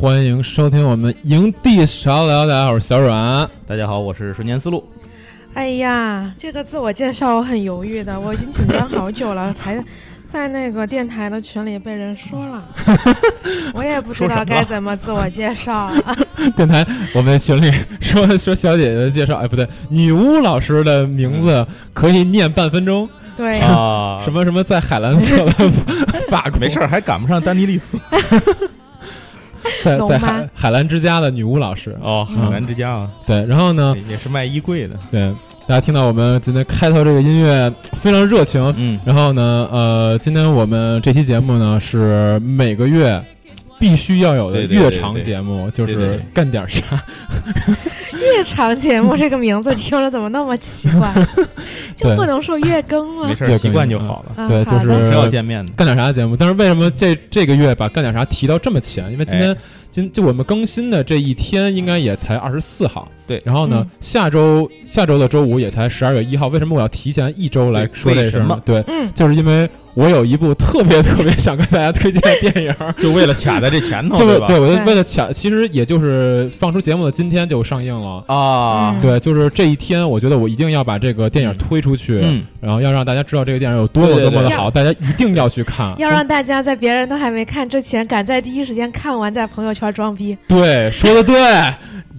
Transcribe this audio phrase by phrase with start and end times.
[0.00, 2.46] 欢迎收听我们营地少聊。
[2.46, 3.50] 大家好，我是小阮。
[3.66, 4.82] 大家好，我是瞬间思路。
[5.52, 9.84] 哎呀，这个自我介绍我很犹豫的，我已经紧张好久了，才
[10.26, 12.66] 在那个电台的群里被人说了，
[13.74, 15.92] 我也不知道该怎么自我介绍。
[16.56, 16.82] 电台
[17.14, 23.06] 我们群里说说小姐姐的介绍，哎，不对，女巫老师的名字可以念半分钟。
[23.36, 25.70] 对啊，什么什么在海蓝色的
[26.30, 27.98] 法国，没事儿，还赶不上丹尼利斯。
[29.82, 31.96] 在在海海澜之家的女巫老师。
[32.02, 34.94] 哦，海澜之家啊，对，然后呢也是卖衣柜的。
[35.10, 35.32] 对，
[35.66, 43.20] 大家听到我们今天开头这个音乐非常热情，嗯，然后呢，呃，今天我们这期节目呢是每个月
[43.78, 46.82] 必须要有的月长节目，就是干点啥。
[48.18, 51.12] 月长节目这个名字听着怎么那么奇怪？
[51.94, 53.28] 就不能说月更吗？
[53.28, 54.48] 没事，习惯就好了。
[54.48, 56.36] 对，就是要见面的干点啥节目？
[56.36, 59.10] 但是为什么这这个月把干点啥提到这么前？
[59.12, 59.56] 因为今天
[59.90, 63.08] 今就我们更新的这一天应该也才二十四号。
[63.26, 66.48] 对，然后呢，下周下周的周五也才十二月一号。
[66.48, 68.60] 为什么我要提前一周来说这事呢？
[68.64, 69.68] 对，就是因为。
[69.94, 78.96] 我有一部特别特别想跟大家推荐的电影， 就为了卡在这前头，就对，我就为了卡，其实也就是放出节目的今天就上映了啊。
[79.02, 85.92] 对，就是这一天，我觉得我一定要把这个电影推出去，嗯，然后要让大家知道这个电影有多么多么的好，大家一定要去看。
[85.98, 90.36] 要让大家在别人都还没看之前，赶在第一时间看完，在朋友圈装逼。
[90.46, 91.34] 对，说的对。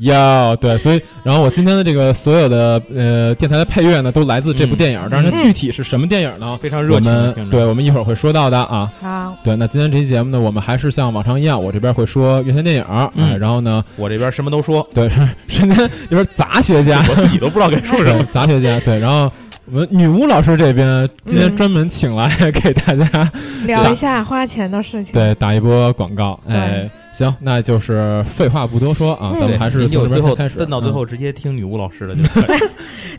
[0.01, 5.01] 要对，所以然后我今天的这个所有的呃电台的配乐呢，都来自这部电影。
[5.09, 6.57] 但是它具体是什么电影呢？
[6.61, 7.49] 非常热情。
[7.49, 8.91] 对，我们一会儿会说到的啊。
[9.01, 9.35] 好。
[9.43, 12.85] 对，那今天这期节目呢，我们还是像往常一样，我这边会说院线电影，
[13.15, 14.87] 嗯，然后呢，我这边什么都说。
[14.93, 15.09] 对，
[15.47, 15.77] 瞬间
[16.09, 18.23] 这边杂学家， 我自己都不知道该说什么。
[18.31, 19.31] 杂学家，对，然后
[19.73, 23.31] 我们女巫老师这边今天专门请来给大家
[23.65, 25.13] 聊一下花钱的事情。
[25.13, 26.89] 对，打一波广告，哎。
[27.13, 32.59] 行，那就是废话不多说啊，咱们还是从最后开始，奔到最后直接听女巫老师的就可以。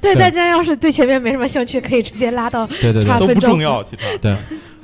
[0.01, 3.83] 对，大家要是对前面没什么兴趣，可以直接拉到对对对，都不重要。
[3.85, 4.05] 其他。
[4.21, 4.37] 对。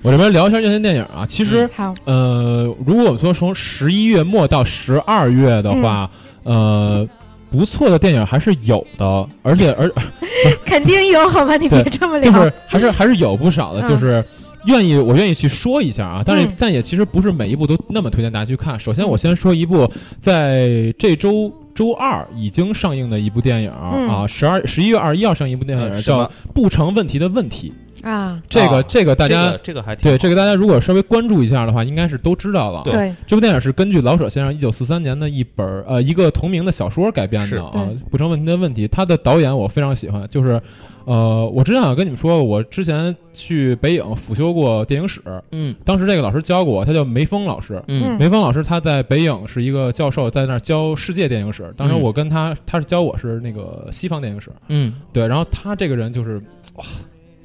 [0.02, 6.08] 我这边聊一下院线电影啊，其实好，呃，如果我们说从十一月末到十二月的话，
[6.44, 7.06] 呃，
[7.50, 9.90] 不错的电影还是有的，而且而
[10.64, 11.56] 肯定有，好吧？
[11.56, 14.24] 你别这么聊，就是还是还是有不少的，就是。
[14.64, 18.78] 愿意，我愿意去说一下啊，但是但也其实不是每一部都那么推荐大家去看。
[18.78, 27.72] 首先，我先说一部在这周周二已经上映的一部电影啊，十二十一月二十一号上映一部电影叫《不成问题的问题》
[28.08, 28.42] 啊。
[28.48, 32.82] 这个这个大家这个还对这个大家如果稍微关注一下的话，应该是都知道了。
[32.84, 37.72] 对，这部电影是根据老舍先生一九四三年的一本呃一个同名的小说改编的啊，
[38.10, 38.86] 《不成问题的问题》。
[38.90, 40.60] 他的导演我非常喜欢，就是。
[41.04, 51.72] 呃，我之前想跟你们说，我之前去北影辅修过电影史，嗯，当时这个老师教过我，他叫梅峰老师，嗯，梅峰老师他在北影是一个教授，在那儿教世界电影史。
[51.78, 56.36] 当时我跟他，他是教我是那个西方电影史，嗯，对，然后他这个人就是
[56.74, 56.84] 哇，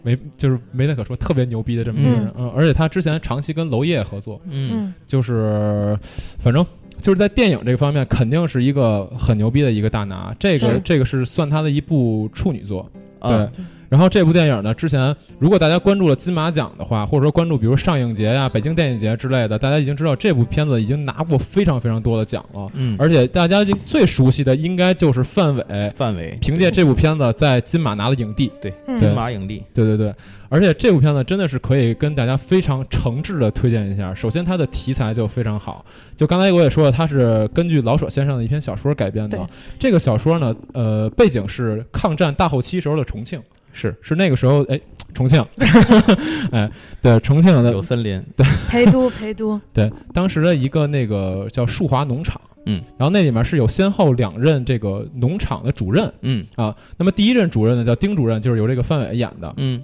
[0.03, 5.97] 没就是没那可说，特别牛逼的这么一个人，嗯，而且他之前长期跟娄烨合作，嗯，就是
[6.38, 6.64] 反正
[7.02, 12.88] 就是在电影这个方面肯定是一个很牛逼的一个大拿，这个这个是算他的一部处女作。
[13.22, 13.50] 对，
[13.94, 22.68] 然后这部电影呢，之前如果大家关注了金马奖的话，或者说关注比如上影节呀、北京电影节之类的，大家已经知道这部片子已经拿过非常非常多的奖了。
[22.74, 28.51] 嗯，而且大家最熟悉的应该就是范伟，范伟凭借这部片子在金马拿了影帝。
[28.60, 29.62] 对，金马影帝。
[29.75, 30.12] 对对对，
[30.50, 34.12] 而且这部片子真的是可以跟大家非常诚挚的推荐一下。
[34.12, 35.86] 首先，它的题材就非常好，
[36.18, 39.40] 就刚才我也说了，它是根据老舍先生的一篇小说改编的。
[39.78, 43.40] 这个小说呢，呃，背景是抗战大后期时候的重庆。
[43.74, 44.80] 是是那个时候，哎，
[45.14, 45.46] 重庆，
[46.54, 46.72] 哎，
[47.02, 59.81] 对，重庆的有森林，对，陪都陪都，对，当时的一个那个叫树华农场，嗯，然后那里面是有先后两任这个农场的主任，嗯啊，那么第一任主任呢叫丁主任，就是由这个范伟演的，嗯，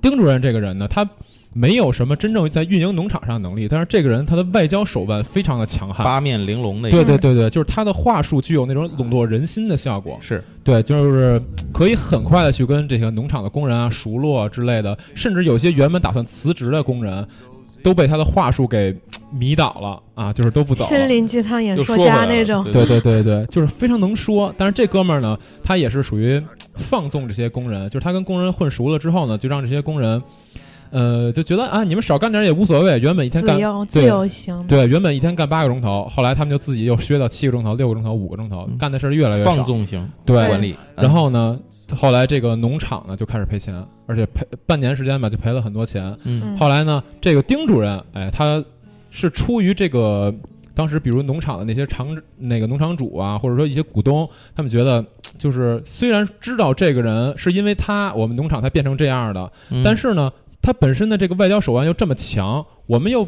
[0.00, 1.08] 丁主任这个人呢，他。
[1.54, 6.90] 没有什么真正在运营农场上能力，但是这个人他的外交手腕非常的强悍，八面玲珑的。
[6.90, 10.18] 对对对对，就是他的话术具有那种笼络人心的效果。
[10.20, 11.40] 是对，就是
[11.72, 17.26] 可以很快的去跟这些农场的工人啊熟络之类的，甚至有些原本打算辞职的工人，
[17.82, 18.94] 都被他的话术给
[19.32, 20.84] 迷倒了啊，就是都不走。
[20.84, 22.62] 心灵鸡汤演说家那种。
[22.64, 24.54] 对对对对，就是非常能说。
[24.56, 26.40] 但是这哥们儿呢，他也是属于
[26.74, 30.22] 放纵这些工人，就是他跟工人混熟了之后呢，就让这些工人。
[30.90, 32.98] 呃，就觉得啊，你们少干点也无所谓。
[32.98, 40.76] 原本一天干自由自由行，对，原本一天干八个钟头，后来他们就自己又削到七个钟头、六个钟头、五个钟头，干的事儿越来越放纵型对管理。
[40.96, 41.58] 然后呢，
[41.96, 46.16] 后来这个农场呢就开始赔钱，而且赔半年时间吧就赔了很多钱。
[46.58, 48.64] 后来呢，这个丁主任，哎，他
[49.10, 50.34] 是出于这个
[50.74, 55.04] 当时比如农场的那些厂那个农场主啊，或者说一些股东，他们觉得
[55.38, 60.30] 就是虽然知道这个人是因为他我们农场才变成这样的，嗯但是呢，
[60.62, 63.26] 他本身的这个外交手腕又这么强，我们又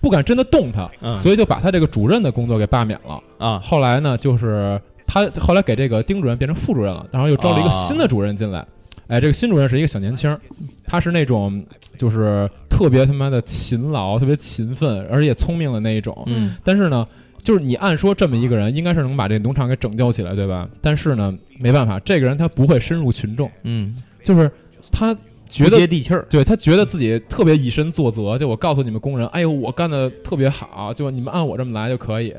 [0.00, 3.20] 不敢真的动他，嗯所以就把他这个主任的工作给罢免了。
[3.38, 8.66] 啊后来呢，就是他后来给这个丁主任变成副主任了，然后又招了一个新的主任进来。
[9.08, 10.40] 哎，这个新主任是一个小年轻儿，
[10.86, 11.62] 他是那种
[11.98, 16.16] 就是特别他妈的勤劳、特别勤奋，而且聪明的那一种。
[16.26, 17.06] 嗯但是呢，
[17.42, 20.66] 就是你按说这么一个人，应该是能把这农场给拯救起来，对吧？
[20.80, 24.50] 但是呢，没办法，这个人他不会深入群众，嗯，就是
[24.90, 25.14] 他
[25.52, 32.34] 觉得接地气儿，对他觉得自己特别以身作则，就我告诉你们工人，哎呦，我干的特别好，就你们按我这么来就可以。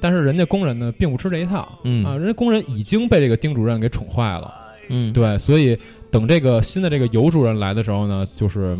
[0.00, 4.52] 但是人家工人呢，并不吃这一套，嗯啊，人家工人已经被这个丁主任给宠坏了，
[4.88, 5.78] 嗯，对，所以
[6.10, 8.76] 等这个新的这个尤主任来的时候呢，就是。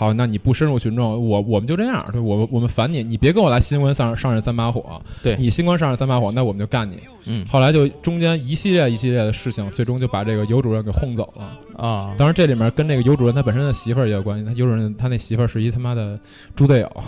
[0.00, 6.96] 好，那你不深入群众，我我们就这样，对我我们烦你，你别跟我来新官上上任三把火，对你新官上任三把火，那我们就干你。
[7.26, 11.50] 嗯后来就中间一系列一系列的事情，最终就把这个尤主任给轰走了。
[11.76, 14.44] 啊，当然，这里面跟这个尤主任他本身的媳妇儿也有关系。
[14.46, 16.18] 他尤主任他那媳妇儿是一他妈的
[16.56, 17.04] 猪队友，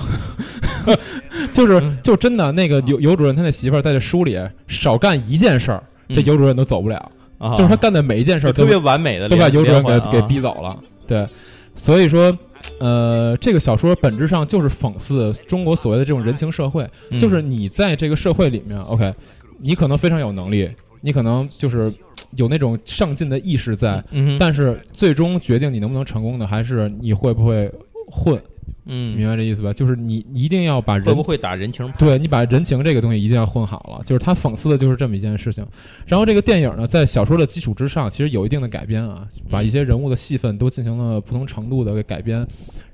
[1.55, 7.11] 就是嗯就真的那个尤尤主任他那媳妇儿在这书里少干一件事儿，这嗯尤主任都走不了。
[7.39, 10.79] 啊就是他干的每一件事儿都特别完美的都把尤主任给给逼走了。
[11.07, 11.27] 对，
[11.75, 12.37] 所以说。
[12.79, 17.19] 呃，这个小说本质上就是讽刺中国所谓的这种人情社会，嗯。
[17.19, 19.13] 就是你在这个社会里面，OK，
[19.59, 20.69] 你可能非常有能力，
[21.01, 21.93] 你可能就是
[22.37, 27.71] 有那种上进的意识在，嗯，但是最终决定你能不能成功的，还是你会不会
[28.11, 28.41] 混，
[28.85, 29.73] 嗯，明白这意思吧？
[29.73, 31.95] 就是你你一定要把人会不会打人情牌？
[31.99, 35.65] 对你把人情这个东西一定要混好了，就是他讽刺的就是这么一件事情。
[36.05, 42.45] 然后这个电影呢，在小说的基础之上，其实有一定的改编啊，把一些人物的戏份都进行了不同程度的改编。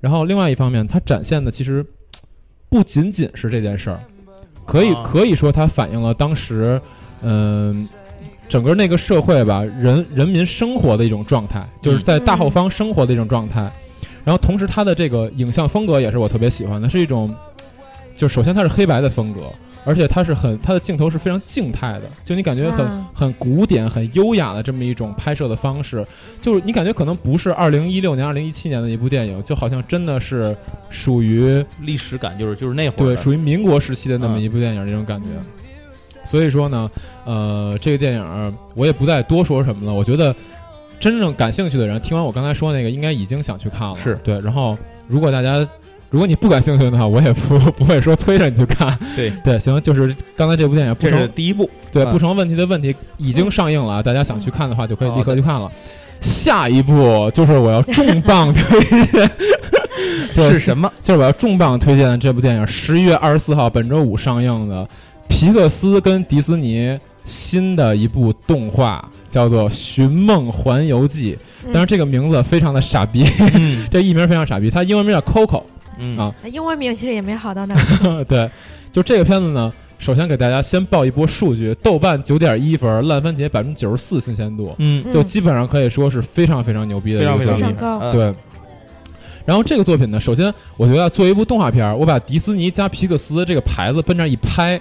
[0.00, 1.82] 然后另外一方面，它展现的其实
[2.69, 3.99] 不仅仅是这件事儿，
[4.67, 6.79] 可以啊可以说它反映了当时，
[7.23, 7.88] 嗯、
[8.46, 13.73] 整个那个社会吧，人人民生活的一种状态，就是在大后方生活的一种状态。
[14.28, 17.34] 然后同时，它的这个影像风格也是我特别喜欢的，是一种，
[18.14, 19.50] 就首先它是黑白的风格，
[19.86, 26.06] 而且它是很它的镜头是非常静态的，就你感觉很、啊很古典、很优雅的这么一种拍摄的方式，
[26.42, 30.54] 就是你感觉可能不是二零一六年、二零一七年的一部电影，就好像真的是
[30.90, 35.30] 属于历史感就是就是那会儿对属于民国时期的那么嗯一部电影这种感觉。
[36.26, 36.90] 所以说呢，
[37.25, 39.94] 呃，这个电影我也不再多说什么了。
[39.94, 40.36] 我觉得
[41.00, 43.97] 真正感兴趣的人，听完我刚才说那个，应该已经想去看了。
[44.03, 44.39] 是对。
[44.41, 45.67] 然后，如果大家
[46.11, 48.99] 如果你不感兴趣的话，我也不 不会说推着你去看。
[49.15, 55.71] 对 对，行，就是刚才这部电影不这是第一部，对嗯不成问题的问题已经上映了，大家想去看的话，就可以立刻去看了。
[56.21, 59.31] 下一部就是我要重磅推荐，
[60.35, 60.93] 对是什么？
[61.00, 64.85] 就是我要重磅推荐的这部电影，十一月二十四号本周五上映的
[65.28, 71.37] 皮克斯跟迪士尼新的一部动画，叫做《寻梦环游记》。
[71.73, 75.62] 但是，这个名字非常的傻逼，嗯 这译名非常傻逼，它英文名叫 Coco。
[76.00, 78.25] 嗯啊英文名其实也没好到哪儿。
[78.26, 78.49] 对，
[78.92, 88.35] 就这个片子呢，首先给大家先报一波数据：豆瓣九点一分，烂番茄百分之九十四新鲜度，嗯，就基本上可以说是非常非常牛逼的非常非常一个作品对。
[89.44, 94.80] 然后这个作品呢，首先我觉得要做一部动画片儿，我把迪士尼加皮克斯这个牌子奔这儿一拍，嗯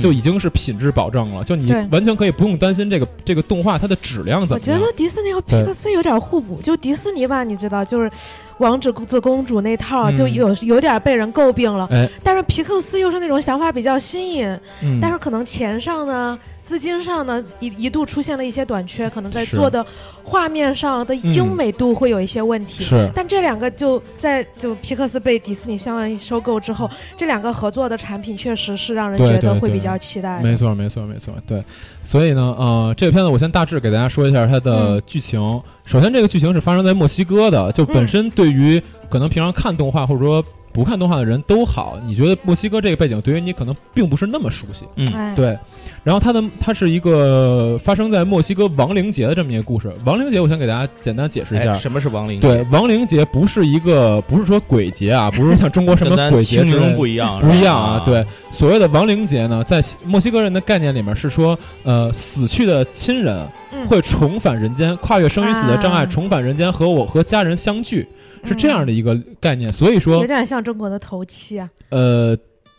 [0.00, 1.42] 就已经是品质保证了。
[1.44, 4.60] 就你对完全可以不用担心这个这个动画它的质量怎么样。
[4.60, 8.10] 我觉得迪士尼和皮克斯有点互补，就迪士尼吧，你知道，就是
[8.58, 11.88] 王子公主那套，嗯就有有点被人诟病了。
[11.90, 19.84] 哎，但是皮克斯又是那种想法比较新颖，嗯，但是可能钱上呢、资金上呢一一度出现了一些短缺，可能在是做的
[20.28, 22.84] 画面上的精美度会有一些问题。
[22.84, 30.42] 是但这两个就在就皮克斯被迪士尼相当于收购之后，这两个合作的产品确实是让人觉得会比较期待的。
[30.42, 31.62] 没错，没错，没错，对。
[32.04, 35.40] 所以呢，呃，这个片子我先大致给大家说一下它的剧情。
[35.84, 40.44] 首先，这个剧情是发生在墨西哥的，就本身对于可能平常看动画或者说
[40.78, 44.84] 不看动画的人都好，你觉得墨西哥这个背景对于你可能并不是那么熟悉。
[44.94, 45.58] 嗯哎，对，
[46.04, 49.90] 然后它的它是一个发生在墨西哥亡灵节的这么一个故事。
[50.04, 51.72] 亡灵节，我先给大家简单解释一下。
[51.72, 52.46] 哎，什么是亡灵节？
[52.46, 56.62] 对，，亡灵节不是一个，不是说鬼节啊，不是像中国什么鬼节
[56.94, 58.00] 不一样，不一样啊。
[58.04, 68.06] 对，所谓的亡灵节呢，在墨西哥人的概念里面是说，呃，死去的亲人嗯会重返人间，跨越生与死的障碍，啊重返人间和我和家人相聚，
[68.44, 69.72] 是这样的一个概念。
[69.72, 71.68] 所以说有说，点像中国的头七啊。
[71.90, 72.36] 呃，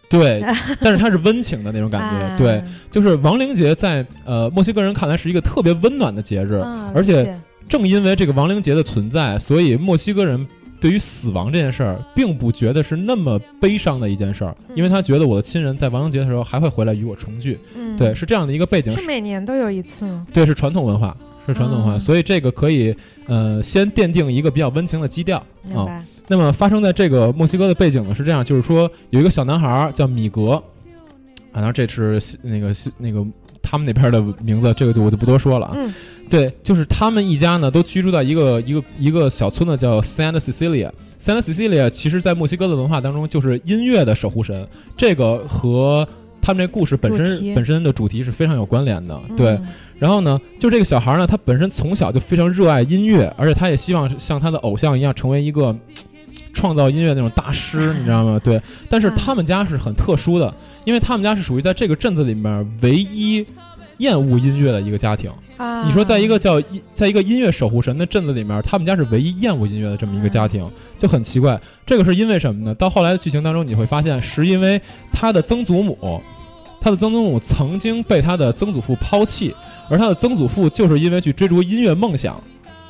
[0.09, 0.43] 对，
[0.81, 2.25] 但是它是温情的那种感觉。
[2.25, 7.37] 啊对，就是亡灵节在呃墨西哥人看来是一个特别温暖的节日，啊而且
[7.67, 10.45] 正因为这个亡灵节的存在，所以墨西哥人
[10.81, 17.59] 对于死亡这件事儿，并不觉得是那么悲伤的一件事儿，嗯因为他觉得我的亲人在亡灵节的时候还会回来与我重聚。
[17.75, 20.25] 嗯对，是这样的一个背景，是每年都有一次吗？
[20.33, 21.15] 对，是传统文化，
[21.49, 22.95] 是传统文化，嗯所以这个可以
[23.27, 25.37] 呃先奠定一个比较温情的基调
[25.75, 26.03] 啊。
[26.27, 30.51] 那么发生在这个墨西哥的背景呢是这样，就是说有一个小男孩儿叫米格，
[31.51, 33.25] 啊，然后这是那个那个
[33.61, 35.73] 他们那边的名字，这个就我就不多说了啊。
[35.75, 35.93] 嗯
[36.29, 40.91] 对，就是他们一家呢都居住在一个一个一个小村子叫 Santa Cecilia。
[41.19, 46.07] Santa Cecilia 其实在墨西哥的文化当中就是音乐的守护神，这个和
[46.39, 49.19] 他们这故事本身本身的主题是非常有关联的。
[49.35, 49.67] 对，嗯
[49.99, 55.75] 然后呢，就这个小孩呢，他本身从小就非常热爱音乐，而且他也希望像他的偶像一样成为一个
[56.53, 58.39] 创造音乐那种大师，你知道吗？
[58.43, 58.61] 对。
[58.89, 60.53] 但是他们家是很特殊的，
[60.85, 63.45] 因为他们家是属于在这个镇子里面唯一
[63.97, 65.29] 厌恶音乐的一个家庭。
[65.57, 66.61] 啊，你说，在一个叫，
[66.93, 70.65] 在一个音乐守护神的镇子里面，他们家是唯一厌恶音乐的这么一个家庭，
[70.97, 71.59] 就很奇怪。
[71.85, 72.73] 这个是因为什么呢？
[72.75, 76.21] 到后来的剧情当中，你会发现，是因为他的曾祖母，
[76.81, 79.53] 他的曾祖母曾经被他的曾祖父抛弃，
[79.89, 82.41] 而他的曾祖父就是因为去追逐音乐梦想，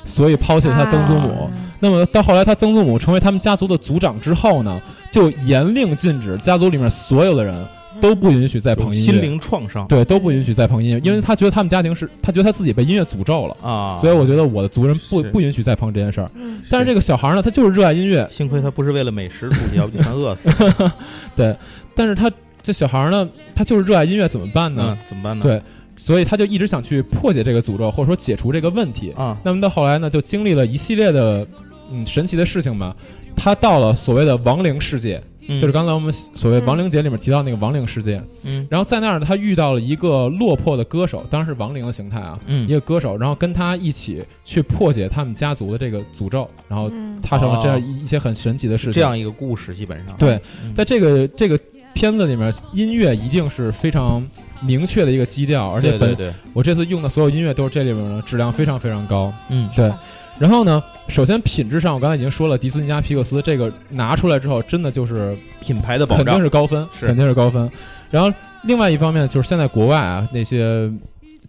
[0.05, 1.29] 所以抛弃了他曾祖母。
[1.29, 1.49] 啊
[1.81, 4.81] 那么到后来，他曾祖母成为他们家族的族长之后呢，
[5.13, 7.55] 就严令禁止家族里面所有的人
[8.01, 13.55] 都不允许再碰音乐，心灵创伤对都不允许再碰音乐，因为他觉得他们家庭是，他觉得他自己被音乐诅咒了。
[13.61, 16.29] 啊，所以我觉得我的族人不不允许再碰这件事儿。
[16.35, 20.49] 嗯但是这个小孩呢，他就是热爱音乐，幸亏他不是为了美食出去，要不就全饿死。
[21.33, 21.55] 对。
[21.95, 22.29] 但是他
[22.61, 24.97] 这小孩呢，他就是热爱音乐，怎么办呢？
[24.99, 25.43] 嗯，怎么办呢？
[25.43, 25.61] 对，
[25.99, 29.11] 所以他就一直想去破解这个诅咒，或者说解除这个问题。
[29.11, 31.45] 啊，那么到后来呢，就经历了一系列的
[31.91, 32.95] 嗯神奇的事情吧。
[33.35, 38.21] 他到了所谓的亡灵世界，嗯就是刚才我们所谓亡灵节里面提到那个亡灵世界。
[38.43, 46.91] 嗯然后在那儿呢，他遇到了一个落魄的歌手，当然是亡灵的形态啊，嗯一个歌手，然后跟他一起去破解他们家族的这个诅咒，然后
[47.21, 48.93] 踏上了这样哦一一些很神奇的事情。
[48.93, 51.57] 这样一个故事，基本上对，嗯在这个这个
[51.93, 54.21] 片子里面，音乐一定是非常
[54.61, 59.33] 明确的一个基调，而且本对对对，我这次用的所有音乐都是这里面的，质量非常非常高。
[59.49, 59.91] 嗯对，
[60.39, 67.69] 然后呢，首先品质上，我刚才已经说了，迪斯尼加皮克斯这个拿出来之后，真的就是品牌的保障肯定是高分，是肯定是高分。
[68.09, 68.31] 然后
[68.63, 70.91] 另外一方面就是现在国外啊那些。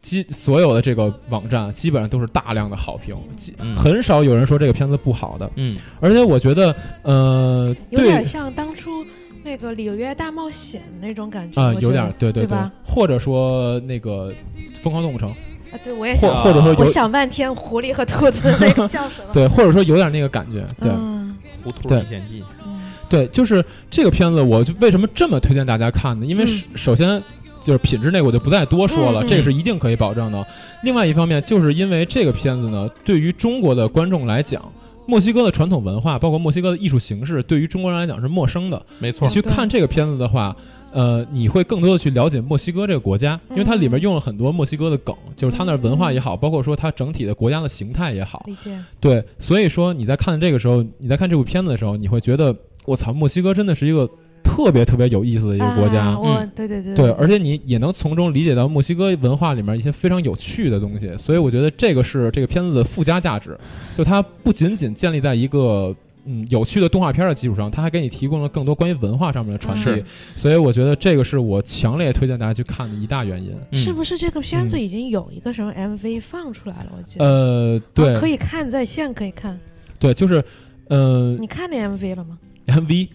[0.03, 5.51] 基所有的这个网站基本上都是大量的好评，基嗯很少有人说这个片子不好的。
[5.57, 9.05] 嗯而且我觉得，呃，有点像当初
[9.51, 14.33] 那个里约大冒险那种感觉啊、有点对对对吧或者说那个
[14.81, 15.29] 疯狂动物城，
[15.73, 19.31] 啊，对我也想，啊或者说我想半天狐狸和兔子那个叫什么？
[19.35, 26.25] 对，或者说有点那个感觉，对、嗯糊涂历险记，嗯对，就是这个片子，我就为什么这么推荐大家看呢？
[26.25, 27.21] 因为嗯首首先
[27.61, 30.47] 就是品质那个我就不再多说了，嗯嗯这个是一定可以保证的。
[30.85, 34.63] 另外一方面，就是因为这个片子呢，对于中国的观众来讲。
[35.11, 38.81] 墨西哥的传统文化，包括墨西哥的艺术形式，对于中国人来讲是陌生的。
[39.01, 40.55] 没错你，去看这个片子的话，
[40.93, 48.79] 呃，你会更多的去了解墨西哥这个国家，因为它里面用了很多墨西哥的梗，就是它那儿文化也好，包括说它整体的国家的形态也好，理解。
[49.01, 52.55] 对，所以说你在看这个时候，你在看这部片子的时候，你会觉得
[52.87, 54.09] 我操，墨西哥真的是一个
[54.57, 56.07] 特别特别有意思的一个国家。
[56.07, 63.59] 啊、我嗯对对对对，而且你也能从中理解到墨西哥文化里面一些非常有趣的东西，所以我觉得这个是这个片子的附加价值，
[63.97, 65.95] 就它不仅仅建立在一个
[66.27, 70.05] 嗯有趣的动画片的基础上，它还给你提供了更多关于文化上面的传递是，
[70.37, 73.53] 所以我觉得这个是我强烈推荐大家去看的一大原因。
[73.71, 76.91] 嗯是不是这个片子嗯已经有一个什么 MV 放出来了？
[76.97, 79.59] 我记得，呃，对、哦可以看在线可以看。
[79.99, 80.43] 对，就是
[80.89, 83.09] 呃你看那 MV 了吗？MV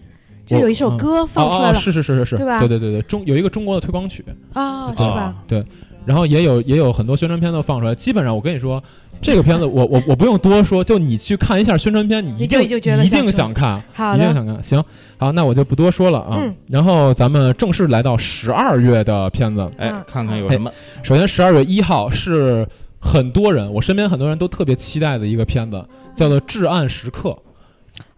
[0.46, 4.24] 就有一首嗯歌放出来哦哦，了是是是是是，对吧对对对对，中有一个中国的推广曲，
[4.54, 5.34] 啊，对是吧？
[5.48, 5.64] 对
[6.04, 7.92] 然后也有也有很多宣传片都放出来。
[7.92, 8.80] 基本上我跟你说，
[9.20, 14.62] 这个片子我我我不用多说，就你去看一下宣传片，你一你就定就觉得一定想想看，好，一定想看。
[14.62, 14.80] 行，
[15.18, 16.38] 好，那我就不多说了啊。
[16.40, 19.68] 嗯然后咱们正式来到十二月的片子。
[19.78, 20.70] 哎嗯，看看有什么
[21.02, 22.64] 首先，十二月一号是
[23.00, 25.84] 很多人，我身边很多人都特别期待的一个片子，
[26.14, 27.30] 叫做《至暗时刻》。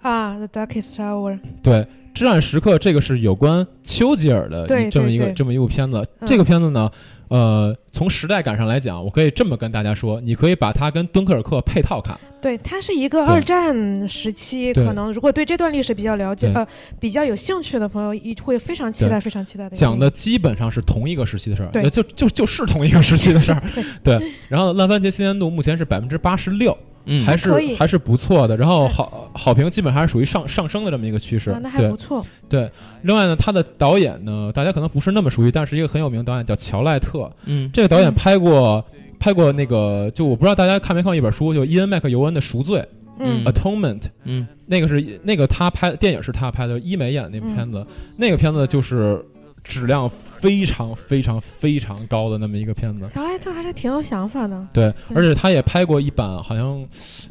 [0.02, 1.74] 啊，The Darkest Hour，对，
[2.18, 5.98] 《至暗时刻》这个是有关丘吉尔的这么一个这么一部片子。
[6.20, 6.90] 嗯这个片子呢，
[7.28, 12.18] 呃，从时代感上来讲，我可以这么跟大家说，你可以把它跟敦刻尔克配套看。
[12.40, 16.66] 对，它是一个二战时期，可能如果对这段历史比较了解，呃，
[17.00, 23.62] 比较有兴趣的朋友，一会非常期待，非常期待的讲的基本上是同一个时期的事儿，就就就是同一个时期的事儿。
[24.04, 26.76] 对，然后烂番茄新鲜度目前是百分之八十六，
[27.08, 28.56] 嗯，还是还是不错的。
[28.56, 31.68] 然后好好评基本还是属于上上升的这么一个趋势啊，那。
[31.68, 32.24] 还对不错。
[32.48, 32.70] 对，
[33.02, 37.30] 另外呢，他的导演呢，大家可能不是那么熟悉，但是一个很有名导演叫乔赖特。
[37.46, 38.84] 嗯这个导演嗯拍过
[39.18, 42.78] 拍过那个，就我不知道大家看没看过一本书，就伊恩麦克尤恩的《赎罪》
[43.18, 44.02] 嗯嗯 （Atonement）。
[44.24, 47.86] 嗯那个是那个他拍电影是他拍的，伊美演的那部片子，
[48.16, 49.24] 那个片子就是
[49.68, 53.06] 质量非常非常非常高的那么一个片子。
[53.06, 54.66] 乔莱特还是挺有想法的。
[54.72, 56.82] 对，对而且他也拍过一版，好像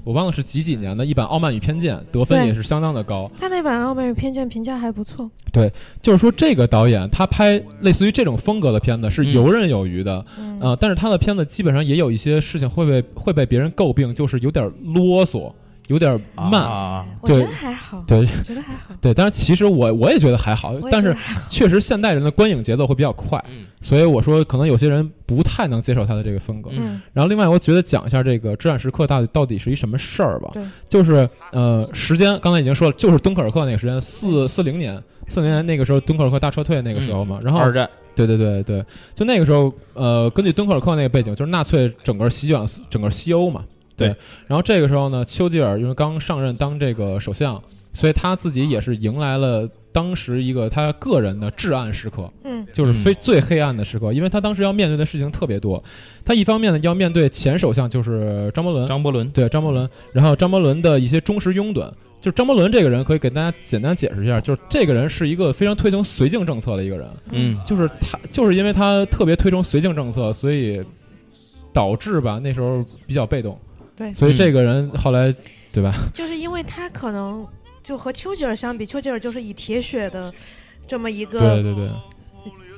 [0.03, 3.29] 我忘了是几几年的一版《傲慢与偏见》，得分也是相当的高。
[3.37, 5.29] 他那版《傲慢与偏见》评价还不错。
[5.51, 5.71] 对
[6.03, 15.51] 就是说，这个导演他拍类似于这种风格的片子是嗯游刃有余的，嗯，呃，但是他的片子基本上也有一些事情会被会被别人诟病，就是有点啰嗦，
[15.87, 16.61] 有点慢。
[16.61, 18.03] 啊，对我觉得还好。
[18.07, 18.93] 对觉得还好。
[19.01, 21.15] 对，但是其实我我也觉得还好但是
[21.49, 26.69] 确实现代人的观影节奏会比较快，嗯所以我说可能有些人不太能接受他的这个风格。
[26.73, 30.51] 嗯然后另外，我觉得讲一下这个《至暗时刻》到底到底是一什么事儿吧。
[30.89, 37.39] 就是呃，时间刚才已经说了，就是敦刻尔克那个时间，四四零年，四零年那个时候敦刻尔克大撤退那个时候嘛。
[37.43, 38.83] 然后二战，对对对对，
[39.15, 43.63] 就那个时候，呃，根据敦刻尔克那个背景，就是纳粹整个席卷整个西欧嘛。
[43.97, 44.15] 对
[44.47, 47.61] 然后这个时候呢，丘吉尔因为刚上任当这个首相，
[47.91, 52.31] 所以他自己也是迎来了当时一个他个人的至暗时刻。
[52.43, 55.83] 嗯就是非最黑暗的时刻，因为他当时要面对的事情特别多。
[56.23, 61.91] 他一方面呢要面对前首相就是张伯伦，张伯伦，对张伯伦，然后张伯伦的一些忠实拥趸。
[62.19, 70.83] 就是张伯伦这个人，可以给大家简单解释一下，就是这个人是一个非常推崇绥靖政策的一个人，嗯就是他就是因为他特别推崇绥靖政策，所以
[71.71, 73.57] 导致吧那时候比较被动，
[73.97, 74.13] 对。
[74.13, 75.33] 所以这个人后来
[75.73, 75.93] 对吧？
[76.13, 77.45] 就是因为他可能
[77.83, 80.33] 就和丘吉尔相比，丘吉尔就是以铁血的
[80.87, 81.89] 这么一个对对对，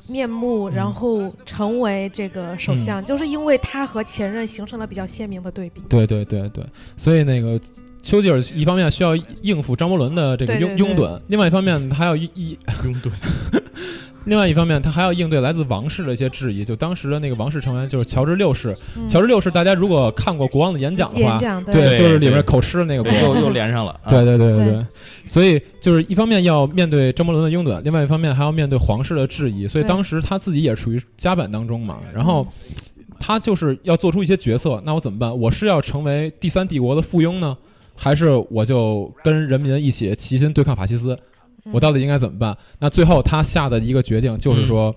[0.07, 5.81] 面目，嗯然后成为这个首相，就是因为他和前任形成了比较鲜明的对比。
[5.89, 6.65] 对对对对，
[6.97, 7.59] 所以那个
[8.01, 13.09] 丘吉尔一方面需要应付张伯伦的这个拥拥趸，另外一方面他要一一，拥趸，
[14.29, 16.63] 另外一方面他还要应对来自王室的一些质疑。
[16.63, 23.21] 就当时的那个王室成员就是乔治六世，嗯乔治六世大家如果看过国王的演讲的话，演讲对，对就是里面口吃的那个国王。
[23.21, 24.85] 又又连上了，对对对对对，
[25.25, 31.97] 所以就是一方面要面对张伯伦的拥趸，另外一方面还要面对皇室的质疑，所以当时他自己也处于夹板当中嘛。
[32.13, 32.47] 然后
[33.19, 35.39] 他就是要做出一些决策，那我怎么办？
[35.39, 37.57] 我是要成为第三帝国的附庸呢，
[37.95, 41.17] 还是我就跟人民一起齐心对抗法西斯？
[41.65, 42.57] 嗯我到底应该怎么办？
[42.79, 44.95] 那最后他下的一个决定就是说、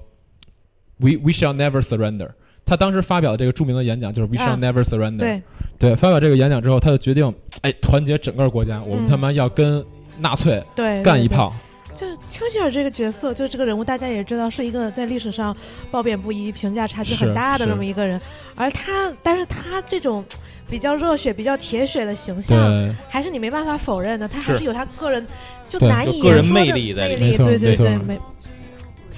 [0.99, 2.29] w e we shall never surrender。
[2.65, 5.43] 他当时发表的这个著名的演讲就是 “We shall 啊 never surrender”、对，
[5.79, 9.09] 对，发表这个演讲之后，他就决定，哎，团结整个国家，我们嗯。
[9.09, 9.85] 他妈要跟
[10.21, 10.63] 纳粹
[11.03, 11.53] 干一炮。
[11.95, 15.55] 就丘吉尔这个角色，就这个人物，大家也知道是一个在历史上
[15.91, 17.71] 褒贬不一、评价差距很大的是。
[17.71, 18.19] 这么一个人，
[18.57, 20.25] 而他，但是他这种
[20.71, 24.61] 比较热血、比较铁血的形象，对，还是你没办法否认的，他还是。
[24.61, 25.27] 是有他个人
[25.73, 28.19] 就对难以有个人魅力在里面没错对对对，没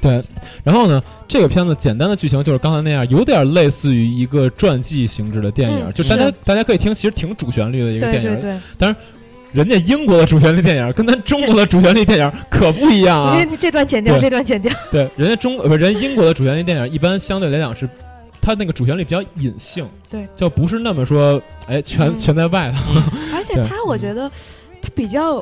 [0.01, 0.23] 对，
[0.63, 8.41] 然后呢，这个片子简单的剧情就是刚才那样，有点类似于一个传记性质的电影，嗯就大家大家可以听，其实挺主旋律的一个电影。
[8.41, 8.95] 对对。
[9.53, 14.73] 人家英国的主旋律电影跟咱中国的主旋律电影可不一样啊这段剪掉，这段剪掉。
[14.91, 17.89] 对，人家中呃不是人英国的主旋律电影一般相对来讲是，
[18.43, 22.95] 它那个主旋律比较隐性，对，就不是那么说，哎，全嗯全在外头。
[22.95, 24.29] 对 而且他，我觉得
[24.83, 25.37] 他比较，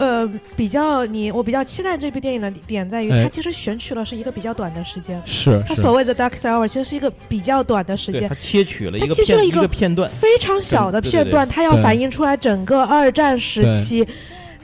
[0.00, 5.20] 呃，比较你，我比较期待这部电影的点在于，哎它其实选取了是一个比较短的时间。
[5.26, 14.06] 是是它所谓的 Dark Hour 其实是一个比较短的时间对他，切取了一个片段，非常小的片段，它要反映出来整个二战时期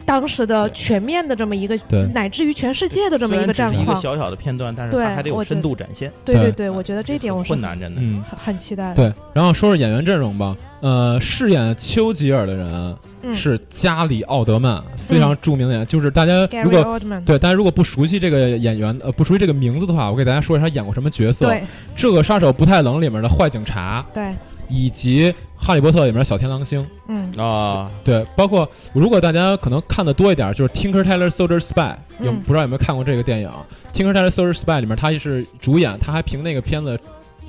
[0.06, 1.78] 当时的全面的这么一个，
[2.14, 3.82] 乃至于全世界的这么一个战况。
[3.82, 8.00] 一个小小的片段，但是它还得有深度展现，对对对对，我觉得这一点我是很困难，真的。
[8.00, 8.24] 嗯。
[8.26, 8.94] 很很期待的。
[8.94, 10.56] 对，然后说说演员阵容吧。
[10.80, 15.86] 呃，饰演丘吉尔的人嗯是加里奥德曼，非常著名的演员。
[15.86, 21.46] 就是大家如果对大家如果不熟悉这个演员，呃，不熟悉这个名字的话，我给大家说一下他演过什么角色。
[21.46, 21.62] 对
[21.96, 24.30] 这个杀手不太冷里面的坏警察，对，
[24.68, 26.86] 以及哈利波特里面的小天狼星。
[27.08, 33.50] 嗯啊，对，包括如果大家可能看的多一点，就是《Tinker Tailor Soldier Spy》，有嗯不知道有没有看过这个电影
[33.94, 36.98] ？Tinker Tailor Soldier Spy》里面他是主演，他还凭那个片子，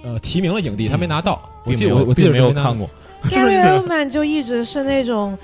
[0.03, 1.41] 呃，提名了影帝，他没拿到。
[1.65, 2.89] 我记得并没有我我记得没有看过
[3.29, 5.37] ，，Gary Oldman 就一直是那种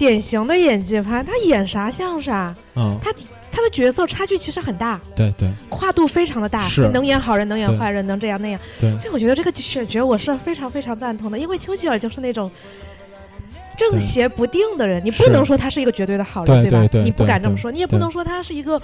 [0.00, 3.12] 典型的演技派，他演啥像啥，嗯，他
[3.52, 8.58] 他的角色差距其实很大，对对跨度非常的大，是能演好人，能演坏人，能这样那样。
[8.80, 12.50] 对所以我觉得这个选角我是非常非常赞同的，因为丘吉尔就是那种。
[13.76, 16.70] 正邪不定的人，你不能说他是一个绝对的好人，吧？
[16.70, 18.78] 对对对你不敢这么说，你也不能说他是一个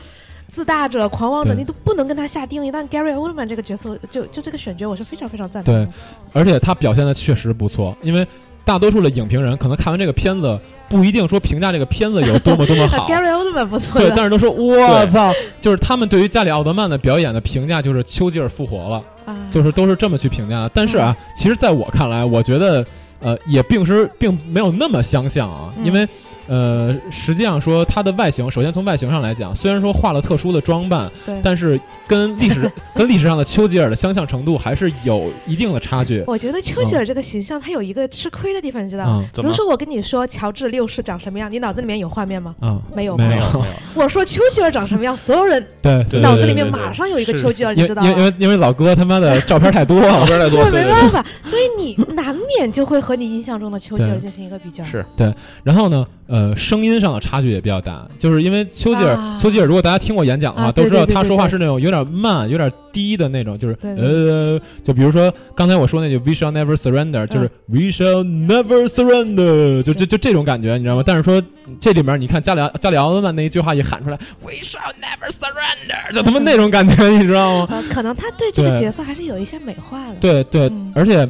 [0.48, 2.70] 自大者、狂妄者，你都不能跟他下定义。
[2.72, 5.86] 但 Gary Oldman 这个角色，就就这个选角，我是非常非常赞同的。
[6.32, 8.26] 而且他表现的确实不错，因为
[8.66, 20.70] 大多数的影评人可能看完这个片子，不一定说评价这个片子有多么多么好， Gary Oldman 不错对，但是都说 我操，就是他们对于加里奥德曼的表演的评价就是丘吉尔复活了，啊，就是都是这么去评价的。
[20.74, 21.22] 但是啊，嗯。
[21.36, 22.84] 其实在我看来，我觉得
[23.20, 25.86] 呃也并是并没有那么相像啊，嗯。
[25.86, 26.06] 因为。
[26.48, 31.40] 呃，实际上说它的外形，首先从外形上来讲，虽然说画了特殊的装扮，对。
[31.42, 36.22] 但是跟历史 跟历史上的丘吉尔的相像程度还是有一定的差距。
[36.26, 39.24] 我觉得丘吉尔这个形象，他有一个吃亏的地方，你知道吗？
[39.34, 42.54] 嗯比如说我跟你说乔治六世长什么样，你脑子里面有画面吗？
[42.60, 48.08] 啊，没有没有没有，我说丘吉尔长什么样，所有人 对对脑子里面马上有一个丘吉尔，你知道吗？
[48.08, 54.82] 因因为因为老哥他妈的照片太多了， 边太多对，没办法，所以你难免就会和你印象中的丘吉尔进行一个比较。
[54.84, 55.32] 是对
[55.62, 71.02] 然后呢，呃，声音上的差距也比较大，就是因为丘吉尔，啊丘吉尔如果大家听过演讲的话，啊都知道他说话是那种有点慢、有点低的那种，就是呃，就比如说刚才我说那句 “We shall never surrender”，就是 “We shall never surrender”，就就就这种感觉，你知道吗？
[71.06, 71.40] 但是说
[71.80, 77.68] 这里面你看加里奥加里奥德曼那一句话一喊出来，“We shall never surrender”，就他妈那种感觉，你知道吗？
[77.70, 80.14] 呃，可能他对这个角色还是有一些美化的。
[80.20, 81.28] 对对，嗯而且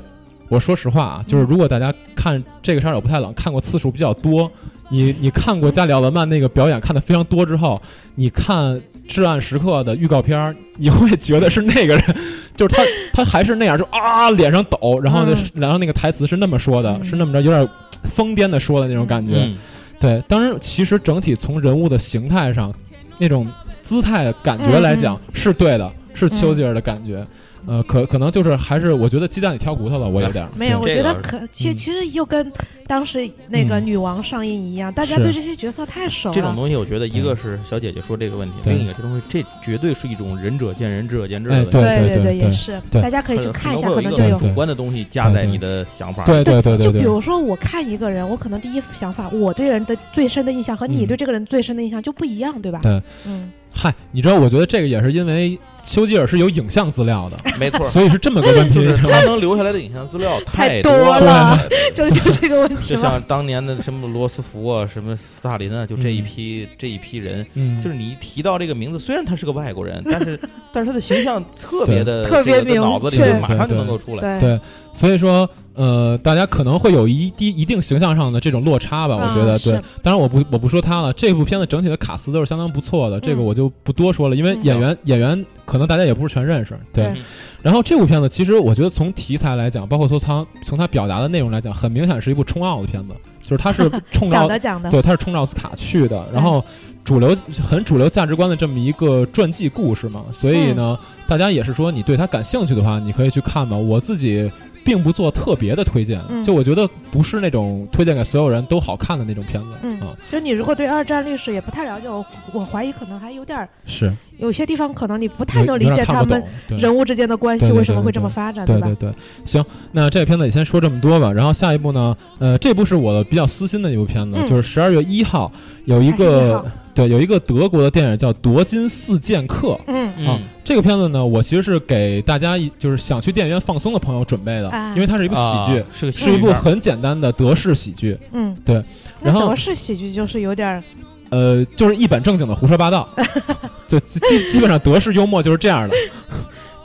[0.48, 4.50] 我说实话啊，就是嗯如果大家看这个杀手不太冷看过次数比较多，
[4.88, 7.80] 你你看过加里奥德曼那个表演看的非常多之后，
[8.14, 8.76] 你看
[9.08, 12.02] 《至暗时刻》的预告片儿，你会觉得是那个人，
[12.56, 17.04] 就是他他还是那样，就啊脸上抖，然后呢、然后那个台词是那么说的，嗯。
[17.04, 17.68] 是那么着有点
[18.04, 19.34] 疯癫的说的那种感觉。
[19.36, 19.56] 嗯，
[19.98, 22.72] 对，当然其实整体从人物的形态上，
[23.18, 23.46] 那种
[23.82, 27.26] 姿态感觉来讲、是对的，是丘吉尔的感觉。
[27.66, 32.52] 呃，可可能就是还是我觉得鸡蛋里挑骨头了，我有点儿 没有，我觉得可其嗯其实又跟
[32.86, 36.34] 当时那个嗯女王上映一样，大家对这些角色太熟了。
[36.34, 41.72] 这种东西，我觉得一个是小姐姐说这个问题，对另一个这东西，这绝对是一种仁者见仁，智者见智哎的问题。
[41.72, 46.24] 对对对也是，大家可以去看一下，可能就有主观的东西加在你的想法。
[46.24, 52.78] 对对对对对，就比如说，我看一个人，我可能第一想法，我对人的最深的印象和你嗯对这个人最深的印象就不一样，对吧？
[52.82, 61.58] 对，嗯，嗨，你知道，我觉得这个也是因为丘吉尔是有影像资料的， 没错，所以是这么个问题，他能留下来的影像资料太多多了。
[61.94, 63.00] 就就这个问题就。
[63.00, 66.24] 像当年的什么罗斯福啊，什么斯大林啊，就这一嗯。
[66.24, 70.38] 批、这一批人，嗯，就是你一提到这个名字，虽然他是个外国人， 但是
[70.72, 73.32] 但是他的形象特别的特别明这个在脑子里确。
[73.32, 74.40] 头马上就能够出来。
[74.40, 74.50] 对。
[74.50, 74.60] 对。
[74.92, 79.74] 所以说，呃，大家可能会有一定一定形象上的这种落差吧，我觉得啊对。
[80.02, 87.04] 当然，我不我不说他了，这部片子整体的卡斯都是相当不错的，这个嗯我就不多说了，因为嗯演员演员可能大家也不是全认识，对。
[87.04, 87.22] 对
[87.62, 96.64] 然后这部片子其实我觉得从题材来讲，包括从他从他表达的内容来讲，很明显是一部冲奥的片子，就是他是冲着小的讲的，对，他是冲着奥斯卡去的，然后
[97.04, 103.76] 主流很主流价值观的这么一个传记故事嘛，所以呢，大家也是说你对他感兴趣的话，你可以去看吧。
[103.76, 104.48] 我自己
[104.86, 106.42] 并不做特别的推荐，嗯。
[106.44, 114.12] 就我觉得不是那种推荐给所有人都好看的那种片子，嗯啊，就你如果对二战历史也不太了解，我我怀疑可能还有点儿，是。
[114.38, 119.08] 有些地方可能你不太能理解他们人物之间的关系为什么会这么发展，吧对对？
[119.08, 119.14] 对，
[119.46, 121.32] 行，那这个片子也先说这么多吧。
[121.32, 124.46] 然后下一部呢，呃，这部是我的比较私心的一部片子，嗯。
[124.46, 125.50] 就是十二月一号
[125.86, 129.68] 有一个号对有一个德国的电影叫《夺金四剑客》。
[129.86, 138.18] 嗯啊嗯，这个片子呢，我其实是给大家一就是想去电影院放松的朋友准备的，啊因为它是一部喜剧，啊是个喜是一部片儿很简单的德式喜剧。
[138.32, 138.82] 嗯，对。
[139.22, 140.82] 然后德式喜剧就是有点儿
[141.30, 143.08] 呃，就是一本正经的胡说八道，
[143.86, 145.94] 就基基基本上德式幽默就是这样的。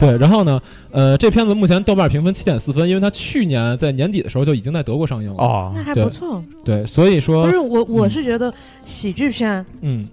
[0.01, 0.59] 对，然后呢，
[0.89, 5.35] 呃，这片子目前豆瓣评分七点四分，因为它去年在年底的时候就已经在德国上映了。
[5.35, 6.43] 哦那还不错。
[6.65, 8.51] 对，所以说不，是我，我嗯是觉得
[8.83, 10.03] 喜剧片嗯，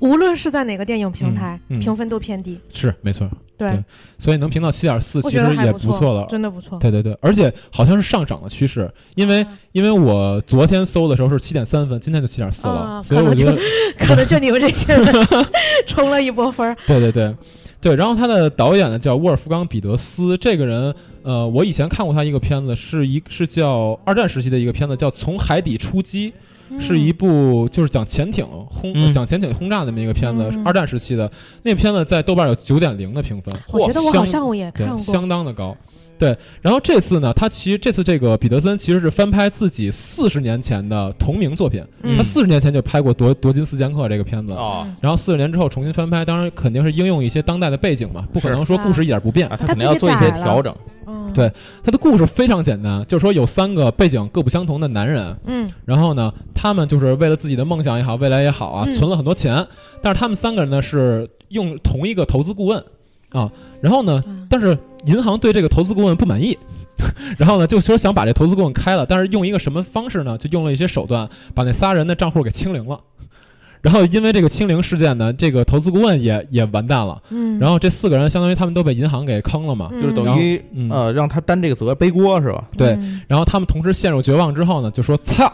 [0.00, 2.58] 无论是在哪个电影平台，嗯嗯评分都偏低。
[2.72, 3.84] 是没错，对对，
[4.18, 6.26] 所以能评到七点四，其实也不错了。
[6.30, 6.78] 真的不错。
[6.78, 13.58] 对对对，而且好像是上涨的趋势，因为啊因为我昨天搜的时候是七点三分，今天就七点四了，啊可能所以我觉得
[13.98, 15.14] 可能就你们这些人
[15.86, 16.74] 冲了一波分儿。
[16.86, 17.34] 对对对
[17.80, 17.94] 对。
[17.96, 26.32] 然后他的导演呢叫沃尔夫冈·彼得斯，这个人呃，我以前看过他一个片子，是一是叫二战时期的一个片子，叫《从海底出击》，
[26.80, 31.30] 是一部就是讲潜艇轰、嗯讲潜艇轰炸的那么一个片子，嗯二战时期的
[31.62, 35.04] 那片子在豆瓣有九点零的评分，我觉得我好相像我也对看，过。
[35.04, 35.76] 相当的高。
[36.18, 44.52] 对，然后这次呢，他其实这次这个彼得森其实是翻拍自己四十年前的同名作品，嗯他四十年前就拍过夺《夺金四剑客》这个片子，
[45.00, 49.48] 然后四十年之后重新翻拍，当然肯定是应用一些当代的背景嘛，不可能说故事一点不变。
[49.48, 50.74] 啊，他他肯定要做一些调整。
[51.06, 51.50] 嗯，对
[51.82, 59.66] 他的故事非常简单，就是说有三个背景各不相同的男人，嗯然后呢，他们就是为了自己的梦想也好，未来也好啊，嗯存了很多钱，
[60.02, 62.84] 但是他们三个人呢是用同一个投资顾问
[63.30, 66.58] 啊，然后呢，嗯但是银行对这个投资顾问不满意，
[67.38, 70.36] 然后呢，就说想把这投资顾问开了，但是用一个什么方式呢？
[70.38, 73.00] 就用了一些手段，把那仨人的账户给清零了。
[73.80, 77.22] 然后因为这个清零事件呢，这个投资顾问也也完蛋了。
[77.30, 79.88] 嗯，然后这四个人相当于他们都被银行给坑了嘛。
[79.92, 82.64] 就是等于嗯呃让他担这个责背锅是吧？
[82.76, 85.48] 对嗯然后他们同时陷入绝望之后呢，就说：“操，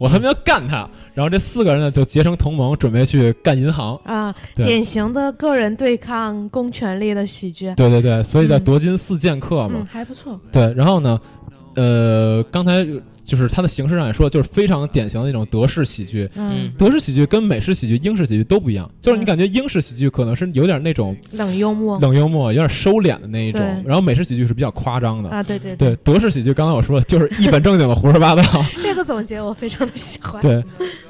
[0.00, 3.94] 我他妈要干他！”然后这四个人呢就结成同盟，准备去干银行。
[4.04, 9.80] 啊，典型的个人对抗公权力的喜剧，对对对，所以叫嗯夺金四剑客嘛。
[9.80, 10.40] 嗯，还不错。
[10.50, 11.20] 对，然后呢，
[11.74, 12.86] 呃，刚才
[13.30, 16.28] 就是它的形式上也说，就是非常典型的那种德式喜剧。
[16.34, 25.30] 嗯，德式喜剧跟美式喜剧、英式喜剧都不一样，就是你嗯感觉英式喜剧可能是有点那种冷幽默冷幽默，有点收敛的那一种，然后美式喜剧是比较夸张的。
[25.30, 28.42] 啊，对对对，，德式喜剧刚才我说的就是一本正经的胡说八道，
[28.82, 30.42] 这个总结我非常的喜欢。
[30.42, 30.60] 对，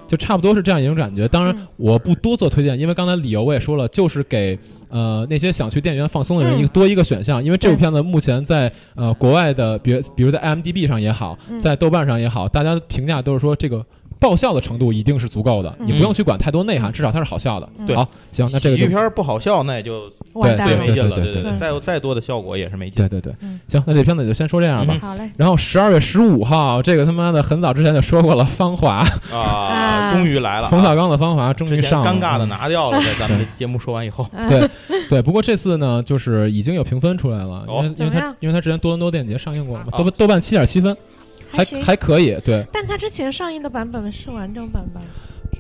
[0.07, 1.27] 就差不多是这样一种感觉。
[1.27, 4.59] 当然嗯，我不多做推荐，因为刚才理由我也说了，就是给
[4.91, 7.43] 呃那些想去电影院放松的人嗯一个多一个选项。
[7.43, 13.85] 因为这部片子目前在呃国外的，比如比如在 IMDB 上也好，嗯在豆瓣上也好，大家评价都是说这个。
[14.21, 15.87] 爆笑的程度一定是足够的，嗯。
[15.89, 17.69] 你不用去管太多内涵，至少它是好笑的。
[17.79, 17.87] 嗯。
[17.87, 20.77] 对好，行，那这个就喜剧片儿不好笑，那也就完蛋了。
[20.77, 21.57] 对最没劲了，对对对对。
[21.57, 22.97] 再有再多的效果也是没劲。
[22.97, 23.09] 对。
[23.09, 23.35] 对对。
[23.41, 24.95] 嗯，行，那这片子就先说这样吧。
[24.95, 29.03] 嗯好嘞，然后十二月十五号，这个他妈的很早之前就说过了，《芳华》
[29.35, 30.11] 啊，啊。
[30.13, 32.49] 终于来了啊，冯小刚的《芳华》终之前于上了，尴尬的嗯。
[32.51, 34.69] 拿掉了， 在咱们这节目说完以后，对
[35.09, 38.37] 对，不过这次呢，就是已经有评分出来了，因哦为因为它怎么样？
[38.41, 40.95] 因为它之前多伦多电影节上映过了嘛，啊豆瓣豆瓣七点七分，
[41.51, 41.83] 还行。
[41.83, 42.39] 还可以。
[42.45, 45.01] 对，但它之前上映的版本是完整版吧？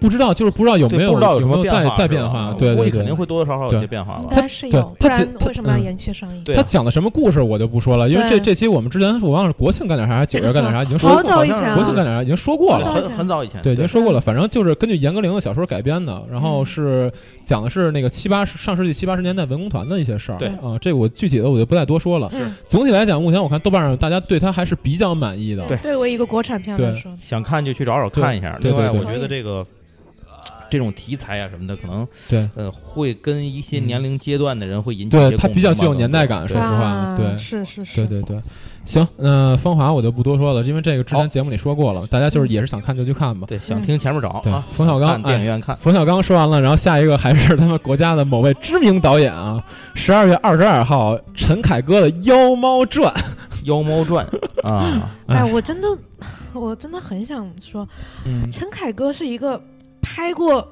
[0.01, 2.55] 不知道就是不知道有没有不知道有没有再什么变化，是吧再变化？
[2.59, 3.15] 对对对估计肯定。
[3.15, 4.29] 会多多少少有对些变化应吧。
[4.31, 6.43] 对该是有，不然它它为什么要嗯延期上映？
[6.43, 12.93] 对啊他讲的什么故事我就不说了，因为这这期我们之前我忘了国庆干点啥还是九月干点啥已经说过，了好像国庆干点啥已经说过了。
[12.95, 14.21] 很很早以前，对，已经说过了。
[14.21, 17.13] 反正就是根据严歌苓的小说改编的，然后嗯是
[17.45, 20.39] 讲的是那个七八十上世纪七八十年代文工团的一些事儿。
[20.39, 22.31] 对啊，这个我具体的我就不再多说了。
[22.31, 25.67] 是，总体来讲，目前我看豆瓣上大家对他还是比较满意的。
[25.67, 28.57] 对对为一个国产片来说，想看就去找找看一下。
[28.61, 29.67] 另外，对对对我觉得这个
[30.71, 32.49] 这种题材啊什么的，可能对。
[32.55, 37.37] 呃会跟一些嗯年龄阶段的人会引起一对些共它比较具有年代感说实话啊对。
[37.37, 38.43] 是是是，对对对，
[38.85, 43.47] 行，那芳华我就不多说了，因为这个之前节目里说过了，大家就是也是想看就去看吧。
[43.49, 44.67] 对，想嗯听前面找对啊。
[44.71, 49.63] 冯小刚电影哎院看，冯小刚说完了，然后下一个还是他们国家的某位知名导演啊，
[49.95, 53.13] 十二月二十二号，陈凯歌的《妖猫传》。
[53.65, 54.27] 《妖猫传》
[54.73, 55.45] 啊，哎，哎。
[55.45, 55.89] 我真的，
[56.55, 57.87] 我真的很想说，
[58.25, 59.63] 嗯，陈凯歌是一个
[60.01, 60.67] 拍过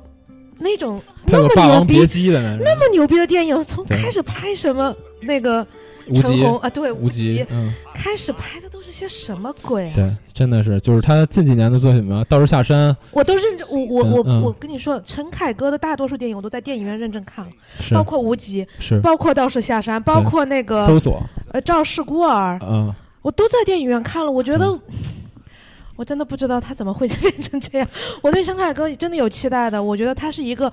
[0.58, 5.66] 那种《那么牛逼、姬》的那那么牛逼的电影，从开始拍什么那个
[6.14, 7.46] 陈红啊，对，无无极
[7.94, 9.92] 开始拍的都是些什么鬼啊？
[9.94, 17.94] 对，真的是，就是他近几年的作品嘛，《道士下山》我都认真，我我我我跟你说，陈凯歌的大多数电影我都在电影院认真看了，是。
[17.94, 18.98] 包括《无极》，是。
[19.00, 24.32] 包括《道士下山》，包括那个搜索，呃《赵氏孤儿》，嗯，我都在电影院看了。
[24.32, 24.66] 我觉得，
[25.98, 27.88] 我真的不知道他怎么会 变成这样。
[28.22, 30.72] 我对陈凯歌真的有期待的，我觉得他是一个。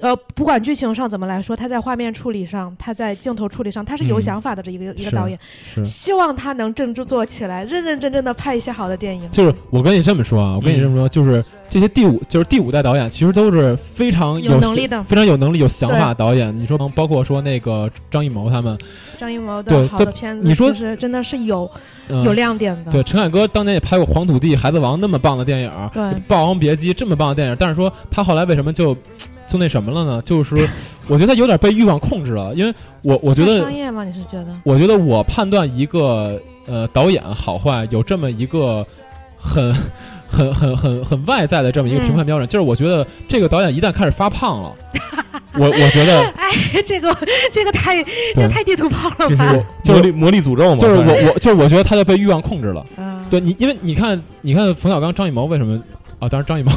[0.00, 5.38] 呃，不管剧情上怎么来说，他在画面处理上，他在镜头处理上，他是有嗯想法的这一个、一个导演。
[5.84, 9.30] 希望他能振作起来，认认真真的拍一些好的电影。
[9.30, 16.56] 就是我跟你这么说啊，我跟你这么说，就是这些第五，就是第五代导演，其实都是非常有能力的非常有能力、有想法的导演。
[16.58, 18.78] 你说包括说那个张艺谋他们，
[19.16, 21.70] 张艺谋对的好的片子，你说其实真的是有、
[22.08, 22.92] 嗯、有亮点的。
[22.92, 28.96] 对，陈凯歌当年也拍过《黄土地》《孩子王》那么棒的电影，对《霸王别姬》这么棒的电影，但是说他后来为什么就
[29.50, 30.22] 就那什么了呢？
[30.24, 30.54] 就是，
[31.08, 34.04] 我觉得他有点被欲望控制了，因为我我觉得商业吗？
[34.04, 34.56] 你是觉得？
[34.62, 38.86] 我觉得我判断一个呃导演好坏有这么一个
[39.36, 39.74] 很
[40.30, 44.72] 很很很很外在的这么一个评判标准，就是我觉得这个导演一旦开始发胖了，
[45.54, 47.12] 我我觉得 哎，这个
[47.50, 49.64] 这个太这个太地图炮了这是吧？
[49.84, 50.80] 魔力魔力诅咒嘛？
[50.80, 52.86] 就是我我就是我觉得他就被欲望控制了。
[52.96, 55.74] 嗯，对你，因为你看你看冯小刚、张艺谋为什么
[56.20, 56.28] 啊？
[56.28, 56.70] 当然张艺谋，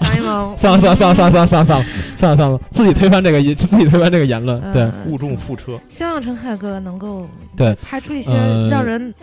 [0.00, 4.82] 张艺谋算了算了算了算了算了算了算了算了算了，自己推翻这个自己推翻这个言论，对。
[4.82, 9.14] 嗯误中覆车，希望陈凯歌能够对拍出一些呃让人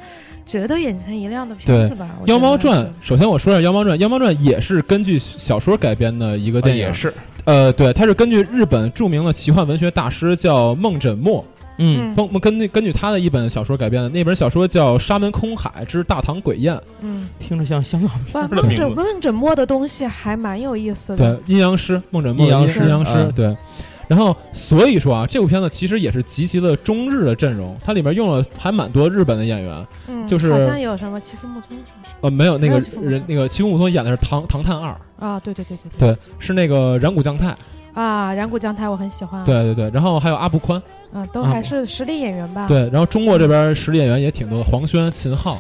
[0.46, 2.10] 觉得眼前一亮的片子吧。
[2.28, 11.44] 《妖猫传》，首先我说一下《妖猫传》，《妖猫传》也是根据小说改编的一个电影，也是，呃，对，它是根据日本著名的奇幻文学大师叫梦枕墨，
[11.78, 19.02] 嗯，梦根据根据他的一本小说改编的，那本小说叫《沙门空海之大唐鬼宴》，嗯，听着像香港不片儿的梦枕名字。
[19.02, 23.58] 梦枕墨的东西还蛮有意思的对的。，阴阳师，梦枕墨阴阳师阴阳师，嗯对。
[24.06, 32.16] 然后所以说啊，这部片子其实也是极其的中日的阵容，它里面用了还蛮多日本的演员，嗯，就是好像有什么齐夫木村是是？
[32.22, 36.14] 呃，没有那个有人，那个齐木木村演的是唐唐探二，啊，对对对对对。
[36.14, 37.56] 对，是那个染谷将太，
[37.94, 40.80] 啊，染谷将太我很喜欢，，对对对，然后还有阿部宽，
[41.14, 45.60] 嗯，都啊还是实力演员吧。，对，然后中国这边实力演员也挺多的，黄轩、秦昊，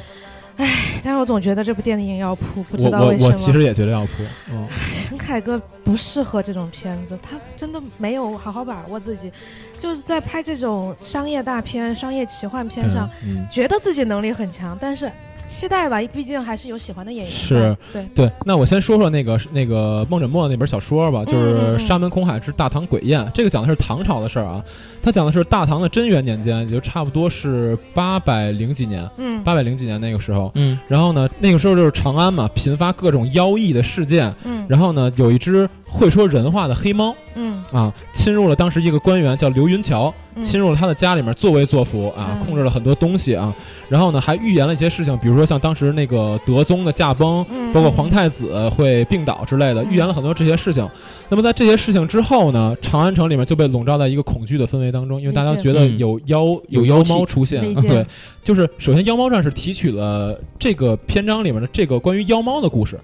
[0.55, 3.27] 但是我总觉得这部电影要扑，不知道为什么。
[3.27, 4.11] 我我其实也觉得要扑，
[4.51, 4.67] 嗯，
[5.07, 9.31] 陈凯歌不适合这种片子，他真的没有好好把握自己，
[9.77, 13.09] 就是在拍这种商业大片、商业奇幻片上。
[13.51, 15.11] 觉得自己能力很强，但是
[15.53, 17.77] 期待吧，毕竟还是有喜欢的演员是。
[17.93, 24.63] 对，对，那我先说说那个那个孟枕墨那本小说吧，就是沙门空海之大唐鬼宴》，这个讲的是唐朝的事儿啊。
[25.03, 30.51] 它讲的是大唐的贞元年间，也就差不多是八百零几年，嗯八百零几年那个时候。
[30.55, 34.33] 嗯然后呢，那个时候就是长安嘛，频发各种妖异的事件。
[34.45, 42.45] 嗯然后呢，有一只会说人话的黑猫嗯啊，侵入了当时一个官员叫刘云桥，嗯侵入了他的家里面作威作福啊，嗯。
[42.45, 43.53] 控制了很多东西啊。
[43.89, 49.91] 然后呢，还预言了一些事情，比如说像当时那个德宗的驾崩，嗯包括皇太子会病倒之类的，嗯。
[49.91, 50.87] 预言了很多这些事情。
[51.29, 58.05] 那么在这些事情之后呢，长安城里面就被笼罩在一个恐惧的氛围当中，因为大家觉得有妖有妖有妖猫出现对，
[58.43, 62.99] 就是首先《妖猫传》是提取了这个篇章里面的这个关于妖猫的故事。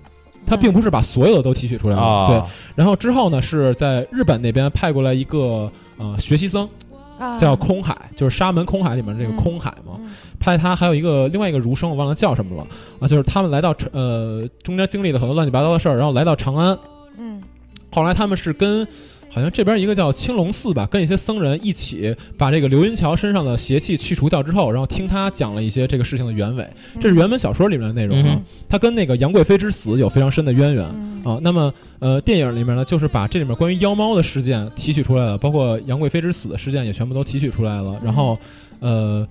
[0.45, 2.41] 它并不是把所有的都提取出来了，啊，对。
[2.75, 6.88] 然后之后呢，是在日本那边派过来一个呃学习僧，啊
[7.37, 9.93] 叫空海，就是沙门空海里面这个嗯空海嘛。
[9.99, 10.11] 嗯。
[10.39, 12.65] 派他还有一个另外一个儒生，我忘了叫什么了
[12.99, 16.77] 啊，就是他们来到呃中间经历了很多乱七八糟的事儿，然后来到长安，
[17.17, 17.43] 嗯。
[17.91, 18.87] 后来他们是跟
[19.29, 26.67] 好像这边一个叫青龙寺吧，跟一些僧人一起把这个刘云桥身上的邪气去除掉之后，然后听他讲了一些这个事情的原委，
[26.99, 28.29] 这是原本小说里面的内容啊。
[28.31, 30.85] 嗯，他跟那个杨贵妃之死有非常深的渊源。
[30.93, 31.09] 嗯。
[31.23, 37.99] 啊，那么呃，电影里面呢，就是把这里面关于妖猫的事件提取出来了，包括杨贵妃之死的事件也全部都提取出来了。
[38.01, 38.39] 然后，
[38.79, 39.27] 呃，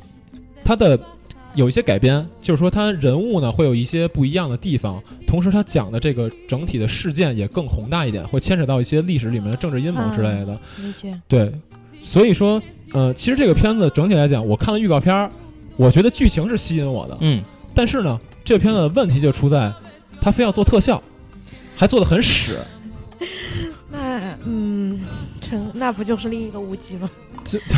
[0.63, 1.01] 它的
[1.55, 10.59] 有一些改编，就是说他人物呢会有一些不一样的地方，同时他讲的这个整体的事件也更宏大一点，会牵扯到一些历史里面的政治阴谋之类的。
[10.81, 11.53] 理解，对，
[12.03, 15.31] 所以说，呃，其实这个片子整体来讲，我看了预告片儿，
[15.77, 17.43] 我觉得剧情是吸引我的，嗯，
[17.75, 19.73] 但是呢，这个片子的问题就出在，
[20.21, 21.03] 他非要做特效，
[21.75, 22.59] 还做的很屎。
[23.91, 25.01] 那嗯，
[25.41, 27.11] 成那不就是另一个无极吗？
[27.45, 27.77] 就就，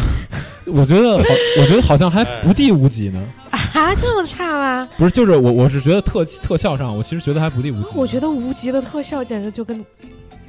[0.72, 1.24] 我觉得好，
[1.60, 3.22] 我觉得好像还不敌无极呢。
[3.72, 4.88] 啊，这么差吗？
[4.98, 7.90] 不是，就是我我是觉得特特效上，我其实觉得还不敌无极。
[7.94, 9.84] 我觉得无极的特效简直就跟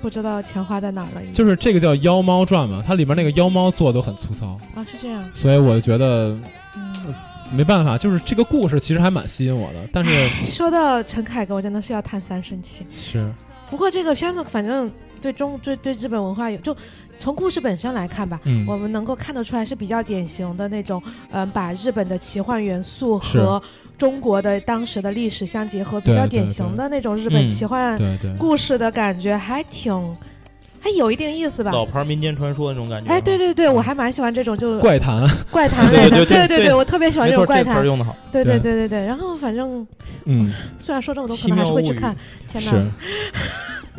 [0.01, 1.33] 不知道钱花在哪儿了一样。
[1.33, 5.23] 就是这个叫《妖猫传》嘛，它里面那个妖猫做的都很粗糙，啊，是这样。
[5.33, 6.35] 所以我觉得
[6.75, 7.13] 嗯，
[7.51, 12.85] 没办法，就是这个故事其实还蛮吸引我的，但是说到陈凯歌，我真的是要叹三声气。
[12.91, 13.31] 是
[13.69, 16.75] 不过这个片子反正对中对对日本文化有，就
[17.17, 18.65] 从故事本身来看吧，嗯。
[18.67, 23.61] 我们能够看得出来是比较典型的那种，嗯、把日本的奇幻元素和
[23.97, 27.99] 中国的当时的历史相结合，比较典型的那种日本嗯奇幻。
[28.37, 29.93] 故事的感觉，还挺，
[30.79, 31.71] 还有一定意思吧。
[31.71, 33.11] 老牌民间传说那种感觉。
[33.11, 37.83] 哎，对对对，我还蛮喜欢这种就怪谈，怪谈类的，对对对对对我特别喜欢，这种怪谈。
[38.31, 38.59] 对对对。
[38.59, 39.85] 对对对，然后反正
[40.25, 42.15] 嗯，虽然说这么多，可能还是会去看。
[42.47, 42.71] 天是。
[42.75, 42.85] 哪，，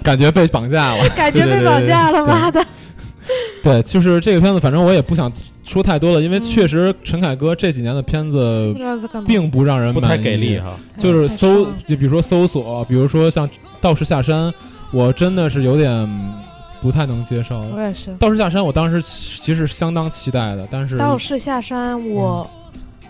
[0.03, 1.09] 感觉被绑架了。
[1.11, 2.65] 感觉被绑架了，妈的！
[3.63, 5.33] 对，就是这个片子，反正我也不想
[5.65, 8.75] 说太多了，因为嗯确实陈凯歌这几年的片子
[9.25, 10.75] 并不让人不太给力哈。
[10.99, 13.49] 就是哎搜，就比如说搜索，比如说像
[13.81, 14.51] 《道士下山》，
[14.91, 16.09] 我真的是有点
[16.83, 17.61] 不太能接受。
[17.73, 18.13] 《我也是。
[18.19, 22.49] 道士下山》我当时其实相当期待的，但是道士下山，我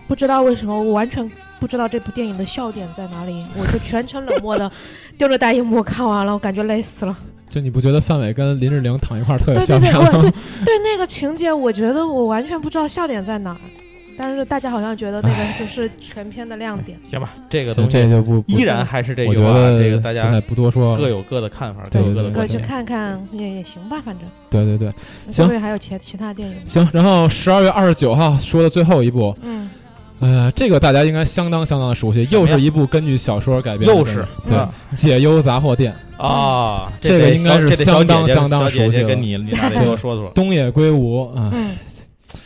[0.06, 1.28] 不知道为什么，我完全
[1.62, 4.68] 不知道这部电影的笑点在哪里， 我就全程冷漠的
[5.16, 7.16] 盯着大荧幕看完了，我感觉累死了。
[7.48, 10.10] 就你不觉得范伟跟林志玲躺一块儿特别对对对，笑吗？
[10.12, 10.30] 我对
[10.64, 13.56] 对那个情节，我觉得我完全不知道笑点在哪儿，
[14.18, 16.98] 但是大家好像觉得那个就是全片的亮点。
[17.08, 20.96] 行吧，这个东西这就不，依然还是这我觉句话，得这个大家不多说。
[20.96, 22.58] 各有各的看法，各对有各的对过去。
[22.58, 24.92] 看看也也行吧，反正对对对，
[25.32, 25.44] 行。
[25.44, 26.56] 后面还有其其他电影。
[26.66, 26.88] 行。
[26.92, 29.68] 然后十二月二十九号说的最后一部，嗯，
[30.22, 35.92] 呃，这个大家应该相当相当的熟悉，又是一部根据小说改编的又，是对啊《解忧杂货店
[36.24, 40.30] 》。啊，这个应该是相当相当熟悉跟你 你俩得多说说。
[40.32, 41.72] 东野圭吾啊，嗯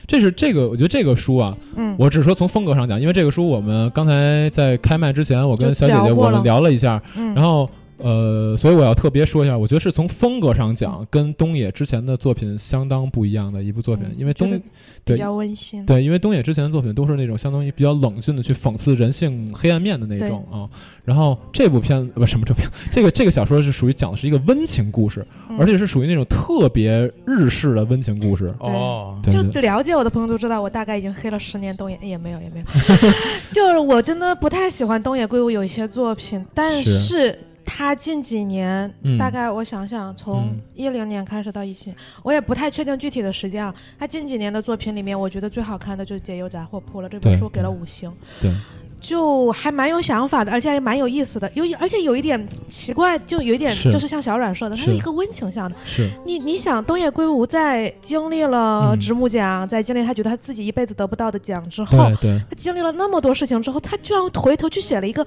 [0.06, 7.68] 这是这个，我觉得这个书啊，嗯，我只是说从风格上讲，因为这个书我们刚才在开麦之前，我跟小姐姐我们聊了一下，嗯然后
[7.98, 14.62] 呃，所以我要特别说一下，我觉得是从风格上讲，跟东野之前的作品相当不一样的一部作品，因为东比
[15.04, 15.84] 对较温馨。
[15.86, 20.68] 对，因为东野之前的作品都是那种相当于比较冷峻的去讽刺人性黑暗面的那种啊。
[21.04, 28.52] 然后这部片呃不什么这部片，这个这个小说是属于讲的是一个温情故事，嗯而且是属于那种特别日式的温情故事。
[28.60, 32.66] 哦，对就了解我的朋友都知道，我大概已经黑了十年东野，也没有也没有，
[33.52, 37.38] 就是我真的不太喜欢东野圭吾有一些作品，但是是
[37.76, 39.18] 他近几年，嗯。
[39.18, 40.60] 大概我想想，从嗯。
[40.74, 43.74] 一零年开始到一七，我也不太确定具体的时间啊。
[43.98, 48.10] 他近几年的作品里面，我觉得最好看的就是《解忧杂货铺》了，这本书给了五星，
[48.40, 48.50] 对，
[48.98, 51.50] 就还蛮有想法的，而且还蛮有意思的。
[51.54, 54.90] 有而且有一点奇怪，就有一点就是像小阮说的，它是。
[54.90, 55.76] 是一个温情向的。
[55.84, 56.10] 是。
[56.24, 59.00] 你你想，东野圭吾在经历了嗯。
[59.00, 62.38] 直木奖，在经历他觉得他自己一辈子得不到的奖之后，对对。
[62.48, 65.26] 他经历了那么多事情之后，他居然回头去写了一个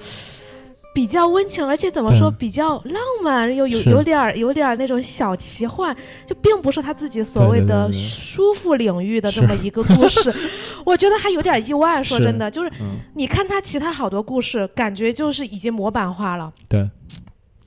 [0.99, 5.95] 比较温情，而且怎么说比较浪漫，又有有点儿有点儿那种小奇幻，
[6.25, 10.29] 就并不是他自己所谓的舒服领域的这么一个故事。
[10.85, 12.97] 我觉得还有点意外，说真的，就是嗯。
[13.15, 16.89] 你看他其他好多故事，感觉就是已经模板化了，对。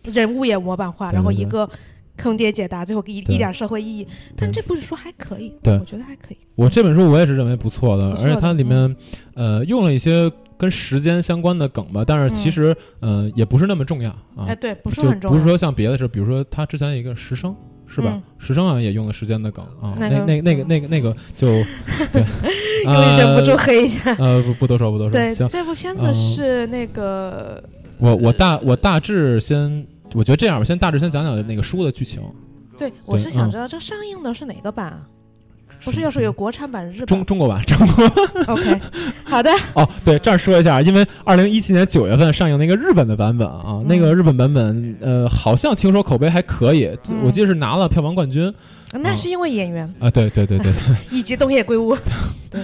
[0.03, 1.67] 人物也模板化，然后一个。
[2.15, 4.07] 坑爹解答，最后一一点社会意义，
[4.37, 5.73] 但对这本书还可以，对。
[5.79, 6.37] 我觉得还可以。
[6.55, 8.95] 我这本书我也是认为不错的，不错的而且它里面
[9.35, 15.33] 呃用了一些跟时间相关的梗吧，但是其实呃也不是那么重要啊哎，，对，不是就很重要。
[15.33, 17.55] 不是说像别的事，比如说他之前有一个时生。
[17.95, 18.23] 是吧嗯？
[18.39, 21.47] 时生好像也用了时间的梗啊，那个那那那个那个那个就
[22.11, 22.25] 对，
[22.87, 24.17] 因为忍不住呃黑一下。
[24.19, 27.63] 呃不不多说不多说，对，行，这部片子嗯是那个
[27.99, 32.23] 我我大我大致先，我觉得这样，我先大致先讲讲那个书的剧情。
[32.79, 35.07] 对，我是想嗯知道这上映的是哪个版啊？
[35.85, 38.05] 不是，要说有国产版、日版中中国版， 中国。
[38.47, 38.81] OK，
[39.25, 43.87] 好的， 哦，对，这儿说一下，因为二零一七年九月份上映那个日本的版本啊，嗯。
[43.89, 47.23] 那个日本版本，呃，好像听说口碑还可以，嗯。
[47.25, 48.53] 我记得是拿了票房冠军。
[48.95, 49.83] 那是因为演员。
[49.99, 50.73] 啊，对对对对对，
[51.17, 51.97] 以及东野圭吾。
[52.51, 52.61] 对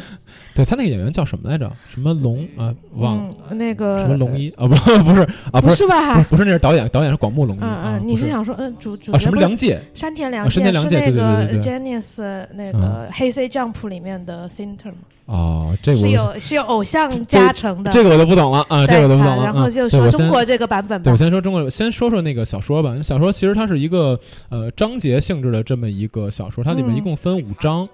[0.64, 1.70] 他那个演员叫什么来着？
[1.88, 2.74] 什么龙啊？
[2.96, 4.66] 忘了，嗯，那个什么龙一啊？
[4.66, 5.20] 不不是
[5.52, 6.26] 啊，不是 吧不是？
[6.30, 17.90] 不是那是导演，导演是广木龙一嗯啊嗯，，你是想说，嗯，主主啊什么角不是良介山田凉啊山田凉是那介对对个对对 Janice 那个黑 C Jump 里面的 Center 吗，哦，这个是有是有偶像加成的。
[17.90, 19.42] 这个我都不懂了啊，这个我都不懂了。
[19.42, 21.16] 啊然后嗯就说中国这个版本吧对，我。
[21.16, 22.94] 先说中国，先说说那个小说吧。
[23.02, 27.88] 小说其实它是一个呃章节性质的这么一个小说，它里面嗯一共分五章，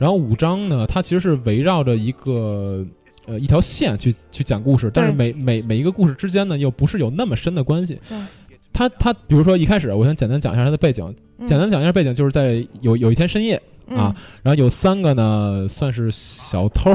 [0.00, 2.82] 然后五章呢，它其实是围绕着一个
[3.26, 8.00] 呃一条线去去讲故事，但是每每每一个故事之间呢，又不是有那么深的关系。
[8.08, 8.18] 对。
[8.72, 11.46] 它它比如说一开始，我先简单讲一下它的背景，嗯。
[11.46, 13.98] 简单讲一下背景，就是在有有一天深夜，嗯。
[13.98, 16.94] 啊，然后有三个呢算是小偷，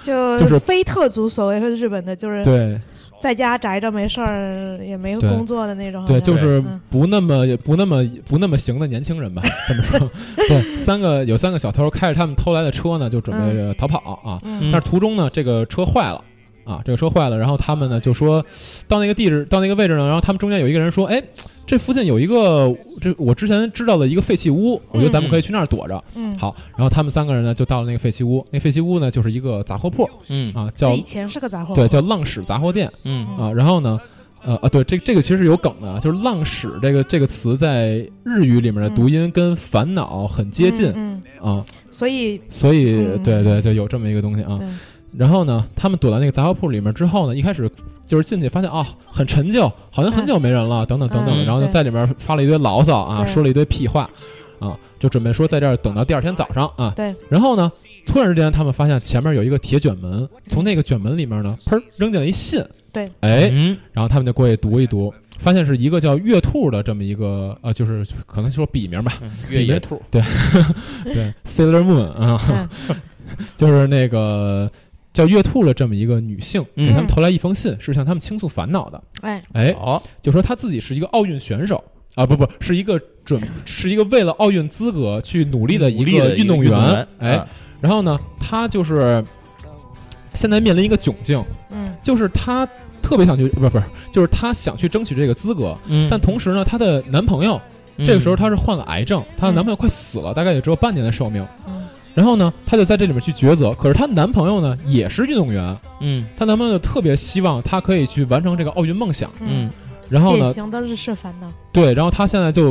[0.00, 2.80] 就 就是非特族，所谓日本的，就是对
[3.22, 6.04] 在家宅着没事儿，也没对工作的那种。
[6.06, 10.10] 对，就是嗯不那么不那么不那么行的年轻人吧， 这么说。
[10.48, 14.40] 对，三个有三个小偷开着他们偷来的车呢，就准备着逃跑啊。
[14.42, 16.20] 嗯但是途中呢，这个车坏了。
[16.64, 18.44] 啊，这个车坏了，然后他们呢就说，
[18.86, 21.22] 到那个地址，到那个位置呢，然后他们中间有一个人说，哎，
[21.66, 26.02] 这附近有一个，这我之前知道的一个废弃屋，我觉得咱们可以去那儿躲着。
[26.14, 32.90] 嗯，好，然后他们三个人呢就到了那个废弃屋，那废弃屋呢就是一个杂货铺嗯啊，叫以前是个杂货，对叫浪矢杂货店。
[33.04, 34.00] 嗯啊，然后呢，
[34.44, 44.58] 呃啊，对，这这个其实是有梗的啊，就是“浪矢”这个这个词在日语里面的读音跟烦恼很接近、嗯，啊，嗯所以所以、嗯对对，就有这么一个东西啊。
[45.16, 47.70] 对，然后呢，他们躲到那个杂货铺里面之后呢，一开始
[48.06, 54.08] 就是进去发现啊、很陈旧，好像很久没人了，等等等等，嗯然后就在里面发了一堆牢骚啊，说了一堆屁话
[54.58, 56.92] 啊，就准备说在这儿等到第二天早上啊。
[56.96, 57.14] 对。
[57.28, 57.70] 然后呢，
[58.06, 62.64] 突然之间他们发现前面有一个铁卷门，从那个卷门里面呢，砰扔进了一信。
[62.92, 63.10] 对。
[63.20, 63.76] 哎，嗯。
[63.92, 70.22] 然后他们就过去读一读，发现是一个叫月兔的这么一个呃，就是可能说笔名吧，嗯越野兔，对
[71.04, 72.40] 对，Sailor Moon 啊，
[72.88, 72.96] 嗯。
[73.56, 74.70] 就是那个
[75.12, 76.86] 叫月兔的这么一个女性，嗯。
[76.86, 79.02] 给他们投来一封信，是向他们倾诉烦恼的。
[79.20, 81.82] 哎，哎，好，就说她自己是一个奥运选手
[82.14, 87.06] 啊，不不，是一个准， 是一个为了奥运资格去努力的一个个运动员。
[87.18, 87.48] 哎，啊
[87.80, 89.22] 然后呢，她就是
[90.34, 91.92] 现在面临一个窘境，嗯。
[92.02, 92.66] 就是她
[93.00, 97.60] 特别想去，不是不是，就是她想去争取这个资格，嗯，但同时呢，她的男朋友
[97.98, 101.46] 这个时候她是患了癌症，她的男朋友快死了，大概也只有半年的寿命。
[102.14, 103.72] 嗯然后呢，她就在这里面去抉择。
[103.72, 109.30] 可是她男朋友呢也是运动员，嗯她男朋友特别希望她可以去完成这个奥运梦想。
[109.40, 109.70] 嗯
[110.10, 112.70] 然后呢，典型的日式烦恼，对，然后她现在就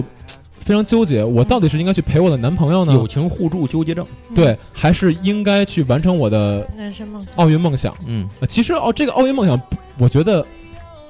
[0.51, 7.95] 非常纠结，我到底是应该去陪我的男朋友呢友，情互助纠结症，嗯对，还是应该去完成我的人生梦想，奥运梦想？
[8.05, 9.59] 嗯呃其实哦，这个奥运梦想，
[9.97, 10.45] 我觉得，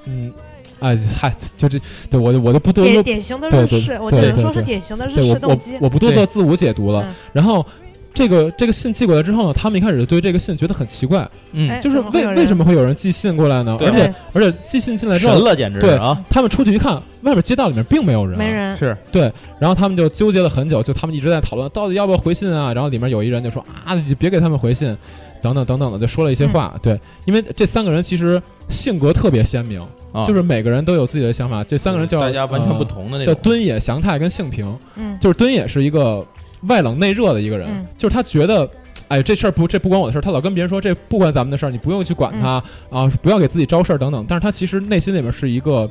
[0.06, 0.32] 嗯，
[0.80, 1.78] 哎嗨，就这，
[2.10, 5.78] 对我就我就不多多典典型的日式，我只能说是典型的日式动机。
[5.82, 7.04] 我不多做自我解读了。
[7.06, 7.66] 嗯然后
[8.14, 13.78] 这个这个信寄过来之后呢，他们一开始对这个信觉得很奇怪，嗯哎，就是为为什么会有人寄信过来呢？
[13.80, 16.22] 而且而且寄信进来之后，神了，简直对啊！
[16.30, 18.48] 他们出去一看，外面街道里面并没有人，没。
[18.48, 22.74] 人，是对，然后他们就纠结了很久，就他们一直在讨论到底要不要回信啊。
[22.74, 24.96] 然后里面有一人就说啊，你别给他们回信，
[25.42, 26.76] 等等等等的，就说了一些话。
[26.84, 29.82] 对，因为这三个人其实性格特别鲜明，
[30.12, 31.64] 啊，就是每个人都有自己的想法。
[31.64, 33.34] 这三个人叫大家完全不同的那种。
[33.42, 36.26] 敦野祥太跟幸平，嗯，就是敦野是一个
[36.64, 38.70] 外冷内热的一个人，嗯就是他觉得。
[39.08, 40.22] 哎，这事儿不，这不关我的事儿。
[40.22, 44.26] 他老跟别人说，这不关咱们的事儿，你不用去管他、嗯啊，不要给自己招事儿等等。
[44.26, 45.90] 但是他其实内心里面是一个，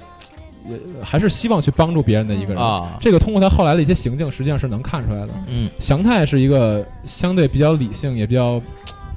[0.66, 2.62] 呃，还是希望去帮助别人的一个人。
[2.62, 5.34] 啊，这个通过他后来的一些行径，实际上是能看出来的。
[5.48, 8.58] 嗯祥太是一个相对比较理性，也比较，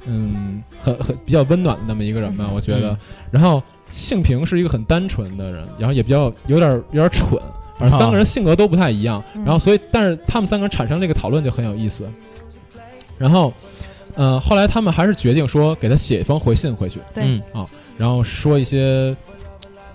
[0.06, 2.98] 嗯，很很比较温暖的那么一个人吧，嗯我觉得嗯。
[3.30, 7.40] 然后幸平是一个很单纯的人，然后也比较有点有点蠢，
[7.78, 9.22] 反正三个人性格都不太一样。
[9.34, 12.08] 嗯然后所以，但是他们三个人产生这个讨论就很有意思。
[13.18, 13.52] 然后，
[14.16, 17.66] 呃，后来他们还是决定说给他写一封回信回去，对啊
[17.96, 19.14] 然后说一些。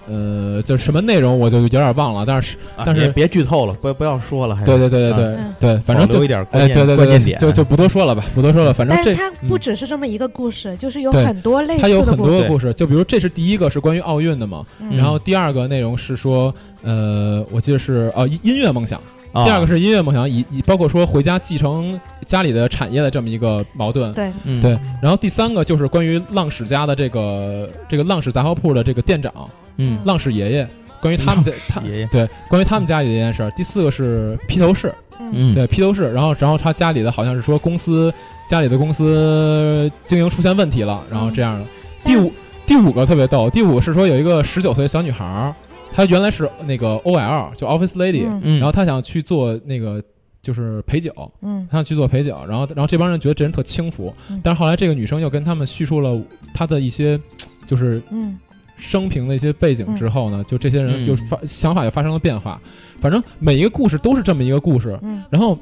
[0.10, 8.74] 呃，就是什么内容我就有点忘了，但是啊但是别别剧透了，不不要说了，还是对对对对对嗯对，反正就一点关哎，键对对对对，关键点，就就不多说了吧，不多说了。
[8.74, 12.30] 反正这但是它不嗯只是这么一个故事，就是有很多类似它有很的故事。
[12.32, 16.54] 多的故事，就比如这是第一个是关于奥运的嘛，嗯然后第二个内容是说，
[16.84, 19.00] 呃，我记得是呃音音乐梦想，
[19.32, 19.46] 啊。
[19.46, 24.12] 第二个是音乐梦想，以以包括说回家继承家里的产业的这么一个矛盾。
[24.14, 24.62] 对，嗯。
[24.62, 29.34] 对，然后第三个就是关于浪矢家的这个这个浪矢杂货铺的这个店长
[29.78, 30.00] 嗯。
[30.06, 30.68] 浪矢爷爷，
[31.02, 32.08] 关于他们家他爷爷。
[32.08, 33.52] 对关于他们家里的一件事儿。
[33.52, 35.32] 第四个是披头士，嗯。
[35.34, 35.56] 嗯。
[35.56, 38.14] 对披头士，然后然后他家里的好像是说公司
[38.48, 41.66] 家里的公司经营出现问题了，然后这样的。
[42.04, 42.32] 第五
[42.66, 45.54] 第五个特别逗，第五个是说有一个十九岁的小女孩儿，
[45.94, 48.42] 她原来是那个 OL，就 Office Lady，、嗯。
[48.44, 50.04] 嗯，然后她想去做那个
[50.42, 51.12] 就是陪酒，
[51.42, 51.68] 嗯。
[51.70, 54.40] 她想去做陪酒，然后然后这帮人觉得这人特轻浮，嗯。
[54.44, 56.22] 但是后来这个女生又跟他们叙述了
[56.54, 57.20] 她的一些
[57.68, 58.38] 就是嗯。
[58.82, 62.62] 生平的一些背景之后呢，就这些人嗯就发、想法就发生了变化。
[63.02, 65.22] 反正每一个故事都是这么一个故事，嗯。
[65.30, 65.60] 然后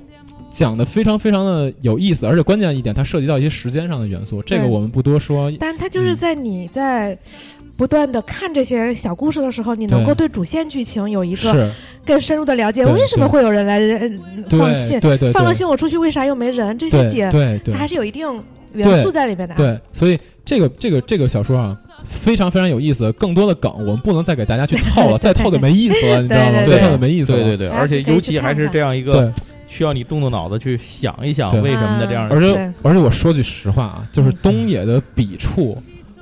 [0.51, 5.51] 讲的非常非常的有意思，而且关键一点，它涉及到一些时间上的元素，这个我们不多说。
[5.59, 7.17] 但它就是在你在
[7.77, 11.71] 不断的看这些小故事的时候，你能够对主线剧情有一个，
[12.05, 12.83] 更深入的了解。
[12.85, 14.19] 为什么会有人来人
[14.49, 14.99] 放信？
[14.99, 16.77] 对对，放了信我出去为啥又没人？
[16.77, 18.27] 这些点对对它还是有一定
[18.73, 23.11] 元素在里面的。，对，所以这个这个这个小说啊，非常非常有意思。
[23.13, 26.65] 更多的梗我们不能再给大家去套了， 再套就没意思了，你知道吗？
[26.65, 27.37] 对再套就没意思了。
[27.43, 29.31] 对对对，而且尤其还是这样一个
[29.67, 35.77] 需要你动动脑子去想一想为什么的这样的而且而且我说句实话啊，就是嗯东野的笔触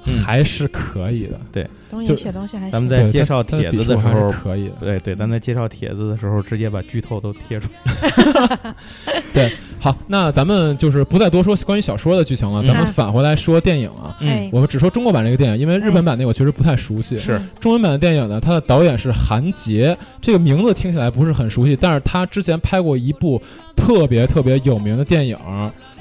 [0.08, 2.72] 嗯还是可以的，就东野写东西还行。
[2.72, 4.76] 咱们在对介绍他的帖笔触还是子的时候可以的。
[4.82, 8.76] 对对，咱在介绍帖子的时候，直接把剧透都贴出来。
[9.34, 14.16] 对好，那咱们就是不再多说关于小说的剧情了，嗯咱们返回来说电影啊。
[14.20, 17.18] 哎，我们只说中国版这个电影，因为日本版那个我确实不太熟悉。
[17.18, 23.42] 是嗯中文版的电影呢，它的导演是韩杰，这个名字听起来不是很熟悉，但是他之前拍过一部
[23.76, 25.38] 特别特别有名的电影，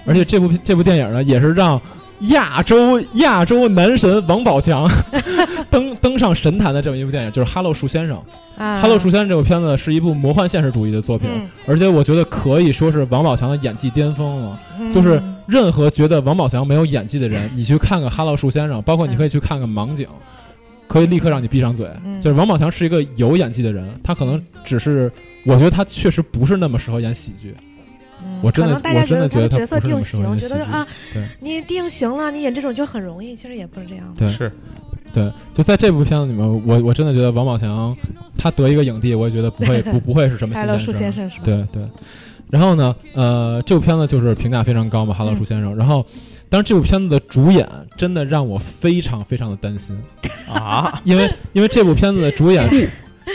[0.07, 1.81] 而且这部这部电影呢，也是让
[2.21, 4.89] 亚洲亚洲男神王宝强
[5.71, 8.17] 登登上神坛的这么一部电影，就是《哈喽树先生》。
[8.57, 14.59] 啊《哈喽树先生》这部片子是一部魔幻现实主义的作品，嗯而且我觉得可以说是王宝强的演技巅峰了。
[14.79, 20.07] 嗯就是任何觉得王宝强没有演技的人， 你去看看《哈喽树先生》，包括你可以去看看《盲井》，
[20.87, 21.89] 可以立刻让你闭上嘴。
[22.05, 25.11] 嗯就是王宝强是一个有演技的人，他可能只是，
[25.45, 27.55] 我觉得他确实不是那么适合演喜剧。
[28.25, 34.27] 嗯我真的可能大家我真的觉得角色定型，演喜剧觉得啊对，你定型了，你演这种就很容易，其实也不是这样的。
[34.27, 34.53] 对是，
[35.13, 37.97] 对，就在这部片子里面，我我真的觉得王宝强
[38.37, 41.19] 他得一个影帝，我也觉得不会 不不会是什么新哈喽，树鲜事。
[41.19, 41.45] 先生是吧？
[41.45, 41.83] 对对，
[42.51, 45.73] 然后呢，呃，这部片子就是评价非常高嘛，《哈喽嗯树先生》。
[45.77, 46.05] 然后，
[46.49, 49.97] 但是这部片子的主演真的让我非常非常的担心，
[50.49, 52.69] 啊，因为 因为这部片子的主演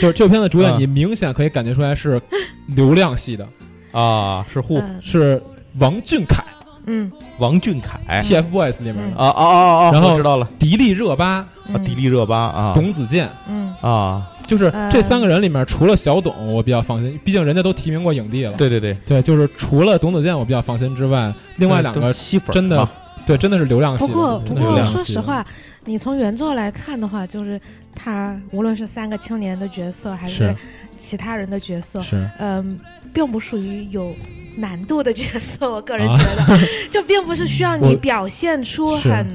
[0.06, 2.20] 是这部片子的主演，嗯你明显可以感觉出来是
[2.68, 3.46] 流量系的，
[3.92, 5.00] 啊，是护嗯。
[5.02, 5.42] 是
[5.78, 6.42] 王俊凯。
[6.86, 7.10] 嗯。
[7.38, 9.16] 王俊凯，TFBOYS 里面的嗯。
[9.16, 9.92] 啊啊啊啊！
[9.92, 11.84] 然后我知道了，迪丽热巴、啊，嗯。
[11.84, 13.74] 迪丽热巴啊，董子健，嗯。
[13.80, 14.90] 啊，就是嗯。
[14.90, 18.52] 这三个人里面，除了小董我比较放心，毕竟人家都提名过影帝了。
[18.54, 22.88] 对对对，对，就是除了董子健我比较放心之外，另外两个吸粉真的嘛
[23.26, 25.44] 对真的是流量系，不过不过说实话，
[25.84, 27.60] 你从原作来看的话，就是
[27.94, 30.54] 他无论是三个青年的角色，还是
[30.96, 32.28] 其他人的角色，是。
[32.38, 32.78] 嗯，
[33.12, 34.14] 并不属于有
[34.56, 35.70] 难度的角色。
[35.70, 36.18] 我个人啊。
[36.18, 39.26] 觉得，就并不是需要你 表现出很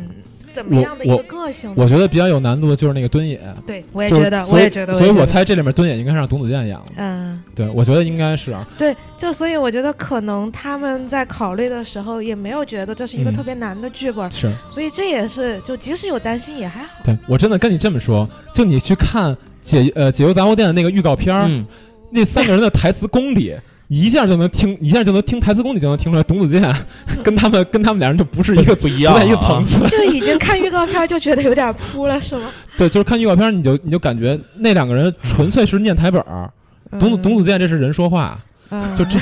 [0.56, 1.76] 怎么样的一我个个性呢？
[1.78, 3.38] 我觉得比较有难度的就是那个敦野，
[3.68, 6.86] 对，我也觉得，我也觉得，所以我猜这里面敦野应该是让董子健演了。
[6.96, 8.66] 嗯，对，我觉得应该是啊。
[8.78, 16.90] 对，就所以我觉得可能他们在考虑的时候也没有觉得这是一个嗯特别难的剧本，是所以这也是就即使有担心也还好。
[17.04, 21.66] 对我真的跟你这么说，就你去看解呃解忧杂货店的那个预告片儿，嗯，
[22.10, 23.54] 那三个人的台词功底，
[23.88, 26.74] 你一下就能听，一下就能听台词功底就能听出来，董子健
[27.24, 29.86] 跟他们跟他们俩人就不是一个不一样啊不在一个层次。
[29.90, 32.50] 就已经看预告片就觉得有点扑了，是吗？
[32.78, 36.52] 对，就是看预告片，你就你就感觉那两个人纯粹是念台本儿。
[37.00, 39.18] 董子董子健这是人说话，嗯，就这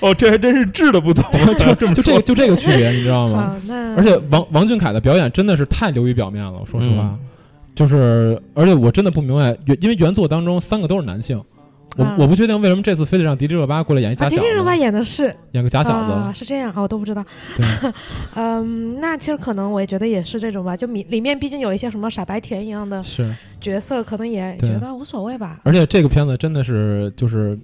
[0.00, 3.56] 哦，这还真是质的不同，就这么就这个就这个区别，你知道吗？
[3.96, 7.18] 而且王王俊凯的表演真的是太流于表面了，说实话，嗯
[7.74, 11.40] 就是而且我真的不明白，原因为原作当中三个都是男性，
[11.96, 15.34] 我、啊我不确定为什么这次非得让迪丽热巴过来演一假啊，小子，迪丽热巴演的是。
[15.52, 17.24] 演个假小子，啊，是这样啊，我都不知道。
[18.36, 23.02] 嗯，那其实可能我也觉得也是这种吧，就里里面毕竟有一些什么傻白甜一样的，
[23.60, 25.60] 角色，可能也觉得无所谓吧。
[25.64, 27.60] 而且这个片子真的是就是一，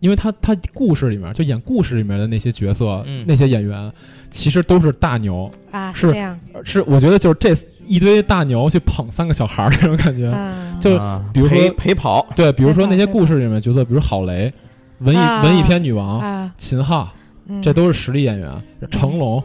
[0.00, 3.24] 因为他他故事里面就演故事里面的那些角色，嗯。
[3.28, 3.92] 那些演员
[4.30, 7.54] 其实都是大牛，啊，是这样，是我觉得就是这
[7.86, 14.52] 一堆大牛去捧三个小孩儿那种感觉，嗯，就啊比如说陪陪跑，对，比如说那些故事里面角色，比如郝蕾，
[15.00, 15.42] 文艺、啊。
[15.42, 17.08] 文艺片女王，啊，秦昊，
[17.46, 17.60] 嗯。
[17.60, 18.50] 这都是实力演员。
[18.90, 19.42] 成龙，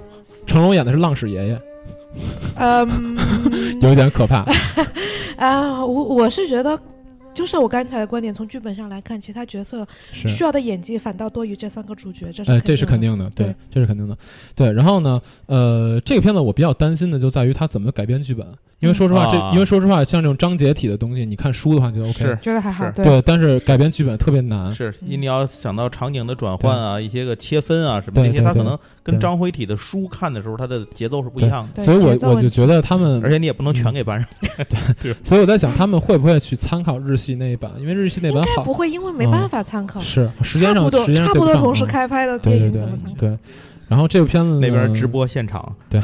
[0.48, 1.62] 成龙演的是浪矢爷爷，
[2.56, 3.18] 嗯。
[3.82, 4.46] 有一点可怕。
[5.38, 6.80] 啊，我我是觉得。
[7.36, 12.96] 就是我刚才的观点，从剧本上来看，其他角色，需要的演技反倒多于这三个主角，这是哎，这是肯。
[12.96, 14.18] 定的，对对，这是肯定的，
[14.56, 14.72] 对。
[14.72, 18.48] 然后呢，呃，这个片子我比较担心的就在于它怎么改编剧本，
[18.86, 34.30] 因为说实话，啊这因为说实话，像这种章节体的东西，你看书的话就 OK，是觉得还好，对对，但是改编剧本特别难，是因，你要想到场景的转换啊，一些个切分啊什么那些，对对对它可能跟章回体的书看的时候，它的节奏是不一样的，所以我我就觉得他们而且你也不能全给搬上。
[35.02, 37.72] 对所以我在想，他们会不会去参考日系那一版？
[37.80, 40.00] 因为日系那版好应该不会，因为没办法参考。
[40.00, 43.16] 是时间上差不多时间上差不多同时开拍的电对对对影怎么参考？
[43.18, 43.38] 对。
[43.88, 46.02] 然后这部片子呢那边直，播现场，对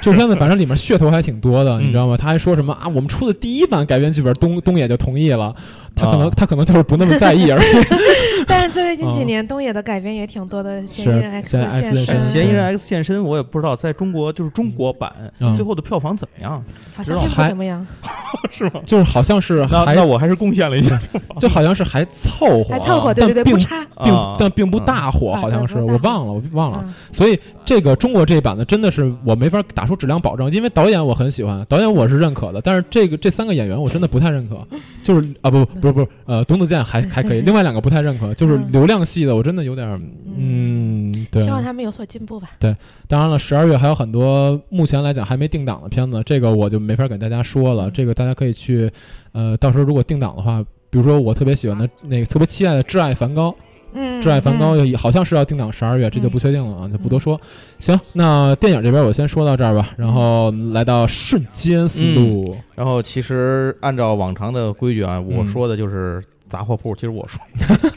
[0.00, 2.16] 这部片子 反正里面噱头还挺多的，嗯你知道吗？
[2.16, 2.88] 他还说什么啊？
[2.88, 5.54] 我们出的第一版改编剧本，东东野就同意了。
[5.94, 7.62] 他可能啊他可能就是不那么在意而已。
[8.78, 16.62] 最近几嗯年东野的改编也挺多的，《嫌疑人 X 现身》嫌疑人 X 现身，我也不知道在中国就是中国版嗯最后的票房怎么样，
[17.04, 17.86] 知道好像并不还怎么样，
[18.50, 18.80] 是吗？
[18.86, 20.98] 就是好像是还那那我还是贡献了一下，
[21.40, 23.86] 就好像是还凑合，还凑合，对对对，但并不差。
[24.04, 26.84] 并啊但并不嗯大火，啊好像是我忘了，我忘了。
[26.86, 34.56] 嗯所以这个中国这一版的真的是我没法打出质量保证，因为导演我很喜欢，导演我是认可的，但是这个这三个演员我真的不太认可，
[35.02, 40.00] 就是啊不不是不是呃董子健还还可以， 另外两个不太认可，就是嗯流量系的我真的有点儿
[40.36, 41.42] 嗯对。
[41.42, 42.50] 希望他们有所进步吧。
[42.58, 42.74] 对
[43.06, 48.90] 当然了，十二月还有很多目前来讲还没定档的片子，这个我就没法给大家说了，嗯这个大家可以去
[49.32, 50.64] 呃到时候如果定档的话。
[50.90, 53.50] 比如说，我特别喜欢的那个特别期待的《挚爱梵高》，
[53.92, 57.38] 嗯，《挚爱梵高好像是要定档十二月，这就嗯不确定了啊，就不多说。
[57.78, 67.40] 行，那电影这边我先说到这儿吧，然后来到瞬间思路，然后其实按照往常的规矩啊，我嗯说的就是杂货铺，其实我说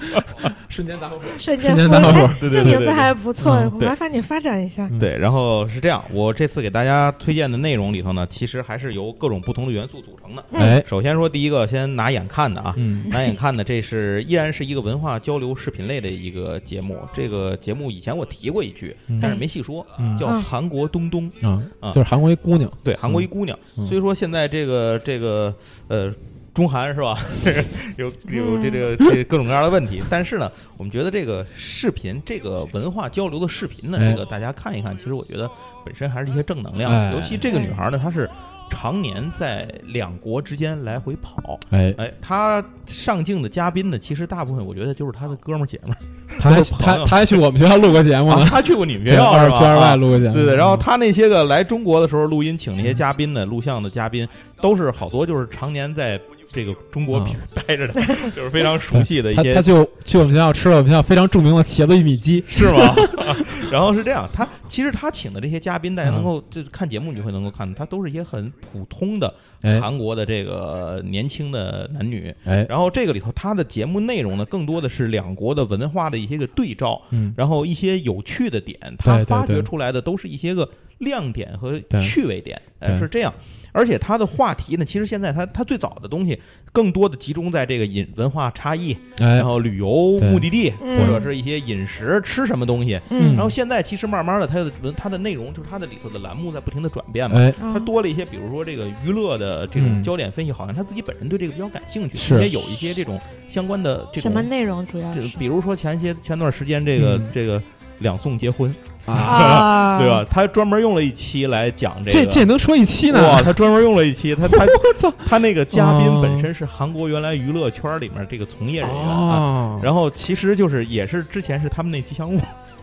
[0.69, 4.87] 瞬间杂货铺，瞬间瞬间复哎杂货铺，这名字还不错，嗯对麻烦你发展一下。
[4.91, 10.43] 嗯对，然后是这样，我这次给大家推荐的内容里头呢，其实还是由各种不同的元素组成的。
[10.51, 16.97] 嗯哎，首先说第一个，先拿眼看的啊，嗯拿眼看的，这是依然是一个文化交流视频类的一个节目。
[17.13, 21.29] 这个节目以前我提过一句，嗯但是没细说，嗯叫嗯韩国东东。
[21.41, 23.57] 啊，啊就是韩国一姑娘，对，韩国一姑娘。
[23.87, 25.53] 所以说现在这个这个
[25.87, 26.13] 呃。
[26.53, 27.17] 中韩是吧？
[27.97, 35.49] 有有这个这各种各样的问题，但是呢，我们觉得这个视频，这个文化交流的视频呢，哎这个大家看一看，其实我觉得
[35.85, 36.91] 本身还是一些正能量。
[36.91, 38.29] 哎尤其这个女孩呢，她是
[38.69, 45.97] 常年在两国之间来回跑，哎，哎，她上镜的嘉宾呢，其实大部分我觉得就是她的哥们儿姐们儿。
[46.39, 49.57] 她还都是朋友他他还去我们学校录过节目啊，呢，她去过你们学校是吧？
[49.57, 54.27] 二去外啊录过节目，对对，然后她那些个来中国的时候录音请那些嘉宾呢，录像的嘉宾
[54.61, 56.19] 都是好多就是常年在
[56.53, 57.27] 这个中国啊
[57.67, 57.93] 待着的，
[58.35, 62.93] 就是非常熟悉的一些他他就去我们学校吃了我们学校非常著名的茄子玉米鸡，是吗？
[63.71, 66.13] 然后是这样，他其实他请的这些嘉宾，大家嗯。
[66.13, 69.79] 能够就是看节目你就会能够看到，他都是一些很普通的哎。
[69.79, 72.33] 韩国的这个年轻的男女。
[72.43, 83.33] 哎，然后这个里头他的节目内容呢，更多的是两国的文化的一些个对照，嗯，然后一些有趣的点，他发掘出来的都是一些个亮点和趣味点，哎，是这样。
[83.71, 86.39] 而且它的话题呢，其实现在它它最早的东西
[86.71, 89.37] 更多的集中在这个饮文化差异，哎。
[89.37, 92.99] 然，后旅游目的地嗯或者是一些饮食吃什么东西。
[93.09, 93.33] 嗯。
[93.35, 97.51] 然后现在其实慢慢的，它的文它的内容就是它的里头的栏目在不停的转变嘛。
[97.59, 100.03] 它多了一些，比如说这个娱乐的这种嗯。
[100.03, 102.33] 焦点分析，好像他自己本人对这个比较感兴趣，是。
[102.33, 103.19] 并且有一些这种
[103.49, 105.37] 相关的这什么，内容主要是？
[105.37, 107.27] 比如说前些前段时间这个嗯。
[107.33, 107.61] 这个
[107.99, 108.73] 两宋结婚，
[109.05, 110.25] 啊，啊， 对吧？
[110.29, 112.31] 他专门用了一期来讲这个。
[112.31, 113.21] 这能说一期呢？
[113.21, 115.11] 哇，他专门用了一期，他他我操！
[115.27, 122.39] 他那个嘉宾哦本身是韩国原来娱乐圈里面这个从业人员啊，哦，然后其实就是也是之前是他们那吉祥物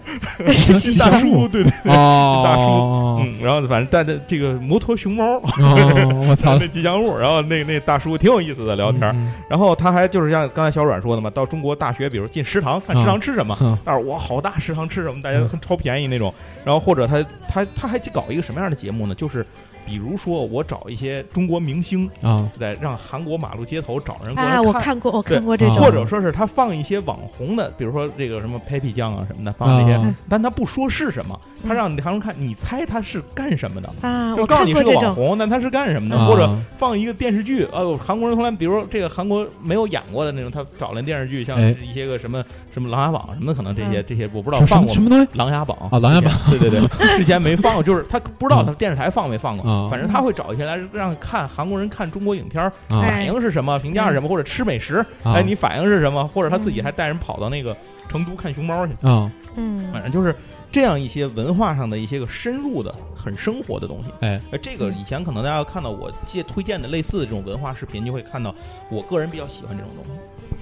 [0.98, 3.20] 大叔，物对对，哦，大叔。
[3.20, 6.56] 嗯，然后反正带着这个摩托熊猫，哦，我操。
[6.60, 13.76] 那，吉祥物，然后那那大叔挺有意思的聊天，嗯，然后他还就是像刚才小阮说的嘛，到中国大学，比如进食堂看食堂吃什么，嗯。
[13.84, 16.32] 但是哇好大食堂吃什么，大家很超便宜那种，
[16.64, 19.14] 然后或者他他他还搞一个什么样的节目呢？
[19.14, 19.44] 就是
[19.88, 24.98] 比如说我找一些中国明星，啊，在让韩国马路街头找人过来啊，我看。
[24.98, 30.14] 过，我看过这种，或者说是他放一些网红的，比如说这个什么 Papi 酱啊什么的，放这些，啊。
[30.28, 33.88] 但他不说是什么，他嗯让韩国人看，你猜他是干什么的？
[34.02, 36.16] 啊，就我告诉你是个网红，但他是干什么的？
[36.16, 36.26] 啊。
[36.26, 41.74] 或者放一个电视剧，哦，韩国人从来，比如说这个韩国没有演过的那种，他找来电视剧，像哎。
[41.88, 42.44] 一些个什么
[42.78, 44.04] 什么《琅琊榜》什么的，可能这些嗯。
[44.08, 45.26] 这些我不知道放过什么东西？
[45.34, 46.80] 《琅琊榜》啊琅琊榜对对对，
[47.18, 57.76] 之前没放过，就是他不知道他电视台放没放过，啊反正他会找一些来让看韩国人看中国影片反应是什么，评价是什么，或者吃美食，啊哎，你反应是什么，或者他自己嗯还带人跑到那个
[58.08, 59.92] 成都看熊猫去，啊，嗯。
[59.92, 60.34] 反正就是
[60.70, 64.06] 这样一些文化上的一些个深入的、很生活的东西。
[64.20, 68.54] 哎，呃，这个以前可能大家要看到我借推荐的类似的这种文化视频，就会看到
[68.90, 70.10] 我个人比较喜欢这种东西。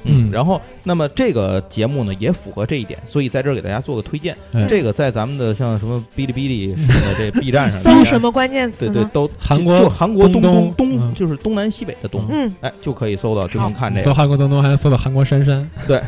[0.07, 4.37] 嗯然后那么这个节目呢也符合这一点，所以在这儿给大家做个推荐。
[4.53, 8.93] 哎这个在咱们的像什么哔哩哔哩 什么的这 B 站上，搜什么关键词呢？
[8.93, 14.15] 对对都韩国就就韩国东东东东嗯就是东南西北的东，嗯，哎就可以搜到，就能看这个搜。
[14.15, 15.69] 韩国东东，还能搜到韩国珊珊。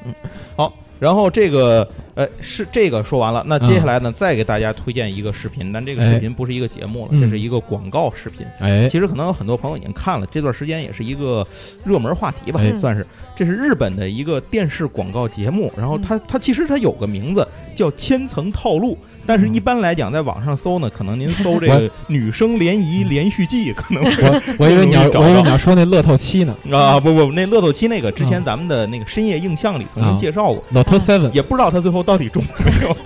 [0.60, 8.46] 好，然后这个呃是这个说完了，那接下来呢再给大家推荐一个视频，但这个视频不是一个节目了，嗯这是一个广告视频。
[8.58, 11.46] 哎，其实可能有很多朋友已经看了，这段时间也是一个
[11.82, 13.06] 热门话题吧，哎算是。
[13.34, 26.54] 这是日本的一个电视广告节目，然后嗯它它其实它有个名字叫千层套路，但是一般来讲在网上搜呢，可能您搜这个女生联谊连续剧，可能我我以为你我以为你要说那乐透七呢。
[26.72, 28.42] 啊不不，那乐透七那个之前啊。
[28.50, 32.96] 咱们的那个深夜印象里曾经介绍过，，Lotto Seven 也不知道他最后到底中了没有，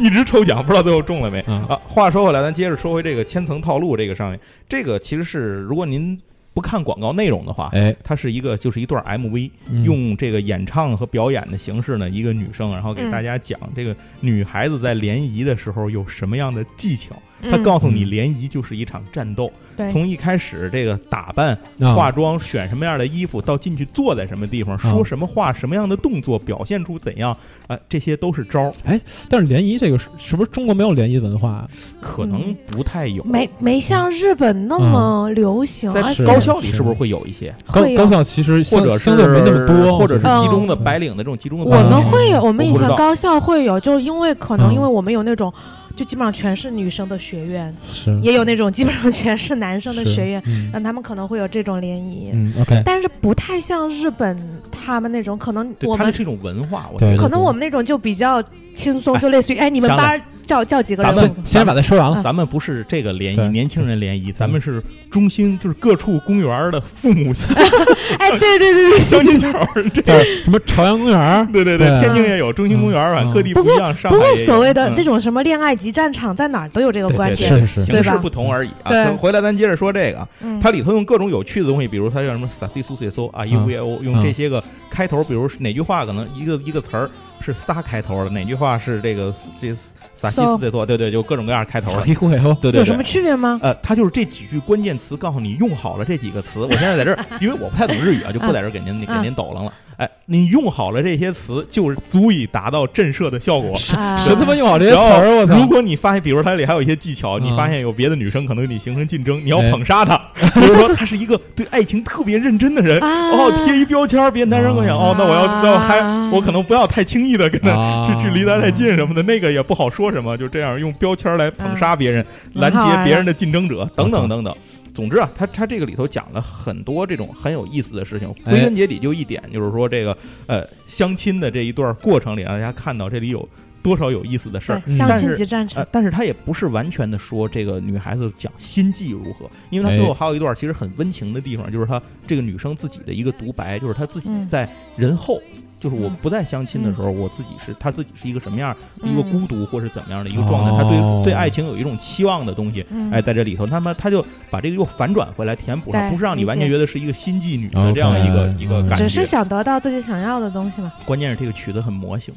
[0.00, 1.40] 一 一直抽奖，不知道最后中了没。
[1.40, 1.66] 啊。
[1.68, 6.18] 啊，话说回来，咱接着说回这个千层套路这个上面，这个其实是如果您
[6.54, 17.16] 不看广告内容的话，哎，它是一个就是一段 MV，嗯用这个演唱和表演的形式呢，一个女生，然后给嗯大家讲这个女孩子在联谊的时候有什么样的技巧。
[17.42, 18.10] 她嗯告诉你，嗯。
[18.12, 27.36] 联谊就是一场战斗，对，从一开始这个打扮、啊化妆、选什么样的衣服，到进去坐在什么地方，说什么话、什么样的动作，表现出怎样，
[27.68, 31.68] 啊，这些都是招儿，但是联谊这个是是不是中国没有联谊文化啊？
[32.00, 33.22] 可能不太有。
[33.24, 44.72] 没没像日本那么流行，在高校里是不是会有一些，高高校其实或者是相对没那么多，或者是嗯集中的白领的这种集中的我们会有，我们以前高校会有，就因为可能嗯。
[44.72, 45.52] 因为我们有那种，
[45.96, 48.18] 就基本上全是女生的学院，是。
[48.22, 50.70] 也有那种基本上全是男生的学院，嗯。
[50.72, 54.36] 那他们可能会有这种联谊，嗯，OK，但是不太像日本
[54.70, 57.22] 他们那种，可能我们是一种文化，我对觉得。
[57.22, 58.42] 可能我们那种就比较
[58.74, 62.20] 轻松，就类似于哎，你们班儿叫叫几个人咱们先先把它说完了。
[62.22, 67.48] 咱们不是这个联谊，年轻人联谊，咱们是中心，就是各处公园的父母相
[68.18, 70.02] 哎，对对对对，相亲角儿，这
[70.42, 71.46] 什么朝阳公园？
[71.52, 73.34] 对对对，天津也有，中心公园儿，反正嗯。
[73.34, 74.94] 各地不一样，上不过所谓的嗯。
[74.94, 77.16] 这种什么恋爱集战场，在哪儿都有这个对对对。
[77.16, 77.90] 观点，是是是。
[77.90, 78.02] 对吧？
[78.02, 78.90] 形式不同而已啊。
[78.90, 79.04] 对。
[79.16, 80.58] 回来咱接着说这个，嗯。
[80.60, 87.08] 它里头用各种有趣的东西，比如它叫什么 s a s i s u s o 啊 u v o，用这些个开头，比如是哪句话可能一个一个词儿
[87.42, 92.06] 是仨开头的，哪句话是这个这 i s u s o 对对，就各种各样开头的，
[92.54, 93.02] 对对对有什么。
[93.02, 93.58] 区别吗？
[93.60, 96.60] 呃，它就是这几句关键词，告诉你用好了这几个词。
[96.60, 99.72] 我现在在这儿，因为我不太懂日语啊，就不在这儿给您 给您抖楞了。
[100.02, 103.78] 哎，你用好了这些词，就是足以达到震慑的效果。
[103.96, 104.18] 啊。
[104.18, 105.56] 神他妈用好这些词儿，我操！
[105.56, 107.56] 如果你发现，比如它里还有一些技巧，你嗯。
[107.56, 113.30] 发现有别的女生可能跟你形成竞争，你要哎捧杀她， 比如说她是一个对爱情特别认真的人，啊。
[113.30, 116.00] 哦，贴一标签，别的男生会想，哦，那我要要还
[116.32, 124.52] 我可能不要太轻易的跟他啊是距离他太近什么的，那个也不好说什么，就这样用标签来捧杀别人，拦截别人的竞争者，等等等等。
[124.94, 130.16] 总之啊，他他这个里头讲了很多这种很有意思的事情，哎归根结底就一点，就是说这个
[130.46, 133.48] 呃相亲的这一段过程里，让大家看到这里有
[133.82, 134.80] 多少有意思的事儿。
[134.86, 144.46] 相亲但是及战场呃，，但是他也不是完全的说这个女孩子讲心计如何，因为他最后哎还有一段其实很温情的地方，就是她这个女生自己的一个独白，就是她自己嗯。
[144.46, 145.40] 在人后，
[145.82, 146.16] 就是我嗯。
[146.22, 149.32] 不再相亲的时候，我自己是他自己是一个什么样一个嗯。
[149.32, 151.20] 孤独或是怎么样的一个状态，她哦。
[151.24, 153.10] 对对爱情有一种期望的东西，嗯。
[153.10, 160.92] 哎，在这里头，那么他就把这个又反转回来填补上，不是让你完全觉得是一个心计女的这样一个一个感觉，只是想得到自己想要的东西嘛。
[161.04, 162.32] 关键是这个曲子很魔性。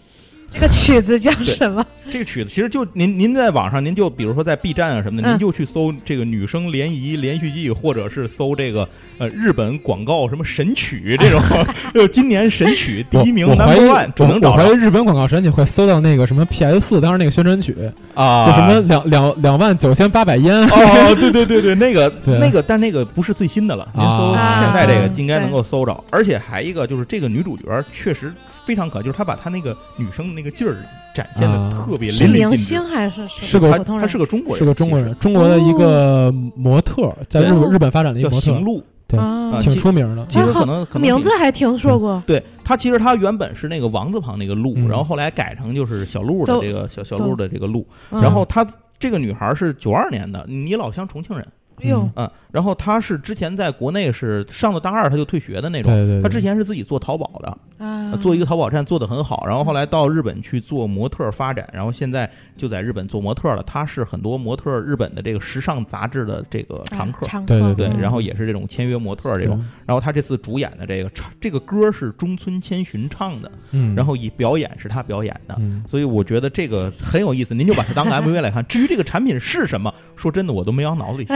[0.56, 1.86] 这个曲子叫什么？
[2.10, 5.32] 这个曲子其实就您您在网上，您就比如说在 B 站啊什么的，嗯。
[5.32, 8.88] 您就去搜这个女生联谊连续剧，或者是搜这个
[9.18, 11.42] 呃日本广告什么神曲这种，
[11.94, 14.64] 就今年神曲第一名我我怀 number 疑 one 准能我找着。
[14.64, 17.76] 我怀疑日本广告神曲会搜到那个什么 PS 四当时那个宣传曲，
[18.14, 20.56] 啊，就什么两两两万九千八百烟。
[20.68, 22.40] 哦，对对对对，那个 对。
[22.40, 24.64] 那个，但那个不是最新的了，您搜啊。
[24.64, 25.12] 现在这个啊。
[25.18, 28.32] 应该能够搜着，而且还一个就是这个女主角确实
[28.66, 30.78] 非常可爱，就是他把他那个女生的那个劲儿
[31.14, 31.70] 展现的啊。
[31.72, 32.48] 特别是淋漓尽致。
[32.48, 32.90] 明星。
[32.90, 34.02] 还是是个她普通人？
[34.02, 38.84] 她是个中国人，是个中国人，中国的一个模特，在日本日本发展的一个模特，叫行路。
[39.08, 39.60] 对啊。
[39.60, 40.26] 挺出名的。
[40.28, 42.22] 其实啊可能可能名字还听说过。
[42.26, 44.88] 对他其实他原本是那个王字旁那个路，嗯。
[44.88, 47.86] 然后后来改成就是小鹿的这个小小鹿的这个鹿。
[48.12, 48.22] 嗯。
[48.22, 48.66] 然后她
[48.98, 51.48] 这个女孩是九二年的，你老乡重庆人，
[51.82, 63.62] 哎呦，嗯，然后他是之前在国内是上了大二他就退学的那种，对对对，她之前是自己做淘宝的，啊，做一个淘宝站做得很好，然后后来到日本去做模特发展，然后现在就在日本做模特了。
[63.64, 69.62] 他是很多模特日本的这个时尚杂志的这个常客，啊常对客对，嗯然后也是这种签约模特这种。
[69.86, 75.56] 然后他这次主演的这个唱这个歌是中村千寻唱的，嗯，然后以表演是他表演的。
[75.60, 78.66] 嗯所以我觉得这个很有意思，您就把它当个 MV 来看。
[78.66, 81.34] 至于这个产品是什么，说真的我都没往脑子里去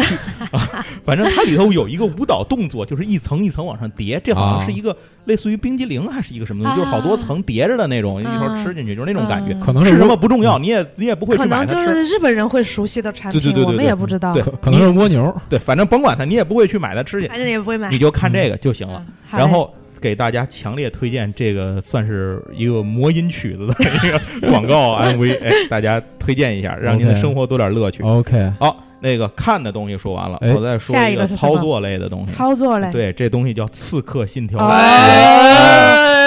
[0.56, 0.86] 啊。
[1.10, 4.96] 反正它里头有一个舞蹈动作，就是一层一层往上叠，这好像是一个
[5.26, 9.54] 类似于冰激凌还是一个什么东西，就是好多层叠着的那种，一会儿吃进去就是那种感觉。
[9.54, 12.06] 嗯可能是是什么不重要，你也你也不会去可能就买它吃。
[12.06, 17.98] 是日本人会熟悉的产品，对对对对我们也不知道，对可可能是蜗牛，对，反正甭管它，你也不会去买它吃去，反正也不会买你。
[17.98, 19.04] 就看这个就行了。
[19.32, 23.74] 然后给大家强烈推荐这个，算是一个魔音曲子的
[24.08, 28.02] 一 个广告 MV，哎，大家推荐一下，让您的生活多点乐趣。
[28.04, 30.54] OK，好，那个看的东西说完了，哎。
[30.54, 32.34] 我再说一个操作类的东西。
[32.34, 34.58] 操作类，对，这东西叫《刺客信条》。
[34.66, 36.18] 哎。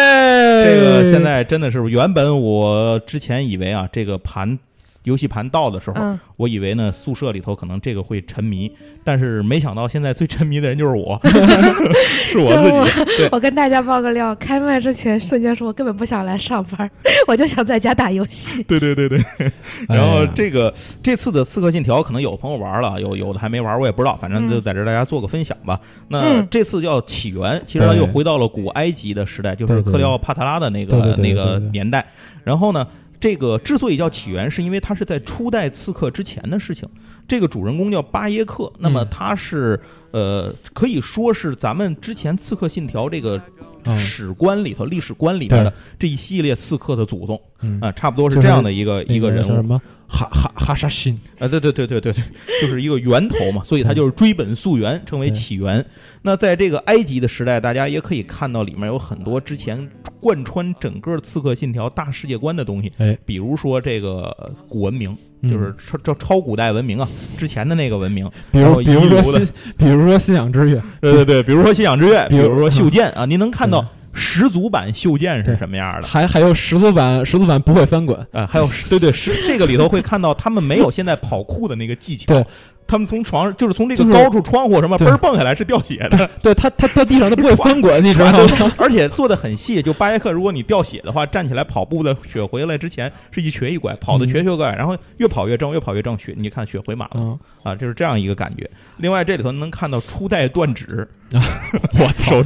[0.65, 4.59] 这个现在真的是，原本我之前以为啊，这个盘
[5.05, 8.71] 游戏盘到的时候，嗯，我以为呢宿舍里头可能这个会沉迷，
[9.03, 11.21] 但是没想到现在最沉迷的人就是我，
[12.29, 13.05] 是我我自己。
[13.17, 16.91] 对我跟大家爆个料，开麦之前瞬间说我根本不想来上班，
[17.27, 18.63] 我就想在家打游戏。
[18.63, 19.19] 对对对对。
[19.39, 19.53] 哎
[19.97, 20.73] 然后这个
[21.03, 25.79] 这次的《刺客信条》，可能有朋友玩了，有有的还没玩，我也不知道，反正就在这儿大家做个分享吧。
[26.09, 32.07] 那嗯这次叫起源，其实它又回到了古埃及的时代，就是克里奥帕特拉的那个那个年代。
[32.45, 32.85] 然后呢，
[33.23, 36.89] 这个之所以叫起源，是因为它是在初代刺客之前的事情。
[37.29, 39.09] 这个主人公叫巴耶克，那么嗯。
[39.09, 39.79] 他是
[40.11, 43.41] 呃，可以说是咱们之前《刺客信条》这个
[43.85, 43.97] 嗯。
[43.97, 47.41] 史观里头、历史观里面的这一系列刺客的祖宗。
[47.61, 47.79] 嗯。
[47.81, 49.55] 啊，差不多是这样的一个一个人物。
[49.55, 49.81] 什么
[50.13, 52.23] 哈哈哈沙辛，啊，对对对对对对，
[52.61, 55.85] 就是一个源头嘛，所以它就是追本溯源，称为起源。
[56.21, 59.91] 那在这个埃及的时代，大家也可以看到里面有很多之前
[60.21, 67.09] 贯穿整个《刺客信条》大世界观的东西，哎，比如说这个古文明，嗯就是超超超古代文明啊，
[67.39, 69.41] 之前的那个文明，比如比如说
[69.77, 76.07] 比如说信仰之月，对对对，比如说信仰之月，比如说袖剑啊，您能看到对十足版袖剑是什么样的？
[76.07, 82.45] 还还有十足版，十足版不会翻滚，啊，还有对对，十这个里头会看到他们没有现在跑酷的那个技巧，对，
[82.87, 88.73] 他们从床上就是从这个高处窗户什么对嘣儿蹦下来是掉血的，对他他到地上他不会翻滚，你知道吗？
[88.77, 89.83] 而且做的很细。
[89.83, 98.71] 就巴耶克，如果你掉血的话，站起来跑步的血回来之前是一瘸一拐，跑的瘸瘸拐，然后越跑越正，越跑越正，血你看血回满了嗯，啊，就是这样一个感觉。
[98.99, 101.09] 另外这里头能看到初代断指，
[101.99, 102.37] 我操，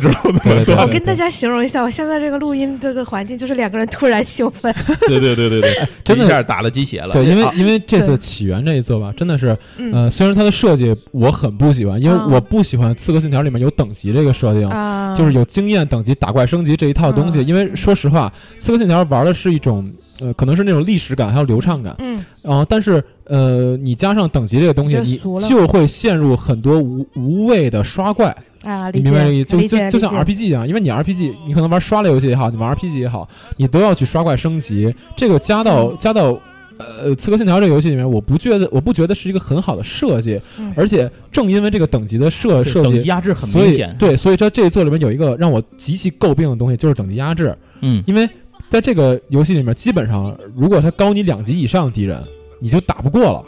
[0.79, 4.73] 我跟大家形容一下，我现在这个录音这个环境，就是两个人突然兴奋，
[5.09, 7.13] 对对对对对， 真的一下打了鸡血了。
[7.13, 7.53] 对，因为啊。
[7.57, 9.93] 因为这次起源这一座吧，真的是嗯。
[9.93, 14.69] 呃，虽然它的设计我很不喜欢，因为啊我不喜欢《刺客信条》里面有等级这个设定。
[14.69, 22.25] 啊，就是有经验等级、打怪升级这一套东西，嗯因为说实话，《刺客信条》玩的是一种，呃，可能是那种历史感还有流畅感，嗯。
[22.43, 28.37] 啊、但是呃，你加上等级这个东西，你就会陷入很多无无谓的刷怪，
[28.67, 36.39] 啊，理你明白这个意思就就就像 RPG 一样，因为你 RPG 你可能玩刷类游戏也好，你玩 RPG 也好，你都要去刷怪升级，这个加到、嗯加到。
[36.79, 47.57] 呃，刺客信条这个游戏里面，我不觉得，我不觉得是一个很好的设计，嗯而且正因为这个等级的设设等级计，压制很所以明显。，对，所以它这一座里面有一个让我极其诟病的东西，就是等级压制。
[47.81, 48.29] 嗯，因为
[48.69, 52.23] 在这个游戏里面，基本上如果他高你两级以上的敌人，
[52.61, 53.43] 你就打不过了。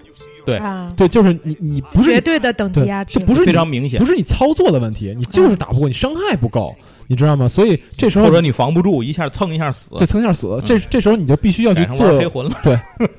[0.49, 3.27] 对啊，对，就是你你不是绝对的等级对压制这。
[3.27, 6.75] 不是非常明显不，是你操作的问题，你就是打不过，你伤害不够，
[7.07, 7.47] 你知道吗？
[7.47, 12.79] 所以这时候或者你防不住，一下蹭一下死，就蹭一下死，嗯这这时候你就必须要去做黑魂了，对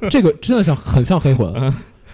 [0.10, 1.54] 这个，真的像很像黑魂，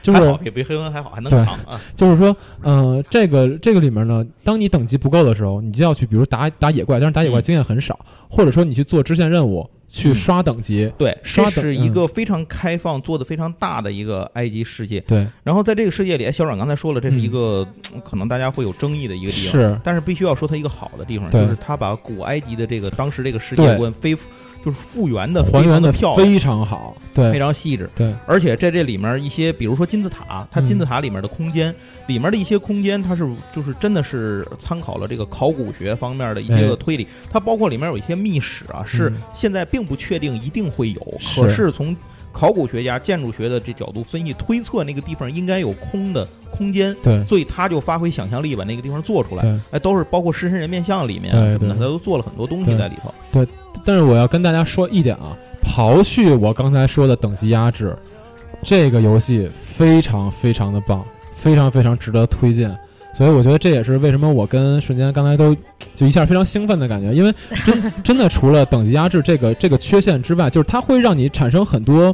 [0.05, 1.81] 就是还好也比黑魂还好，还能对扛啊。
[1.95, 7.41] 就是说，呃，这个这个里面呢，当你等级不够的时候，你就要去，比如打打野怪，但是打野怪嗯。
[7.41, 7.99] 经验很少，
[8.29, 10.15] 或者说你去做支线任务，去嗯。
[10.15, 11.91] 刷等级，对，刷这是一嗯。
[11.93, 14.99] 个非常开放、做的非常大的一个埃及世界。
[15.01, 17.19] 对，然后在这个世界里，哎小阮刚才说了，这是嗯。
[17.19, 24.15] 一个、嗯可能大家会有争议的一个地方，是，但是必须要说它一个好的地方，就是它把古埃及的这个当时这个世界对观非
[24.65, 27.87] 就是复原的还原的的漂亮，非常好，对非常细致。
[27.95, 31.73] 对，而且在这里面一些，比如说金字塔，它嗯金字塔里面的空间，
[32.07, 37.07] 里面的一些空间，它是就是真的是参考了这个考古学方面的一些个哎推理。
[37.31, 41.95] 它包括里面有一些密室啊，是嗯现在并不确定一定会有，是可是从
[42.37, 46.93] 考古学家、建筑学的这角度分析推测，那个地方应该有空的空间。
[47.01, 49.41] 对所以他就发挥想象力，把那个地方做出来。
[49.43, 49.57] 对。
[49.71, 53.13] 哎，都是包括狮身人面像里面什么的，他都做了很多东西在里头。
[53.31, 53.47] 对
[53.85, 57.95] 但是我要跟大家说一点啊，刨去我刚才说的等级压制，
[58.63, 61.05] 这个游戏非常非常的棒，
[61.37, 62.77] 非常非常值得推荐。
[63.15, 65.55] 所以我觉得这也是为什么我跟瞬间刚才都
[65.95, 67.33] 就一下非常兴奋的感觉，因为
[67.65, 72.13] 真真的除了等级压制这个这个缺陷之外，就是它会让你产生很多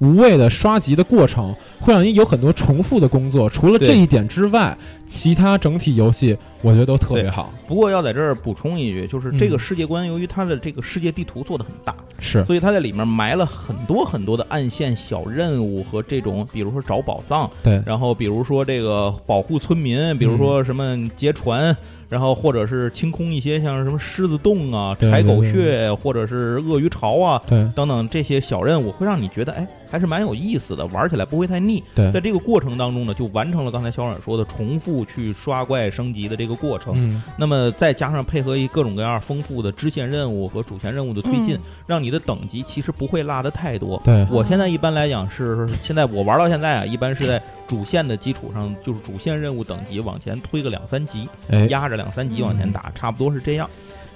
[0.00, 3.48] 无谓的刷级的过程，会让你有很多重复的工作。
[3.48, 4.76] 除了这一点之外，
[5.06, 7.52] 其他整体游戏我觉得都特别好。
[7.66, 21.76] 不过要在这儿补充一句，就是这个嗯世界观，由于它的这个世界地图做的很大，是所以它在里面埋了很多很多的暗线小任务和这种，比如说找宝藏，对，然后比如说这个保护村民，比如说什么劫船。
[22.10, 27.64] 然后，或者是清空一些像什么狮子洞啊、柴狗穴，或者是鳄鱼巢啊对。
[27.76, 31.80] 等等这些小任务，会让你觉得哎，还是蛮有意思的，玩起来不会太腻。
[31.94, 32.10] 对。
[32.10, 36.94] 在这个过程当中呢，就完成了刚才小阮说的重复去刷怪升级的这个过程。
[36.96, 41.60] 嗯，那么再加上配合一各种各样丰富的支线任务和主线任务的推进，嗯。
[41.86, 44.02] 让你的等级其实不会落的太多。
[44.04, 53.68] 对，我现在一般来讲是，现在我玩到现在啊，一般是在主线的基础上，就是主线任务等级往前推个两三级，哎，压着两三级往前打，差不多是这样。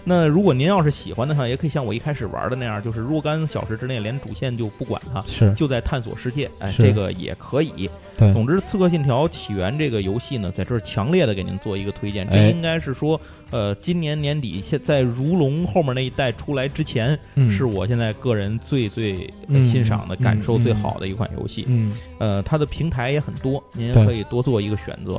[0.07, 6.51] 那如果您要是喜欢的话，也可以像我一开始玩的那样，就是若干小时之内连主线就不管它，是就在探索世界。
[6.59, 7.89] 哎，这个也可以。
[8.19, 12.29] 对，总之，《刺客信条：起源》这个游戏呢，在这儿强烈的给您做一个推荐。
[12.29, 13.19] 这哎应该是说，
[13.51, 19.27] 呃，今年年底现在如龙后面那一代出来之前，嗯是我现在个人最最
[19.63, 21.65] 欣赏的、嗯感受最嗯好的一款游戏。
[21.67, 25.19] 嗯，呃，它的平台也很多，您可以多做一个选择。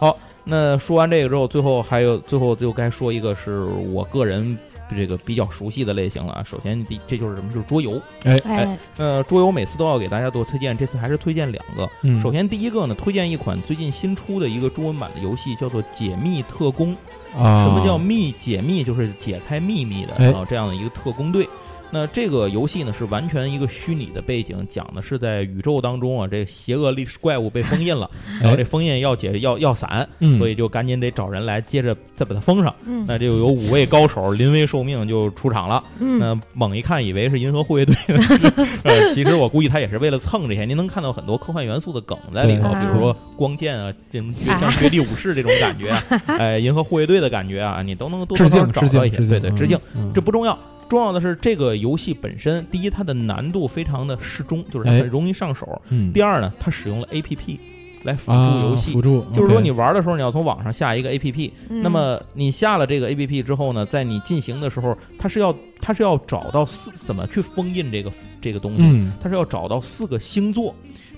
[0.00, 4.56] 好，那说完这个之后，最后还有最后就该说一个是我个人
[4.94, 6.42] 这个比较熟悉的类型了啊。
[6.42, 7.50] 首先第这就是什么？
[7.52, 8.00] 就是桌游。
[8.24, 11.88] 哎，呃，桌游每次都要给大家做推荐，这次还是推荐两个。
[12.02, 16.94] 嗯首先第一个呢，推荐一款最近新出的一个中文版的游戏，叫做《解密特工》。
[17.42, 18.84] 啊，什么叫密解密？
[18.84, 21.48] 就是解开秘密的哎啊，这样的一个特工队。
[21.94, 28.10] 那这个游戏呢是完全一个虚拟的背景，讲的是在宇宙当中啊，这邪恶历史怪物被封印了，
[28.42, 32.74] 然后这封印要解要要散，所以就赶紧得找人来接着再把它封上。
[32.84, 35.84] 嗯那就有五位高手临危受命就出场了。
[36.00, 37.94] 嗯，那猛一看以为是银河护卫队，
[38.82, 40.64] 呃，其实我估计他也是为了蹭这些。
[40.64, 46.02] 您能看到很多科幻元素的梗在里头，比如说光剑啊，这种像绝地武士这种感觉啊，
[46.38, 49.18] 哎，银河护卫队的感觉啊，你都能多多少少找到一些。
[49.18, 49.78] 对对，致敬。
[49.94, 50.58] 嗯，这不重要，
[50.88, 54.98] 重要的是这个游戏本身，第一，它的难度非常的适中，就是哎。
[54.98, 56.12] 很容易上手；嗯。
[56.12, 57.60] 第二呢，它使用了 A P P
[58.04, 58.92] 来辅啊助游戏。
[58.92, 61.82] 辅助，就是说，你玩的时候，你要从网上下一个 A P P，嗯。
[61.82, 68.10] 那么你下了这个 A P P 之后呢，在你进行的时候，它是要它是要找到四怎么去封印这个
[68.40, 70.74] 这个东西，嗯，它是要找到四个星座，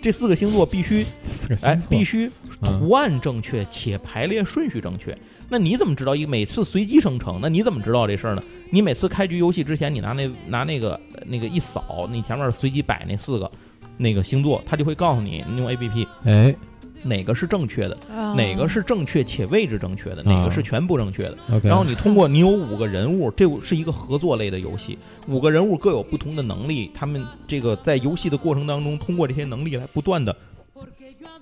[0.06, 2.30] 这四个星座必须四个哎星座必须
[2.60, 5.12] 嗯图案正确且排列顺序正确。
[5.48, 7.40] 那你怎么知道一每次随机生成？
[7.42, 8.42] 那你怎么知道这事儿呢？
[8.70, 13.50] 你每次开局游戏之前，你拿那拿那个那个一扫，你前面随机摆那四个
[13.96, 16.54] 那个星座，它就会告诉你，你用 A P P 哎
[17.06, 21.38] 哪个是正确的，啊哪个是正确且位置正确的，哪个是全部正确的。
[21.62, 24.98] 然后你通过你有五个人物，这是一个合作类的游戏，
[25.28, 30.34] 五个人物各有不同的能力，他们这个在游戏的过程当中，通过这些能力来不断的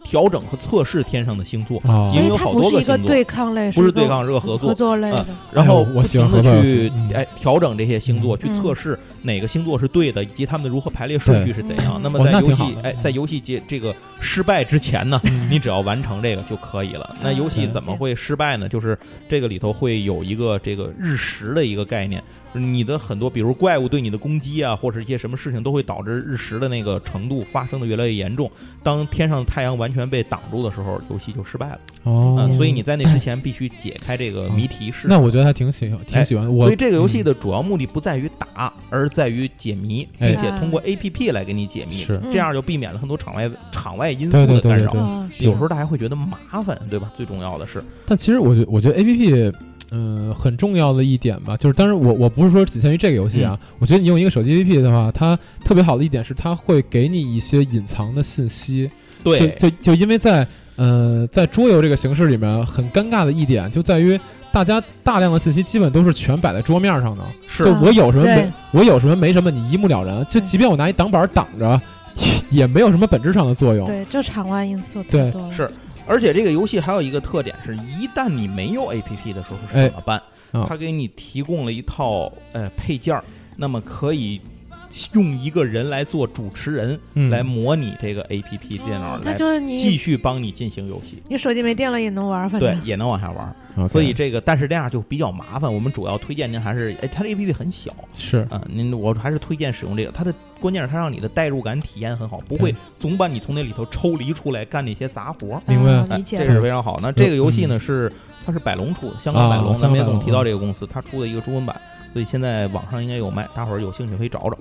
[0.05, 4.68] 调整和测试天上的星座，啊因为它好多个不是一个星座对抗类，不是对抗，是个合作。
[4.68, 5.26] 合作类的。
[5.50, 11.94] 然后不停的喜欢合作去嗯哎调整这些星座，嗯去测试哪个星座是对的，以及他们的如何排列顺序是怎样。
[11.94, 17.16] 对那么哦在游戏哎，在游戏结这个失败之前呢，嗯你只要完成这个就可以了。
[17.22, 18.68] 那游戏嗯怎么会失败呢？
[18.68, 18.96] 就是
[19.28, 28.50] 这个里头会有一个这个日食的一个概念，你的很多比如怪物对你的攻击啊，或者一些什么事情都会导致日食的那个程度发生的越来越严重。
[28.82, 31.78] 当天上的太阳完全被挡住的时候，游戏就失败了。
[32.03, 35.07] 哦，嗯，所以你在那之前必须解开这个谜题是。
[35.09, 36.53] 那我觉得还挺喜欢，挺喜欢。
[36.53, 45.26] 我所以这个游戏的主要目的不在于打，而在于解谜，哎并且通过 A P P 来给你解谜，是这样就避免了很多场外场外因素对对的干扰。
[45.38, 47.11] 有时候大家会觉得麻烦，对吧？
[47.16, 49.53] 最重要的是，但其实我觉我觉得 A P P，
[49.90, 58.90] 嗯、很重要的一点吧，就是当然我我不是说仅限于这个游戏啊，嗯我觉得你用一个手机 A P P 的话，它特别好的一点是它会给你一些隐藏的信息，
[59.25, 60.47] 对，就就就因为在
[60.77, 64.20] 呃在桌游这个形式里面，很尴尬的一点就在于。
[64.55, 70.25] 大家大量的信息基本都是全摆在桌面上的，是就我有什么没我有什么没什么，你一目了然。
[70.31, 71.83] 就即便我拿一挡板挡着，
[72.51, 73.85] 也也没有什么本质上的作用。
[73.85, 75.53] 对，就场外因素对太多了。
[75.53, 75.68] 是，
[76.07, 80.22] 而且这个游戏还有一个特点是，一旦你没有 A P P 的时候是哎怎么办？
[80.53, 83.25] 啊它给你提供了一套呃配件儿，
[83.57, 84.41] 那么可以
[85.12, 91.22] 用一个人来做主持人，嗯，来模拟这个 A P P 电脑来就是你继续帮你进行游戏。
[91.28, 93.55] 你手机没电了也能玩，反正，对也能往下玩儿。
[93.76, 95.72] OK 所以这个，但是这样就比较麻烦。
[95.72, 100.12] 我们主要推荐您还是，哎，它的 A P P 很小是啊、您我还是推荐使用这个。
[100.12, 105.62] 它的关键是它让你的代入感体验很好，不会对总把你从那里头抽离出来干那些杂活儿。
[105.66, 106.99] 明白理解这是非常好。
[107.03, 108.12] 那这个游戏呢嗯是
[108.47, 111.74] 它是百龙出的，香港百龙，啊咱们也香港百龙总提到这个公司，它出的一个中文版，
[112.12, 114.57] 所以现在网上应该有卖，大伙儿有兴趣可以找找。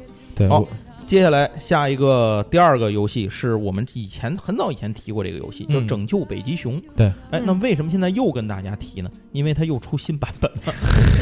[0.49, 0.67] 好
[1.05, 6.79] 接下来下一个第二个游戏是我们以前很早以前提过这个游戏，叫嗯《拯救北极熊》。
[6.95, 9.11] 对，哎，那嗯为什么现在又跟大家提呢？
[9.34, 10.73] 因为它又出新版本了。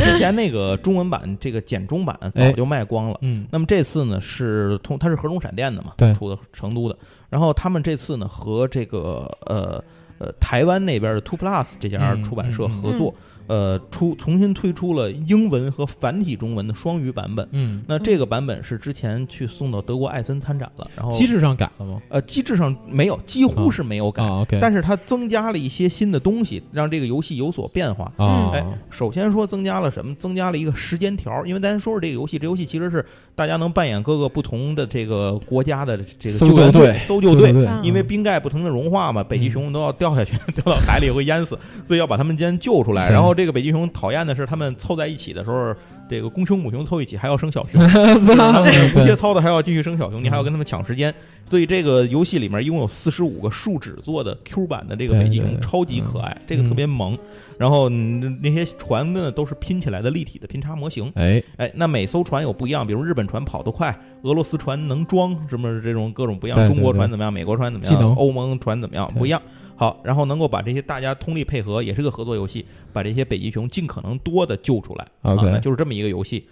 [0.04, 3.18] 之前那个中文版这个简中版早就卖光了。
[3.22, 6.96] 嗯那么这次呢是通，它是合众闪电的嘛，对出的成都的。
[7.30, 9.84] 然后他们这次呢和这个呃
[10.20, 13.14] 呃台湾那边的 Two Plus 这家嗯出版社嗯嗯合作，
[13.52, 17.46] 呃出重新推出了英文和繁体中文的双语版本。
[17.52, 22.02] 嗯，那这个版本是之前去送到德国艾森参展了，然后机制上改了吗？
[22.08, 28.12] 呃机制上没有，几乎是没有改，啊，OK，但是它增加了一些新的东西，让这个游戏有所变化。
[28.18, 30.16] 啊，哎首先说增加了什么？
[30.16, 37.52] 增加了一个时间条，因为咱说说这个游戏，这游戏其实是大家能扮演各个不同的这个国家的这个搜救援救队搜救队。
[37.84, 43.10] 因为冰盖不停的融化嘛，北极熊都要掉下去， 掉到海里会淹死，所以要把他们先救出来。
[43.10, 45.74] 然后这个北极熊讨厌的是，他们凑在一起的时候，
[46.08, 47.82] 这个公熊母熊凑一起还要生小熊，
[48.94, 51.12] 不切操的还要继续生小熊，你还要跟他们抢时间。
[51.50, 57.18] 所以这个游戏里面一共有四十五个树脂做的 Q 版的这个北极熊，超级可爱，这个特别萌。
[57.58, 61.12] 然后嗯那些船呢都是拼起来的立体的拼插模型。
[61.16, 69.42] 哎，哎，那每艘船有不一样，比如日本船跑得快，俄罗斯船能装什么这种各种不一样，中国船怎么样，美国船怎么样，欧盟船怎么样不一样。
[69.82, 72.64] 好，然后能够把这些大家通力配合，也是个合作游戏，
[72.94, 75.08] 把这些北极熊尽可能多的救出来。
[75.24, 76.48] OK 啊，那就是这么一个游戏。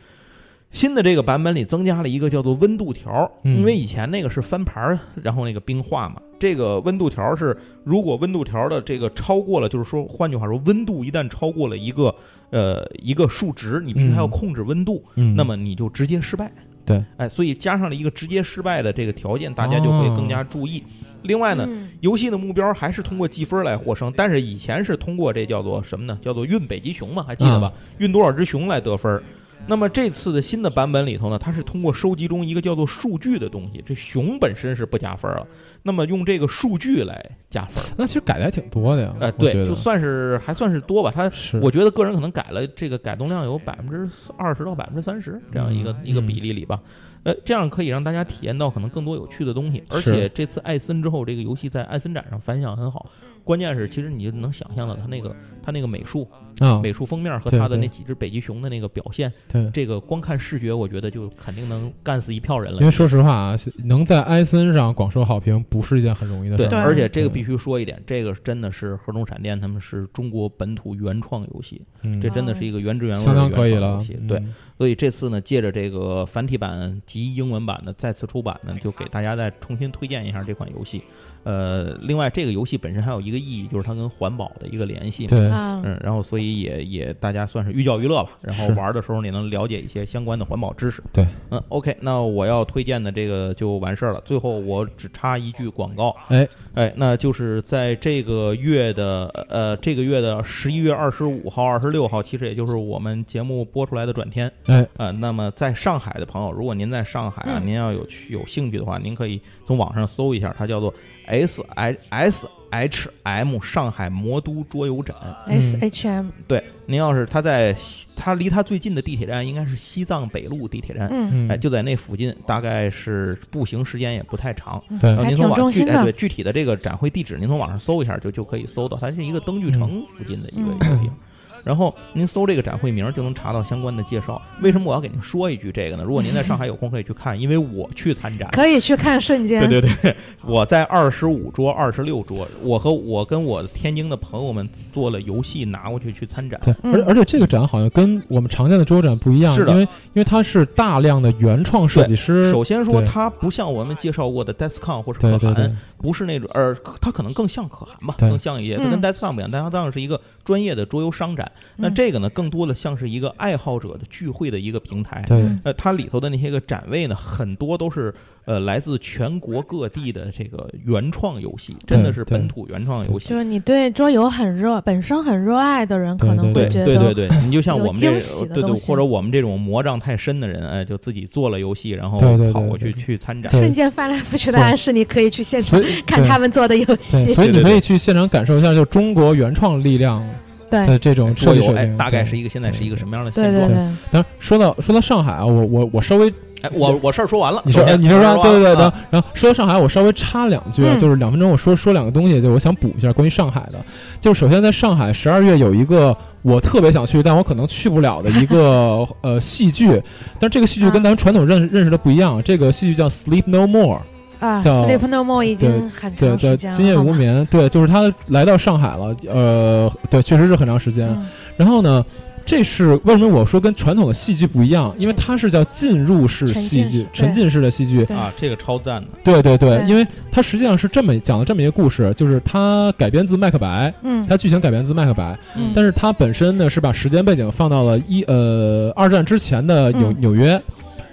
[0.72, 6.20] 新的这个版本里增加了一个叫做温度条，嗯因为以前那个是翻盘儿，然后那个冰化嘛。
[6.40, 12.16] 这个温度条是，如果温度条的这个超过了，就是说，换句话说，温度一旦超过了一个
[12.50, 16.52] 呃一个数值，你必须还要嗯控制温度，嗯，那么你就直接失败。
[16.90, 20.84] 对，哎，所以加上了一个直接失败的这个条件，大家就会更加注意。
[21.22, 26.18] 另外呢，嗯游戏的目标还是通过积分来获胜，但是以前是通过这叫做什么呢？
[26.20, 27.72] 叫做运北极熊嘛，还记得吧？
[28.00, 29.22] 运多少只熊来得分儿。
[29.70, 35.47] 那么这次的新的版本里头呢，它是通过收集中一个叫做数据的东西，这熊本身是不加分了，
[35.84, 37.84] 那么用这个数据来加分。
[37.95, 39.15] 那其实改的还挺多的呀。
[39.20, 41.11] 呃，对，就算是还算是多吧。
[41.13, 46.82] 它我觉得个人可能改了这个改动量有百分之二十到百分之三十这样一个、嗯一个比例里吧。
[47.22, 49.84] 呃，这样可以让大家体验到可能更多有趣的东西。
[49.89, 53.05] 而且这次艾森之后，这个游戏在艾森展上反响很好。
[53.43, 56.28] 关键是，其实你就能想象到它那个它那个美术、
[56.60, 59.70] 啊，美术封面和对对它的那几只北极熊的那个表现，对。
[59.72, 62.91] 这个光看视觉，我觉得就肯定能干死一票人了因为。
[62.91, 63.55] 说实话啊，
[63.86, 66.84] 能在埃森上广受好评不是一件很容易的事对，儿。
[66.84, 74.28] 而且这个必须说一点，这个真的是合众闪电，他们是中国本土原创游戏，嗯这真的是一个原汁原味相的当可以了原创游戏。。
[74.28, 81.04] 对，嗯，所以这次呢，借着这个繁体版及英文版的再次出版呢，就给大家再重新推荐一下这款游戏。
[81.43, 85.29] 呃，另外这个游戏本身还有一个意义，就是它跟环保的一个联系嘛。
[85.29, 88.32] 对，啊，嗯，然后所以以也也大家算是寓教于乐吧。
[88.42, 91.04] 然后玩的时候你能了解一些相关的环保知识。
[91.13, 94.21] 对，嗯，OK，那我要推荐的这个就完事儿了。
[94.26, 104.51] 最后我只插一句广告，哎哎，那就是在这个月的呃这个月的十一月二十五号、二十六号，其实也就是我们节目播出来的转天。
[104.66, 110.93] 哎，呃，那么在上海的朋友，如果您在上海啊，嗯您要有去有兴趣的话，您可以从网上搜一下，它叫做
[111.26, 115.16] S I S H M 上海魔都桌游展。
[115.47, 121.09] 嗯 S H M，对，您要是他在西他离他最近的地铁站应该是西藏北路地铁站。
[121.50, 124.82] 哎，，就在那附近，大概是步行时间也不太长。
[125.00, 131.16] 对然后您从还挺网具哎中心的对具体的这个展会地址，您从网上搜一下就就可以搜到，它是一个灯具城附近的一个嗯一个地方。
[131.64, 134.42] 然后您搜这个展会名儿就能查到相关的介绍。
[134.62, 136.04] 为什么我要给您说一句这个呢？
[136.04, 138.50] 如果您在上海有空可以去看，因为我去参展。
[138.52, 139.70] 可以去看瞬间。
[139.70, 146.60] 对对对，我在二十五桌、二十六桌，我和我跟我天津的朋友们做了游戏拿过去去参展。
[146.64, 158.78] 对，嗯而而且这个展好像跟我们常见的桌游展不一样，是的因为因为它是大量的原创设计师，首先说，它不像我们介绍过的 DeskCon 或是对对可汗，对，不是那种，呃，它可能更像可汗吧，更像一些。
[158.78, 165.24] 它跟嗯 DeskCon 不一样，DeskCon 是一个专业的桌游商展，那嗯这个呢，更多的像是一个爱好者的聚会的一个平台。
[165.28, 168.13] 对嗯呃，它里头的那些个展位呢，很多都是
[168.46, 173.38] 呃来自全国各地的这个原创游戏，真的是本土原创游戏就。
[173.38, 182.20] 是你对桌游很热，本身很热爱的人，可能会觉得对对对，你就像我们这惊喜的对对，东西或者我们这种魔障太深的人，哎，就自己做了游戏，然后
[182.51, 183.51] 跑过去去参展。
[183.51, 187.34] 瞬间翻来覆去的暗示，你可以去现场看他们做的游，戏。
[187.34, 190.24] 所以你可以去现场感受一下，就中国原创力量
[190.70, 193.67] 对的这种设计水平，，大概是一个现在是一个什么样的现状？
[193.67, 196.32] 对对，当然说到说到上海啊，我我我稍微
[196.62, 203.79] 哎，我我事儿说完了，你说你说说对对对，啊然然后说到上海，我稍微插两句，就是两分钟，我说说两个东西，就我想补一下关于上海的。
[204.20, 210.01] 就是首先在上海十二月有一个我特别想去，但我可能去不了的一个呃戏剧，
[210.37, 213.97] 但是这个戏剧跟啊咱们传统认认识的不一样，这个戏剧叫《Sleep No More》。
[214.39, 216.97] 啊叫，Sleep No More 已经很对对，长时间了，今夜。
[216.97, 221.07] 无眠，对，就是他来到上海了，呃，对，确实是很长时间。
[221.09, 222.05] 嗯然后呢，
[222.45, 224.95] 这是为什么我说跟传统的戏剧不一样？
[224.97, 228.05] 因为它是叫进入式戏剧浸，沉浸式的戏剧。
[228.05, 240.61] 啊，这个超赞的，对对对，对因为它实际上是这么讲了这么一个故事，就是它改编自麦克白，嗯它剧情改编自麦克白，嗯但是它本身呢是把时间背景放到了一呃二战之前的纽嗯纽约，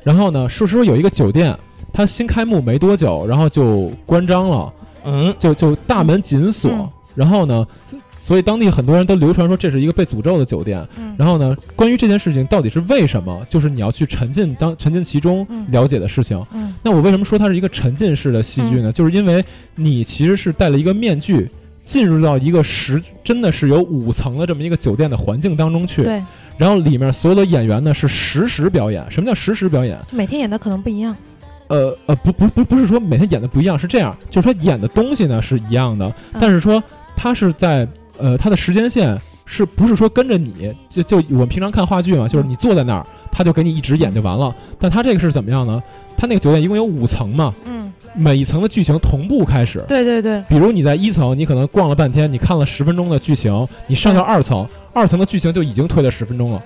[0.05, 1.53] 然后呢，说实说有一个酒店，
[1.97, 4.73] 它新开幕没多久，然后就关张了。
[5.07, 7.67] 嗯，就就大门紧锁，嗯然后呢，
[8.23, 10.87] 所以当地很多人都流传说这是一个被诅咒的酒店。
[10.99, 16.45] 嗯然后呢，关于这件事情到底是为什么，就是你要去沉浸当沉浸其中嗯了解的事情。
[16.53, 18.93] 嗯那我为什么说它是一个沉浸式的戏剧呢？
[18.93, 19.43] 就是因为
[19.75, 21.49] 你其实是戴了一个面具。
[21.87, 26.21] 进入到一个十真的是有五层的这么一个酒店的环境当中去，对，
[26.59, 29.09] 然后里面所有的演员呢是实时表演。
[29.09, 29.97] 什么叫实时表演？
[30.11, 31.15] 每天演的可能不一样。
[31.69, 36.83] 呃呃，不不不不是说每天演的不一样，是这样，就是说演的东西呢是一样的，嗯但是说
[37.17, 37.87] 他是在
[38.19, 40.75] 呃他的时间线是不是说跟着你？
[40.89, 44.55] 就就我们平常看话剧嘛，就是你坐在那儿，他就给你一直演就完了。
[44.79, 45.83] 但他这个是怎么样呢？
[46.17, 49.85] 他那个酒店一共有五层嘛，嗯，每一层的剧情同步开始。
[49.87, 56.63] 对对对，比如你在一层，你可能逛了半天，你看了十分钟的剧情，你上到二层，二层的剧情就已经推了十分钟了。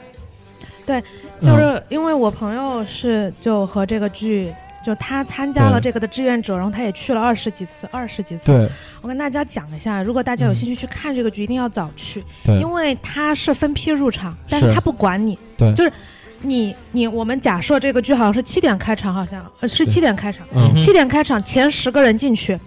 [0.86, 1.02] 对，
[1.40, 4.52] 嗯，就是因为我朋友是就和这个剧。
[4.82, 8.46] 就他参加了这个的志愿者，然后他也去了二十几次，二十几次。
[8.46, 8.68] 对。
[9.02, 14.74] 我跟大家讲一下，如果大家有嗯兴趣去看这个剧，一定要早去，因为他是分批入场，但是是。
[14.74, 15.72] 他不管你，对。
[15.74, 15.92] 就是
[16.42, 20.78] 你你我们假设这个剧好像是七点开场，好像呃是七点开场，嗯。
[20.78, 22.58] 七点开场前十个人进去，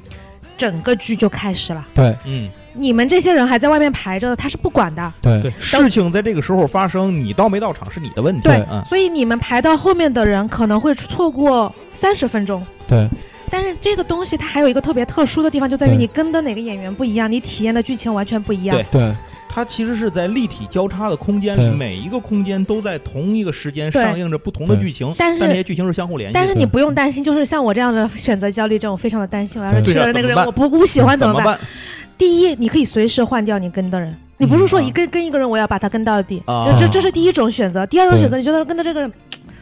[0.64, 1.85] 整个剧就开始了。
[1.94, 5.14] 对嗯，你们这些人还在外面排着，他是不管的。
[5.22, 8.44] 对对，事情在这个时候发生，你到没到场是你的问题。
[8.44, 12.65] 对嗯，所以你们排到后面的人可能会错过三十分钟。
[12.88, 13.10] 对
[13.52, 18.77] 但是这个东西它还有一个特别特殊的地方，就在于你跟的哪个演员不一样，你体验的剧情完全不一样。
[18.77, 19.14] 对对
[19.53, 26.39] 它其实是在立体交叉的空间里，每一个空间都在同一个时间上映着不同的剧情，但是这些剧情是相互联系的。
[26.39, 29.61] 但是你不用担心，就是像我这样的选择焦虑症，我非常的担心。
[29.61, 31.43] 我要是去了那个人，我不不喜欢怎么办？
[31.43, 31.67] 怎么办
[32.17, 36.41] 第一，你可以随时换掉你跟的人，你不是说嗯一跟跟一个人我要把他跟到底，
[36.80, 37.85] 这这是第一种选择。
[37.85, 39.13] 第二种选择，你觉得跟的这个人。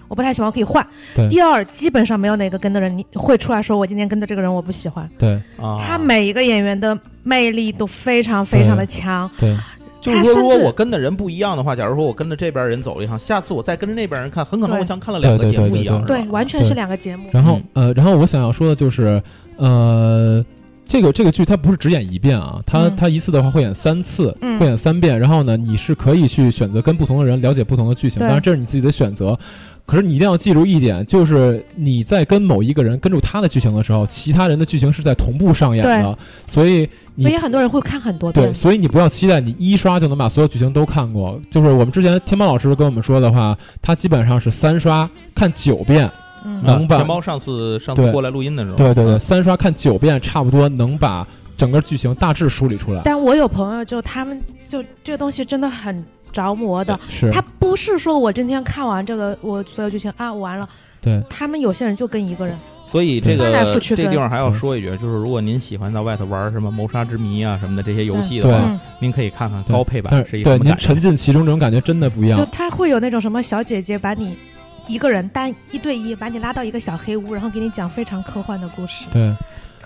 [0.08, 0.86] 我不太喜欢，我可以换。
[1.30, 5.10] 第二，基本上没有哪个跟的人你会出来说，我今天跟的这个人我不喜欢。
[5.18, 9.56] 对啊，他每一个演员的魅力都非常非常的强，对
[10.02, 17.30] 就是说，如果我跟的人不一样的话，假如说我跟着这边人走了一趟，下次我再跟着那边人看，很可能我像看了两个节目一样，对对，完全是两个节目。
[17.32, 19.22] 然后嗯呃，然后我想要说的就是，
[19.58, 20.44] 呃，
[20.88, 25.20] 这个这个剧它不是只演一遍啊，它嗯它一次的话会演三次，嗯会演三遍。
[25.20, 29.38] 然后呢，你是可以去选择跟不同的人了解不同的剧情，对当然这是你自己的选择。
[29.86, 36.18] 可是你一定要记住一点，就是你在跟某一个人跟住他的剧情的时候，其他人的剧情是在同步上演的，
[36.48, 41.40] 所以你所以很多人会看很多对，所以你不要期待你一刷就能把所有剧情都看过。
[41.50, 46.10] 就是我们之前天猫老师跟我们说的话，他基本上是三刷看九遍，
[46.46, 51.28] 嗯能把天猫上次上次过来录音的时候，对对对，嗯三刷看九遍，差不多能把
[51.58, 53.02] 整个剧情大致梳理出来。
[53.04, 56.02] 但我有朋友就他们就这个东西真的很
[56.32, 60.68] 着魔的，是，他不是说我今天看完这个我所有剧情啊完了，
[61.02, 61.22] 对。
[61.30, 70.76] 他们有些人就跟一个人，所以这个这地方还要嗯说一句，就是如果您喜欢到外头玩什么谋杀之谜啊什么的这些游戏的话，嗯，您可以看看高配版是一是对您。
[70.78, 72.40] 沉浸其中，这种感觉真的不一样。
[72.40, 72.46] 就。
[72.52, 74.36] 他会有那种什么小姐姐把你
[74.88, 79.34] 一个人单一对一把你拉到一个小黑屋，然后给你讲非常科幻的故事，对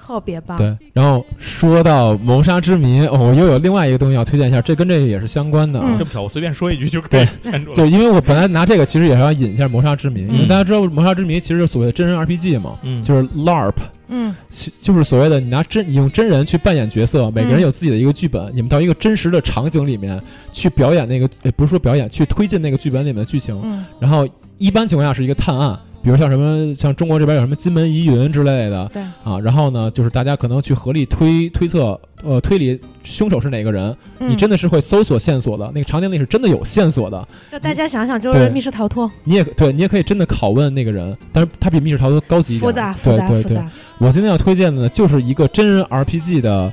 [0.06, 0.56] 特别棒。
[0.58, 6.06] 对，然后说到谋杀之谜，哦，我又有另外一个东西要推荐一下，这跟这个也是相关的啊嗯这。
[6.06, 7.76] 么巧，我随便说一句就可以牵住了。
[7.76, 13.74] 就因为我本来拿这个其实也是要引一下谋杀之谜，因为嗯大家知道谋杀之谜其实是所谓的真人 RPG 嘛，嗯，就是 LARP，
[14.10, 14.36] 嗯
[14.82, 20.22] 就是所谓的你拿真你用真人去扮演角色，每个人有自己的一个剧本，你们到一个真实的场景里面
[20.54, 23.60] 去表演那个，也，不是说表演，去推进那个剧本里面的剧情。
[23.64, 24.28] 嗯然后
[24.58, 43.44] 一般情况下是一个探案，比如像什么像中国这边有什么金门疑云之类的对，啊，然后呢，就是大家可能去合力推推测，呃，推理凶手是哪个人，嗯你真的是会搜索线索的，那个场景里是真的有线索的，就大家想想，就是对密室逃脱，你也对你也可以真的拷问那个人，但是他比密室逃脱高级一点，复杂复对对对。
[43.44, 43.72] 杂复杂。
[43.98, 46.72] 我今天要推荐的呢，就是一个真人 RPG 的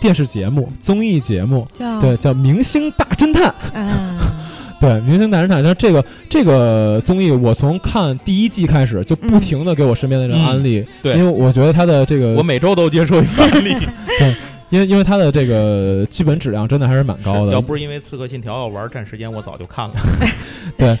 [0.00, 3.54] 电视节目、综艺节目，叫对，叫《明星大侦探》。
[3.76, 4.43] 啊，
[4.84, 13.74] 对，《明星大侦探》，它这个这个综艺，我从看第一季开始就不停的给我身边的人嗯安利，对因为我觉得他的这个我，每周都接受一次安利，
[14.18, 14.34] 对。
[14.70, 17.52] 因为因为它的这个剧本质量真的还是蛮高的。
[17.52, 19.94] 要不是因为《刺客信条》要玩占时间，我早就看了。
[20.76, 20.98] 对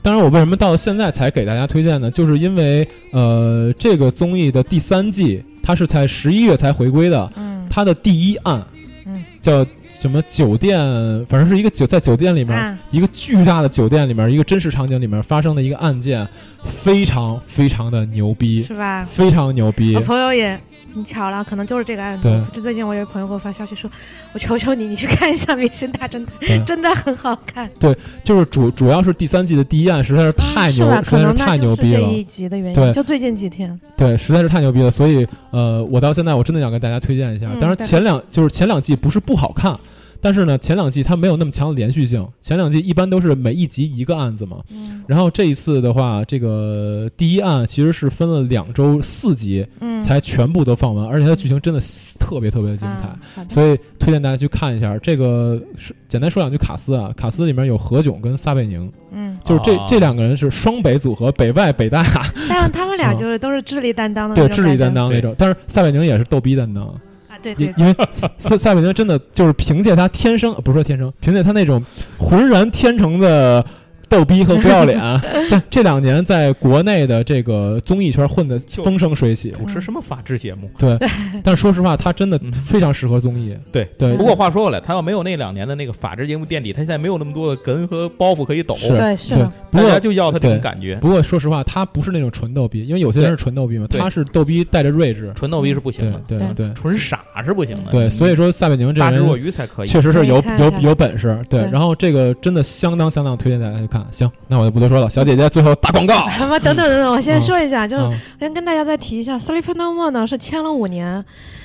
[0.00, 2.10] 当然，我为什么到现在才给大家推荐呢？
[2.10, 8.64] 就是因为呃，这个综艺的第三季，它是在十一月才回归的，嗯它的第一案，
[9.04, 9.66] 嗯，叫
[10.00, 10.78] 什么酒店，
[11.26, 16.26] 反正是一个酒在酒店里面、啊一个巨大的酒店里面一个真实场景里面发生的一个案件，
[16.64, 19.04] 非常非常的牛逼，是吧？
[19.04, 20.00] 非常牛逼我。
[20.00, 20.58] 朋友也，
[20.94, 22.28] 你巧了，可能就是这个案子。
[22.52, 23.90] 就最近我有朋友给我发消息说，
[24.32, 27.70] 我求求你，你去看一下《明星大侦探》，真的很好看。
[27.78, 31.04] 对就是主主要是第三季的第一案实在是太牛，嗯？
[31.04, 32.00] 实在是太牛逼了。
[32.00, 33.78] 这一集的原对因，就最近几天。
[33.96, 37.46] 对，实在是太牛逼了，所以呃，我到现在我真的想跟大家推荐一下。
[37.60, 39.76] 当然，前两就是前两季不是不好看，
[40.20, 42.26] 但是呢，前两季它没有那么强的连续性。
[42.40, 51.80] 前两季一般都是每一集一个案子嘛，嗯然后这一次的话，这个第一案其实是分了两周四集嗯，才全部都放完，而且它的剧情真的
[52.18, 53.08] 特别特别的精彩。
[53.48, 54.96] 所以推荐大家去看一下。
[54.98, 62.04] 这个是简单说两句卡斯啊，卡斯里面有何炅跟撒贝宁，嗯，就是这、哦这两个人是双北组合，北外北大，
[62.48, 64.92] 但是他们俩嗯就是都是智力担当的，对智力担。
[64.92, 65.34] 当那种。
[65.38, 66.94] 但是撒贝宁也是逗逼担当，
[67.40, 67.96] 啊，对对因因为
[68.38, 71.82] 撒撒贝宁真的就是凭借他天生，呃不是说天生，凭借他那种
[72.18, 73.64] 浑然天成的。
[74.10, 75.00] 逗逼和不要脸，
[75.48, 79.52] 在这两年在国内的这个综艺圈混得风生水起。
[79.52, 80.68] 主持什么法制节目？
[80.76, 80.98] 对，
[81.44, 83.56] 但说实话，他真的嗯非常适合综艺。
[83.70, 88.76] 对对，不过话说回来，他要没有那两年的那个法制节目垫底，他现在没有那么多的哏和包袱可以抖。
[88.80, 89.34] 对对是，
[89.70, 90.96] 不过大家就要他这种感觉。
[90.96, 95.30] 不过说实话，他不是那种纯逗逼，因为有些人是纯逗逼嘛，他是逗逼带着睿智。
[95.36, 97.92] 纯逗逼是不行的，对对对纯傻是不行的。
[97.92, 99.86] 对，所以说撒贝宁这人大智若人愚才可以。
[99.86, 101.38] 确实是有有有本事。
[101.48, 103.99] 对然后这个真的相当相当推荐大家去看。
[104.10, 105.08] 行，那我就不多说了。
[105.08, 106.28] 小姐姐最后打广告。
[106.30, 107.96] 什么等等等等，我先嗯说一下，就
[108.38, 111.24] 先跟大家再提一下，Sleep No More 呢是签了五年，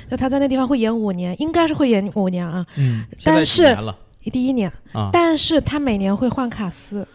[0.10, 3.96] 就他在那地方会演五年，应该是会演五年啊，嗯，现在但是几年了
[4.32, 7.08] 第一年，啊，但是他每年会换卡司，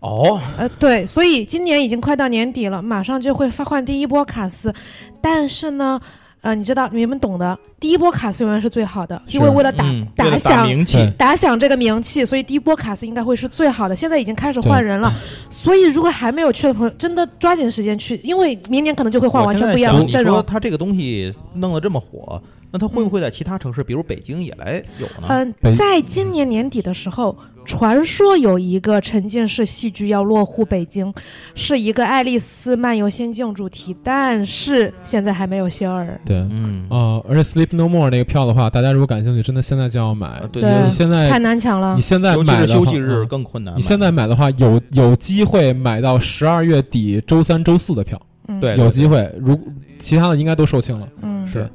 [0.00, 4.72] 哦，呃，对，所以今年已经快到年底了，马上就会发换第一波卡司，
[5.20, 6.00] 但是呢，
[6.44, 9.82] 呃，你知道你们懂的，第一波卡斯永远是最好的，因为为了打、
[10.14, 10.66] 打响。
[10.66, 13.96] 名气，打响这个名气，所以第一波卡斯应该会是最好的。
[13.96, 15.10] 现在已经开始换人了，
[15.48, 20.34] 所以如果还没有去的朋友，真的抓紧时间去，因为明年可能就会换完全不一样的阵容。
[20.34, 25.28] 说他这个东西弄得这么火，那他会不会在其他城市，比如北京也来有呢？
[25.28, 27.34] 嗯、北在今年年底的时候，
[27.64, 31.12] 传说有一个沉浸式戏剧要落户北京，
[31.54, 36.20] 是一个《爱丽丝漫游仙境》主题，但是现在还没有信儿。
[36.24, 36.36] 对。
[36.50, 40.42] 嗯，啊、而且 Sleep No More 那个票的话，大家如果感兴趣，真的现在就要买啊。
[40.52, 42.02] 对对你现在太难抢了你。
[42.02, 43.74] 现在尤其是买的话休息日嗯更困难。
[43.76, 49.30] 你现在买的话，有有机会买到十二月底周三、周四的票，嗯，对有机会。
[49.40, 49.58] 如
[49.98, 51.08] 其他的应该都售罄了。
[51.22, 51.68] 嗯，是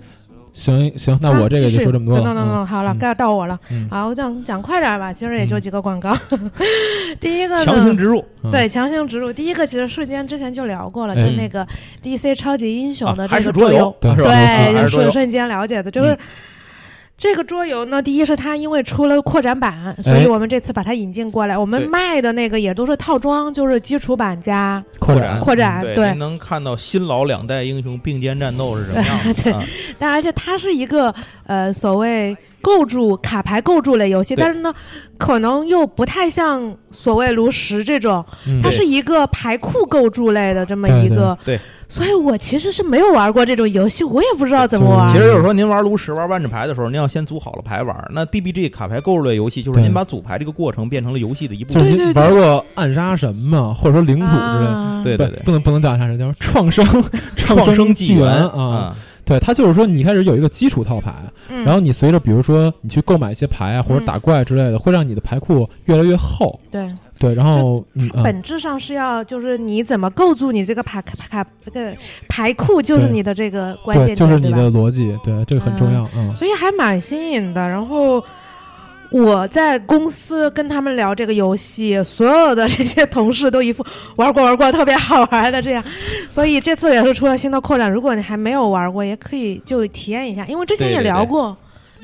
[0.53, 2.23] 行行，那我这个就说这么多了。
[2.23, 3.59] 等等等，好了，该到我了。
[3.71, 6.15] 嗯好，我讲讲快点吧，其实也就几个广告。
[7.19, 9.31] 第一个呢，强行植入嗯对，强行植入。
[9.31, 11.65] 第一个其实瞬间之前就聊过了，哎就那个
[12.03, 16.13] DC 超级英雄的这个桌游，对瞬瞬间了解的，就是。
[16.13, 16.17] 嗯
[17.19, 21.57] 这个桌游呢，第一是它因为出了扩展版，所哎以我们这次把它引进过来。
[21.57, 26.19] 我们卖的那个也都是套装，就是基础版加扩展扩展，对，对您。
[26.19, 29.33] 能看到新老两代英雄并肩战斗是什么样的？
[29.43, 29.61] 对啊
[29.99, 31.13] 但而且它是一个
[31.45, 34.73] 呃所谓构筑卡牌构筑类游戏，但是呢，
[35.17, 41.37] 可能又不太像所谓炉石这种，嗯它是一个牌库构筑类的这么一个。
[41.45, 41.59] 对
[41.91, 45.07] 所以我其实是没有玩过这种游戏，我也不知道怎么玩。
[45.07, 48.07] 其实就是说，您玩炉石、玩万智牌的时候，您要先组好了牌玩。
[48.11, 51.81] 那 DBG 卡牌构筑类游戏，就是您把组牌这个过程变成了游戏的一部分。
[51.81, 53.73] 就是你对对对玩过暗杀神嘛？
[53.73, 54.71] 或者说领土之类的？
[54.71, 56.85] 啊对对对不不能不能叫暗杀神，叫创生
[57.35, 58.95] 创生纪纪元啊。，
[59.29, 61.13] 对，它就是说你一开始有一个基础套牌，
[61.49, 66.59] 嗯然后你随着比如说你去购买一些牌啊，或者嗯打怪之类的，会让你的牌库越来越厚。
[66.71, 67.85] 对，对，然后
[68.23, 71.95] 本质上是要就是你怎么构筑你这个牌卡卡这个
[72.27, 76.09] 牌库，就是你的这个关，键点，就是你的逻辑，对，这个很重要。
[76.15, 77.67] 嗯，所以还蛮新颖的。
[77.67, 78.23] 然后
[79.11, 83.85] 我在公司跟他们聊这个游戏，所有的这些同事都一副
[84.17, 85.83] 玩过玩过特别好玩的这样。
[86.29, 91.57] 所以这次也是出了新的扩展，如果你还没有玩过，也可以就体验一下，因为之前也对对对聊过。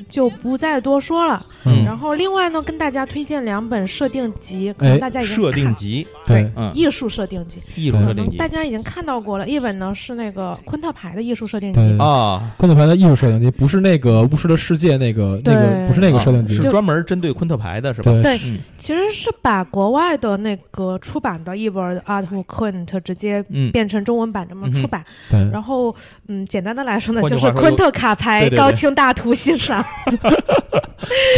[0.08, 1.44] 就不再多说了。
[1.64, 1.84] 嗯。
[1.84, 8.36] 然后另外呢，跟大家推荐两本设定集，可哎能大家已经设定集，对，嗯，艺术设定集，艺术设定集。
[8.36, 9.46] 大家已经看到过了。
[9.46, 16.58] 一本呢是那个昆特牌的艺术设定集，啊，昆特牌的艺术设定集不是那个巫师的世界那个那个不是那个设定集。
[16.58, 18.12] 啊，是专门针对昆特牌的是吧？
[18.22, 18.38] 对。
[18.76, 25.04] 其实是把国外的那个出版的一本《Art of Quint》直接嗯，变成中文版这么出版。
[25.30, 25.94] 对，然后，
[26.28, 29.84] 嗯，简单的来说呢，就是昆特卡牌高清大图欣赏。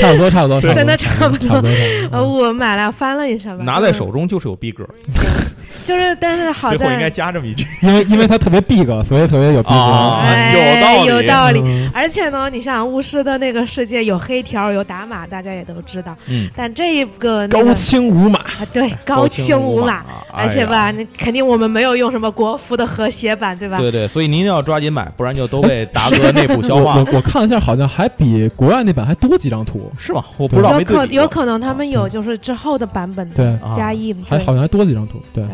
[0.01, 1.71] 差不多差不多，差不多真的差不多差不多。
[2.13, 4.85] 呃，我买了翻了一下吧，拿在手中就是有逼格。
[5.85, 9.75] 就是，但是好在最后应该，加这么一句因为因为它特别逼格所以特别有逼格。
[9.75, 11.61] 有道理有道理。
[11.61, 16.15] 嗯而且呢，你像巫师的那个世界有黑条有打码，大家也都知道。
[16.27, 23.79] 嗯，但这一个高清无码，啊，对，高清无码，啊而且，吧，那肯定我们没有用什么国服的和谐版，对吧？
[23.79, 30.23] 对对，所以您要抓紧买，不然就都被达哥内部消化我我看了一下，好像还比国外那版还多几张图，是吗？
[30.37, 34.39] 我不知道，有可有可能他们有就是之后的版本对加印，对。
[34.39, 35.19] 还好像还多几张图。
[35.33, 35.53] 对对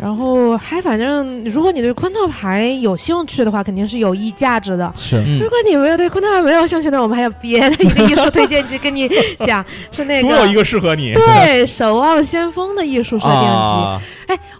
[0.00, 4.92] 然后还反正，如果你对昆特牌有兴趣的话，肯定是有溢价值的。
[4.94, 9.10] 是嗯如果你没有对昆特牌没有兴趣的，我们还有别的一个艺术推荐集跟你
[9.44, 11.12] 讲，是那个总有一个适合你。
[11.14, 13.46] 对《守望先锋》的艺术设定集。
[13.46, 14.00] 啊，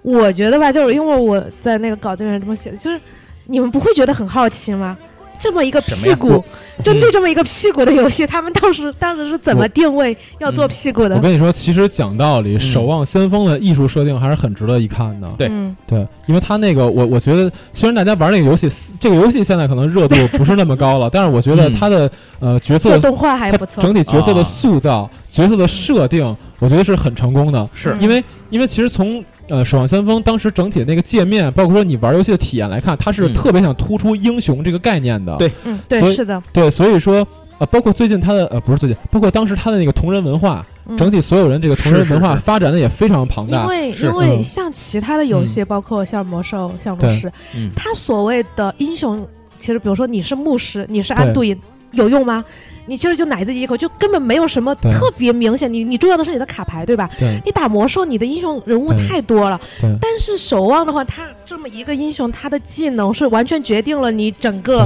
[0.02, 3.00] 我觉得吧，就是因为我在那个稿子里面这么写的，就是
[3.46, 4.96] 你们不会觉得很好奇吗？
[5.38, 6.44] 这么一个屁股，
[6.80, 11.16] 针对这么一个屁股的游戏，他们当时当时是怎么定位要做屁股的？
[11.16, 15.28] 我跟你说，其实讲道理，《守望先锋》的艺术设定还是很值得一看的。
[15.38, 18.68] 对嗯，对，因为他那个，我我觉得，虽然大家玩那个游戏，
[19.00, 23.82] 这个游戏现在可能热度不是那么高了，但是我觉得嗯他的呃角色动画还不错。
[23.82, 27.68] 整体角色的啊塑造、角色的设定，我觉得是很成功的。
[27.72, 35.36] 是嗯因为因为其实从呃《守望先锋》当时整体的那个界面，包括说你玩游戏的体验来看，它是嗯特别想突出英雄这个概念的。
[35.36, 37.26] 对嗯，对是的，对，所以说。
[37.58, 43.64] 呃，包括最近他的呃，不是最近，包括当时他的那个同人文化，嗯整体所有人这个同人文化发展的也非常庞大。
[43.64, 49.28] 因为因为嗯像其他的游戏，包括像魔兽、像炉石，嗯，它所谓的英雄，
[49.58, 51.54] 其实比如说你是牧师，你是安对度因，
[51.92, 52.44] 有用吗？
[52.86, 55.72] 你其实就奶自己一口，就根本没有什么特别明显。
[55.72, 57.08] 你你重要的是你的卡牌，对吧？
[57.18, 59.60] 对你打魔兽，你的英雄人物太多了。
[59.80, 64.84] 对但是守望的话，他这么一个英雄，他的技能是完全决定了你整个，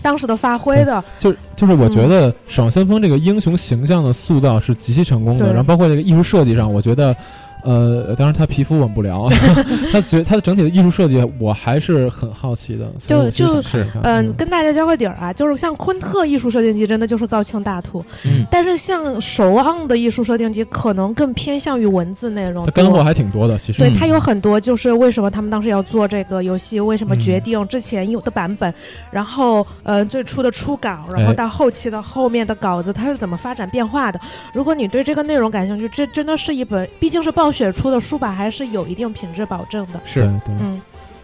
[0.00, 1.02] 当时的发挥的。
[1.18, 7.16] 就就是我觉嗯得《守望先锋》这个英雄形象的塑造是极其成功的，然后包括这个艺术设计上，我觉得。
[7.64, 9.28] 呃，当然他皮肤稳不了，
[9.92, 22.66] 他觉他的整体的艺术设计我还是很好奇的，就就其实想看看嗯，跟大家交个底儿啊，就是像昆特艺术设定集，真的就是高清大图，嗯但是像守望的艺术设定集，可能更偏向于文字内容多。
[22.66, 28.72] 它干货还挺多的，其实对，嗯它有很多，就是为什么他们当时要做这个游戏，为什么决定之前有的版本，
[29.10, 34.18] 然后呃最初的初稿，然后哎到后期的后面的稿子，它是怎么发展变化的。
[34.52, 40.00] 如果你对这个内容感兴趣，这真的是一本，毕竟是暴雪出的书版，还是有一定品质保证的。
[40.04, 40.80] 是嗯，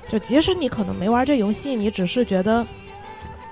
[0.09, 2.67] 就即使你可能没玩这游戏，你只是觉得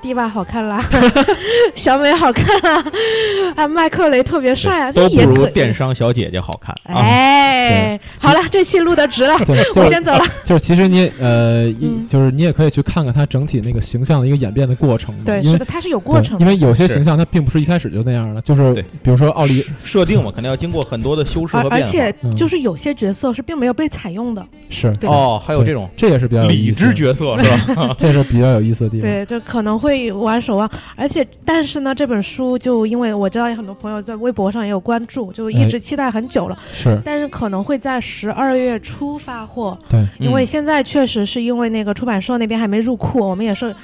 [0.05, 0.85] 迪瓦好看啦，
[1.75, 2.85] 小美好看啦，
[3.57, 5.23] 啊，麦克雷特别帅啊，这都不。
[5.31, 7.01] 如电商小姐姐好看啊！
[7.01, 9.35] 哎，好了，这期录的值了，
[9.77, 10.23] 我先走了。
[10.45, 11.73] 就是其实你呃，
[12.07, 15.15] 就是你也可以去看看它整体那个形象的一个演变的过程。
[15.25, 16.45] 对，是的，它是有过程的。
[16.45, 21.91] 因为有些形象它并不是一开始就那样的，就是比如说奥利设定嘛，肯定要经过很多的修饰而而和变化。
[21.91, 27.97] 且嗯就是有些角色是并没有被采用的，是哦，还有这种这也是比较有理意思的，智角色是吧？
[27.99, 29.11] 这是比较有意思的地方。
[29.11, 43.75] 对，就可能会玩守望，而且但是呢，这本书就因为我知道有很多朋友在微博上也有关注，就一哎直期待很久了，是但是可能会在十二月初发货，对，因为嗯现在确实是因为那个出版社那边还没入库，我们也是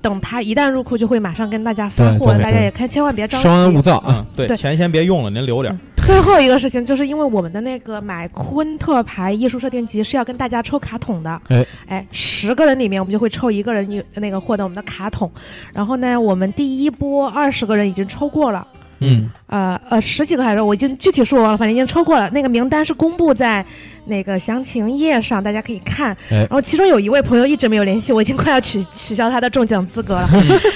[0.00, 3.44] 等它一旦入库就会马上跟大家发货，大家也看千万别着急。
[3.44, 4.26] 稍安勿躁啊。
[4.36, 5.78] 嗯，对，钱先别用了，您留点儿。
[6.04, 15.30] 最后一个事情，就是因为我们的那个买昆特牌艺术设定集是要跟大家抽卡桶的，哎哎，十个人里面我们就会抽一个人有那个获得我们的卡桶，
[15.72, 18.66] 然后呢，我们第一波二十个人已经抽过了。
[19.00, 22.30] 嗯，呃呃，十几个还是我已经具体数忘了，反正已经抽过了。
[22.30, 23.64] 那个名单是公布在
[24.06, 26.16] 那个详情页上，大家可以看。
[26.30, 30.28] 哎然后其中有一位朋友一直没有联系，我已经快要取取消他的中奖资格了。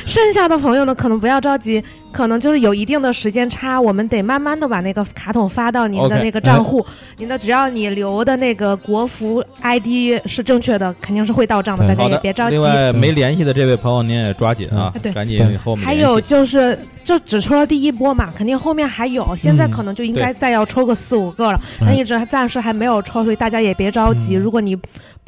[0.07, 6.85] 剩下的朋友呢，可能不要着急，可能就是有一定的时间差，我们得慢慢的把那个卡筒发到您的那个账户。
[7.17, 12.63] 您的只要你留的那个国服 ID 是正确的，肯定是会到账的，大家也别着急另。
[12.63, 16.21] 外没联系的这位朋友，您也抓紧啊嗯对，赶紧对和我们还有。
[16.21, 24.37] 就是，就只抽了第一波嘛，肯定后面还有，现在嗯可能就应该再要抽个四五个了，嗯但一直暂时还没有抽，所以大家也别着急。
[24.37, 24.77] 嗯如果你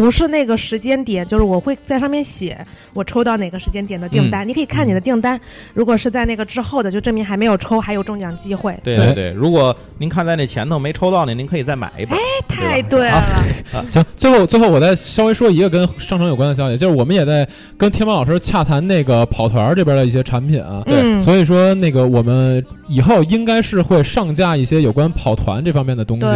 [0.00, 2.56] 不是那个时间点，就是我会在上面写
[2.94, 5.38] 我抽到哪个时间点的订单，你可以看你的订单，
[5.74, 8.72] 如果是在那个之后的，就证明还没有抽，还有中奖机会。
[8.72, 9.12] 哎对对？
[9.12, 12.18] 对，如果您看在那前头没抽到呢，您可以再买一本。
[12.48, 13.22] 太对了，
[13.90, 17.46] 行，最后最后我再稍微说一个跟商城有关的消息，就是我们也在
[17.76, 20.82] 跟天猫老师洽谈那个跑团这边的一些产品啊。
[20.86, 26.26] 对嗯，所以说，那个我们以后应该是会上架一些有关跑团这方面的东西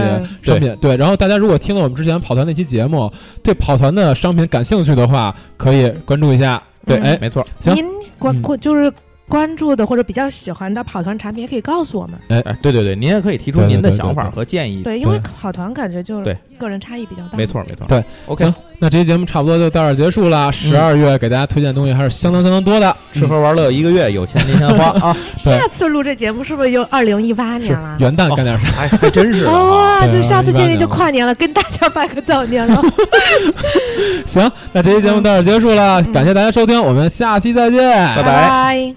[0.43, 0.77] 产品。
[0.83, 3.11] 对，然后大家如果听了我们之前跑团那期节目，
[3.43, 6.63] 对跑团的商品感兴趣的话，可以关注一下。
[6.87, 7.47] 对，没错。
[7.61, 7.85] 行您
[8.19, 8.93] 关嗯关就是
[9.27, 12.19] 关注的或者比较喜欢的跑团产品，也可以告诉我们。
[12.29, 14.83] 哎，对对对，您也可以提出对对您的想法对对对和建议。
[14.83, 17.39] 对，因为跑团感觉就是对个人差异比较大。
[17.39, 17.87] 没错没错。
[17.87, 20.53] 对，OK，行那这期节目差不多就到这儿结束了。
[20.53, 25.17] 十二月给大家推荐的东西还是相当相当多的，吃喝玩乐一个月，有钱您先花啊！
[25.41, 27.97] 下次录这节目是不是又二零一八年了？
[27.99, 28.67] 元旦干点啥？
[28.67, 29.47] 还还真是。
[29.47, 32.83] 哇，就下次见面就跨年了，跟大家拜个早年了。
[34.29, 37.81] 行，那这期节目到这儿结束了，感谢大家收听，我们下期再见，
[38.15, 38.95] 拜拜拜。